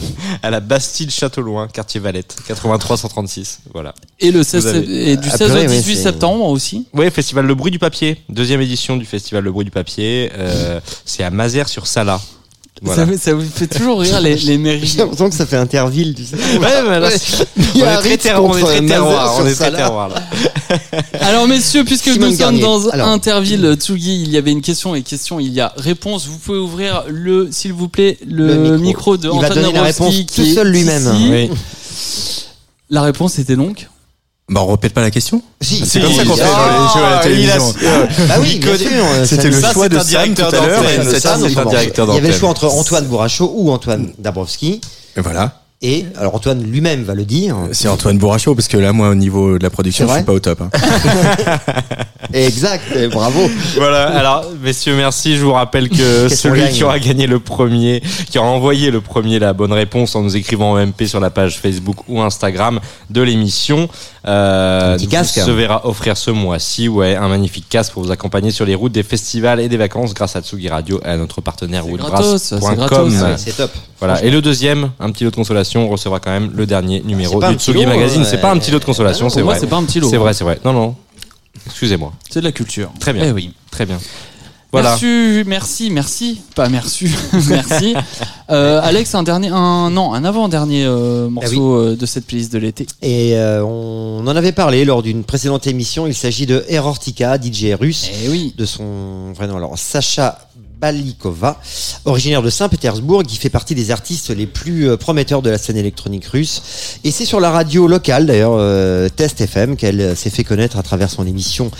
[0.42, 3.60] à la Bastille Château-Loin, quartier Valette, 83 136.
[3.72, 3.94] Voilà.
[4.20, 6.44] Et le 16 Vous avez- et du Ah, 16 purée, au ouais, 18 c'est- septembre
[6.46, 6.86] aussi.
[6.92, 10.30] Ouais, festival Le Bruit du Papier, deuxième édition du festival Le Bruit du Papier.
[10.36, 12.20] Euh, c'est à Mazères sur Sala.
[12.82, 13.04] Voilà.
[13.06, 14.86] Ça, vous- ça vous fait toujours rire les, les mairies.
[14.86, 16.36] J'ai l'impression que ça fait Interville, tu sais.
[16.36, 17.08] Ouais, mais là,
[17.74, 20.22] on est très terroir, on est très terroir, on est très terroir là.
[21.20, 22.36] Alors messieurs, puisque nous Garnier.
[22.36, 23.08] sommes dans Alors.
[23.08, 26.26] Interville Tsugi, il y avait une question et question, il y a réponse.
[26.26, 29.12] Vous pouvez ouvrir le, s'il vous plaît, le, Le micro.
[29.12, 29.16] micro.
[29.16, 31.06] de Il va donner la réponse qui tout seul lui-même.
[31.30, 31.50] Oui.
[32.90, 33.88] La réponse était donc
[34.48, 35.42] Bah, on répète pas la question.
[35.60, 37.74] Si, C'est comme ça qu'on fait dans Ah, les jeux à la télévision.
[38.28, 38.88] Bah oui, bien sûr.
[38.92, 40.82] euh, C'était le Ça, choix de un Sam directeur tout à l'heure.
[41.04, 44.80] c'est un directeur Il y avait le choix entre Antoine Bourrachaud ou Antoine Dabrowski.
[45.16, 45.62] Et voilà.
[45.82, 47.56] Et alors Antoine lui-même va le dire.
[47.72, 50.32] C'est Antoine Bourrachaud, parce que là, moi, au niveau de la production, je suis pas
[50.32, 50.60] au top.
[50.62, 50.70] hein.
[52.32, 53.40] Exact, et bravo.
[53.76, 55.36] Voilà, alors messieurs, merci.
[55.36, 58.48] Je vous rappelle que Qu'est-ce qu'on celui gagne qui aura gagné le premier, qui aura
[58.48, 61.96] envoyé le premier la bonne réponse en nous écrivant en MP sur la page Facebook
[62.08, 62.80] ou Instagram
[63.10, 63.88] de l'émission,
[64.26, 65.38] euh, Un petit casque.
[65.40, 68.92] se verra offrir ce mois-ci, ouais, un magnifique casque pour vous accompagner sur les routes
[68.92, 72.58] des festivals et des vacances grâce à Tsugi Radio et à notre partenaire gratos, c'est
[72.58, 72.90] gratos.
[72.90, 73.22] woodbrass.com.
[73.30, 73.70] Ouais, c'est top.
[73.98, 74.22] Voilà.
[74.24, 77.38] Et le deuxième, un petit lot de consolation, on recevra quand même le dernier numéro
[77.38, 78.22] pas un du petit Tsugi lot, Magazine.
[78.22, 79.60] euh, C'est pas un petit lot de consolation, euh, c'est Pour moi, vrai.
[79.60, 80.10] c'est pas un petit lot.
[80.10, 80.58] C'est vrai, c'est vrai.
[80.64, 80.94] Non, non.
[81.66, 82.12] Excusez-moi.
[82.30, 82.92] C'est de la culture.
[83.00, 83.24] Très bien.
[83.26, 83.52] Eh oui.
[83.70, 83.98] Très bien.
[84.72, 84.90] Voilà.
[84.90, 86.40] Merci, merci, merci.
[86.54, 87.08] Pas merci,
[87.48, 87.94] merci.
[88.48, 92.58] Euh, Alex, un dernier, un non, un avant-dernier euh, morceau euh, de cette playlist de
[92.58, 92.86] l'été.
[93.02, 96.06] Et euh, on en avait parlé lors d'une précédente émission.
[96.06, 98.54] Il s'agit de Erortica, DJ russe, Eh oui.
[98.56, 100.45] de son vrai nom alors Sacha
[100.78, 101.58] Balikova,
[102.04, 105.78] originaire de Saint-Pétersbourg, qui fait partie des artistes les plus euh, prometteurs de la scène
[105.78, 106.98] électronique russe.
[107.02, 110.76] Et c'est sur la radio locale, d'ailleurs, euh, Test FM, qu'elle euh, s'est fait connaître
[110.76, 111.70] à travers son émission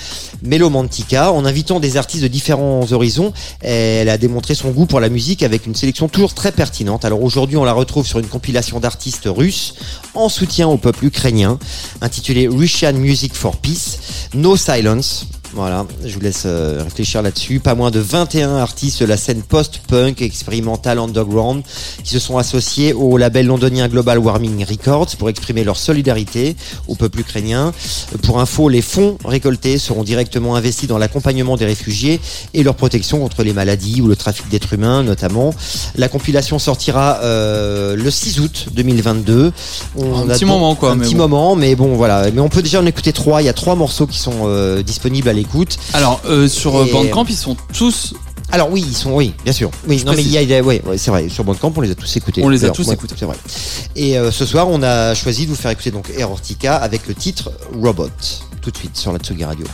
[0.42, 3.34] Melomantica, en invitant des artistes de différents horizons.
[3.60, 7.04] Elle a démontré son goût pour la musique avec une sélection toujours très pertinente.
[7.04, 9.74] Alors aujourd'hui, on la retrouve sur une compilation d'artistes russes
[10.14, 11.58] en soutien au peuple ukrainien,
[12.00, 13.98] intitulée Russian Music for Peace,
[14.34, 15.26] No Silence.
[15.56, 17.60] Voilà, je vous laisse euh, réfléchir là-dessus.
[17.60, 21.62] Pas moins de 21 artistes de la scène post-punk expérimentale underground
[22.04, 26.56] qui se sont associés au label londonien Global Warming Records pour exprimer leur solidarité
[26.88, 27.72] au peuple ukrainien.
[28.22, 32.20] Pour info, les fonds récoltés seront directement investis dans l'accompagnement des réfugiés
[32.52, 35.54] et leur protection contre les maladies ou le trafic d'êtres humains notamment.
[35.96, 39.52] La compilation sortira euh, le 6 août 2022.
[39.96, 41.22] On Un petit moment, quoi, Un mais petit bon.
[41.28, 42.30] moment, mais bon voilà.
[42.30, 43.40] Mais on peut déjà en écouter trois.
[43.40, 45.45] Il y a trois morceaux qui sont euh, disponibles à l'écoute.
[45.94, 48.14] Alors euh, sur euh, Et- Bandcamp, ils sont tous.
[48.52, 49.70] Alors oui, ils sont, oui, bien sûr.
[49.88, 51.28] Oui, non mais il y a, il y a- ouais, ouais, c'est vrai.
[51.28, 52.42] Sur Bandcamp, on les a tous écoutés.
[52.44, 53.16] On les a tous ouais, écoutés.
[53.18, 53.36] C'est vrai.
[53.96, 57.14] Et euh, ce soir, on a choisi de vous faire écouter donc Erortica avec le
[57.14, 58.08] titre Robot.
[58.60, 59.66] Tout de suite sur la Tsugi Radio.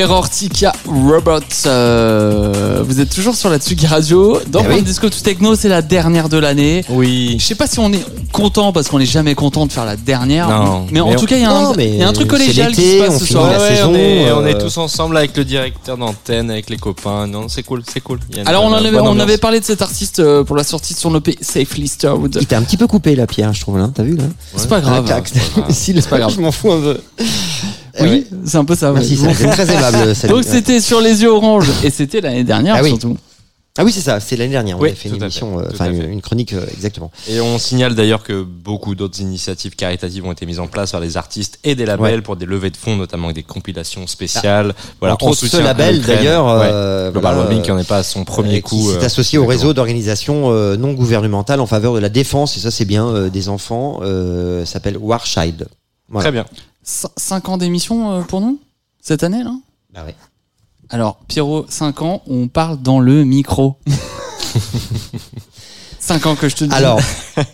[0.00, 1.40] Erortica Robots.
[1.66, 4.38] euh, vous êtes toujours sur la Tsugi Radio.
[4.48, 4.82] Dans Eh oui.
[4.82, 6.84] Disco Tout Techno, c'est la dernière de l'année.
[6.88, 7.36] Oui.
[7.38, 9.96] Je sais pas si on est content parce qu'on est jamais content de faire la
[9.96, 10.48] dernière.
[10.48, 12.28] Non, mais en tout cas, il y, a un- mais il y a un truc
[12.30, 13.52] c'est collégial qui l'été, se passe on ce finit soir.
[13.52, 16.70] la Ouais, saison, on, est, euh, on est tous ensemble avec le directeur d'antenne, avec
[16.70, 17.26] les copains.
[17.26, 18.20] Non, c'est cool, c'est cool.
[18.34, 20.98] Y a Alors, on, avait, on parlé de cet artiste euh, pour la sortie de
[20.98, 22.38] son EP Safely Stowed.
[22.40, 23.90] Il t'a un petit peu coupé la pierre, je trouve, là.
[23.94, 24.24] T'as vu, là
[24.56, 25.04] C'est pas grave.
[25.10, 25.20] Ah.
[25.70, 26.32] Si, le- pas grave.
[26.34, 27.00] Je m'en fous un peu.
[28.00, 28.26] Oui, ouais.
[28.44, 28.92] c'est un peu ça.
[28.92, 30.14] Merci, ça, c'est très aimable.
[30.14, 30.32] Samy.
[30.34, 32.90] Donc, c'était sur les yeux oranges et c'était l'année dernière Ah oui.
[32.90, 33.16] surtout.
[33.78, 34.76] Ah oui, c'est ça, c'est l'année dernière.
[34.78, 36.08] On Oui, a fait tout une émission, fait, euh, enfin une, fait.
[36.08, 37.12] une chronique, euh, exactement.
[37.28, 41.00] Et on signale d'ailleurs que beaucoup d'autres initiatives caritatives ont été mises en place par
[41.00, 42.20] des artistes et des labels Ouais.
[42.20, 44.74] pour des levées de fonds, notamment avec des compilations spéciales.
[44.98, 46.68] voilà, Entre on ce label, d'ailleurs, Ouais.
[46.72, 48.76] euh, Global voilà, Warming qui euh, en est pas à son premier euh, coup.
[48.76, 52.56] qui s'est euh, associé au réseau d'organisations euh, non gouvernementales en faveur de la défense,
[52.56, 55.68] et ça c'est bien, euh, des enfants, euh, s'appelle Warchild.
[56.08, 56.24] Voilà.
[56.24, 56.44] Très bien.
[56.82, 58.58] 5 ans d'émission euh, pour nous
[59.00, 59.52] cette année là?
[59.94, 60.14] Bah ouais.
[60.88, 63.76] Alors, Pierrot, 5 ans, on parle dans le micro.
[66.00, 66.74] 5 ans que je te dis.
[66.74, 66.98] Alors,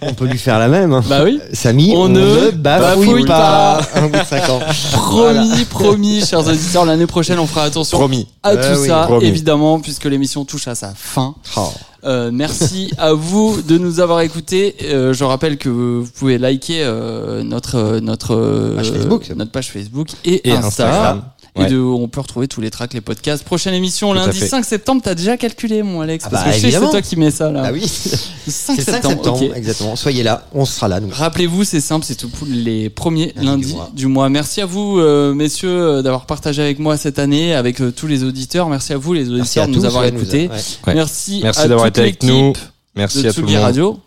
[0.03, 0.93] on peut lui faire la même.
[0.95, 1.03] hein.
[1.09, 1.41] bah oui.
[1.53, 3.81] Samy, On on, ne bafouille, pas.
[3.97, 4.61] De cinq ans.
[4.93, 8.29] Promis, promis, chers auditeurs, l'année prochaine, on fera attention Promis.
[8.43, 9.27] à Ouais, tout oui, ça, promis.
[9.27, 11.35] évidemment, puisque l'émission touche à sa fin.
[11.57, 11.71] Oh.
[12.07, 14.77] Euh, merci à vous de nous avoir écoutés.
[14.85, 19.31] Euh, je rappelle que vous pouvez liker euh, notre notre euh, Page Facebook.
[19.35, 20.67] notre page Facebook et, Et Insta.
[20.87, 21.23] Instagram.
[21.59, 23.43] Et on peut retrouver tous les tracks, les podcasts.
[23.45, 24.47] Prochaine émission Tout lundi fait.
[24.47, 25.01] 5 septembre.
[25.05, 27.17] T'as déjà calculé, mon Alex, Ah parce bah, que je sais que c'est toi qui
[27.17, 27.63] mets ça là.
[27.67, 27.89] Ah oui, 5
[28.47, 29.15] c'est 5 septembre.
[29.15, 29.97] septembre, exactement.
[29.97, 31.09] Soyez là, on sera là, nous.
[31.11, 33.91] Rappelez-vous, c'est simple, c'est tout pour les premiers Lundi lundis du mois.
[33.95, 34.29] du mois.
[34.29, 38.07] Merci à vous, euh, messieurs, euh, d'avoir partagé avec moi cette année, avec euh, tous
[38.07, 38.69] les auditeurs.
[38.69, 40.49] Merci à vous, les auditeurs, de nous avoir écoutés.
[40.49, 40.57] ouais.
[40.89, 40.95] Ouais.
[40.95, 42.49] Merci, Merci à d'avoir toute été avec nous.
[42.49, 42.63] l'équipe
[42.95, 43.57] Merci de à tout le monde.
[43.57, 44.01] Radio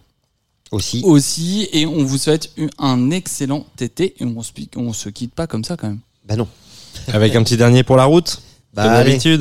[0.71, 1.01] Aussi.
[1.03, 4.15] aussi, et on vous souhaite un excellent été.
[4.19, 5.99] Et on se, on se quitte pas comme ça quand même.
[6.27, 6.47] Bah non.
[7.13, 8.41] Avec un petit dernier pour la route.
[8.71, 8.83] Bah.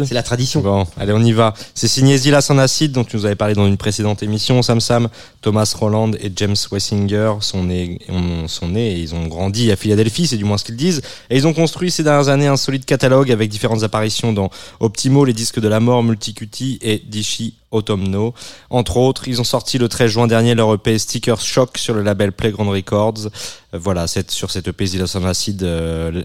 [0.06, 0.62] C'est la tradition.
[0.62, 1.52] Bon, allez, on y va.
[1.74, 4.80] C'est signé Zilla San Acid, dont tu nous avais parlé dans une précédente émission, Sam
[4.80, 5.08] Sam.
[5.42, 9.76] Thomas Roland et James Wessinger sont nés, ont- sont nés et ils ont grandi à
[9.76, 11.02] Philadelphie, c'est du moins ce qu'ils disent.
[11.28, 14.48] Et ils ont construit ces dernières années un solide catalogue avec différentes apparitions dans
[14.80, 18.34] Optimo, les disques de la mort, Multicuti et Dishi Autumno.
[18.70, 22.02] Entre autres, ils ont sorti le 13 juin dernier leur EP Sticker Shock sur le
[22.02, 23.28] label Playground Records.
[23.74, 24.84] Euh, voilà, c'est sur cette EP
[25.24, 26.22] Acid, euh,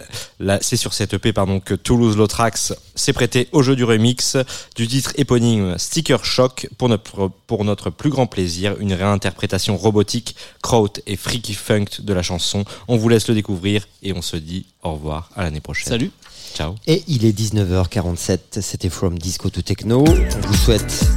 [0.62, 4.38] c'est sur cette EP pardon que Toulouse Lotrax s'est prêté au jeu du remix
[4.76, 10.36] du titre éponyme Sticker Shock pour notre pour notre plus grand plaisir, une réinterprétation robotique,
[10.62, 12.64] kraut et freaky funk de la chanson.
[12.88, 15.90] On vous laisse le découvrir et on se dit au revoir à l'année prochaine.
[15.90, 16.12] Salut.
[16.54, 16.76] Ciao.
[16.86, 20.04] Et il est 19h47, c'était From Disco to Techno.
[20.08, 21.08] On vous souhaite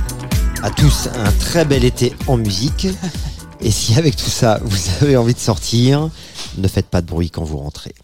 [0.63, 2.89] à tous un très bel été en musique.
[3.61, 6.11] Et si avec tout ça, vous avez envie de sortir,
[6.59, 7.95] ne faites pas de bruit quand vous rentrez.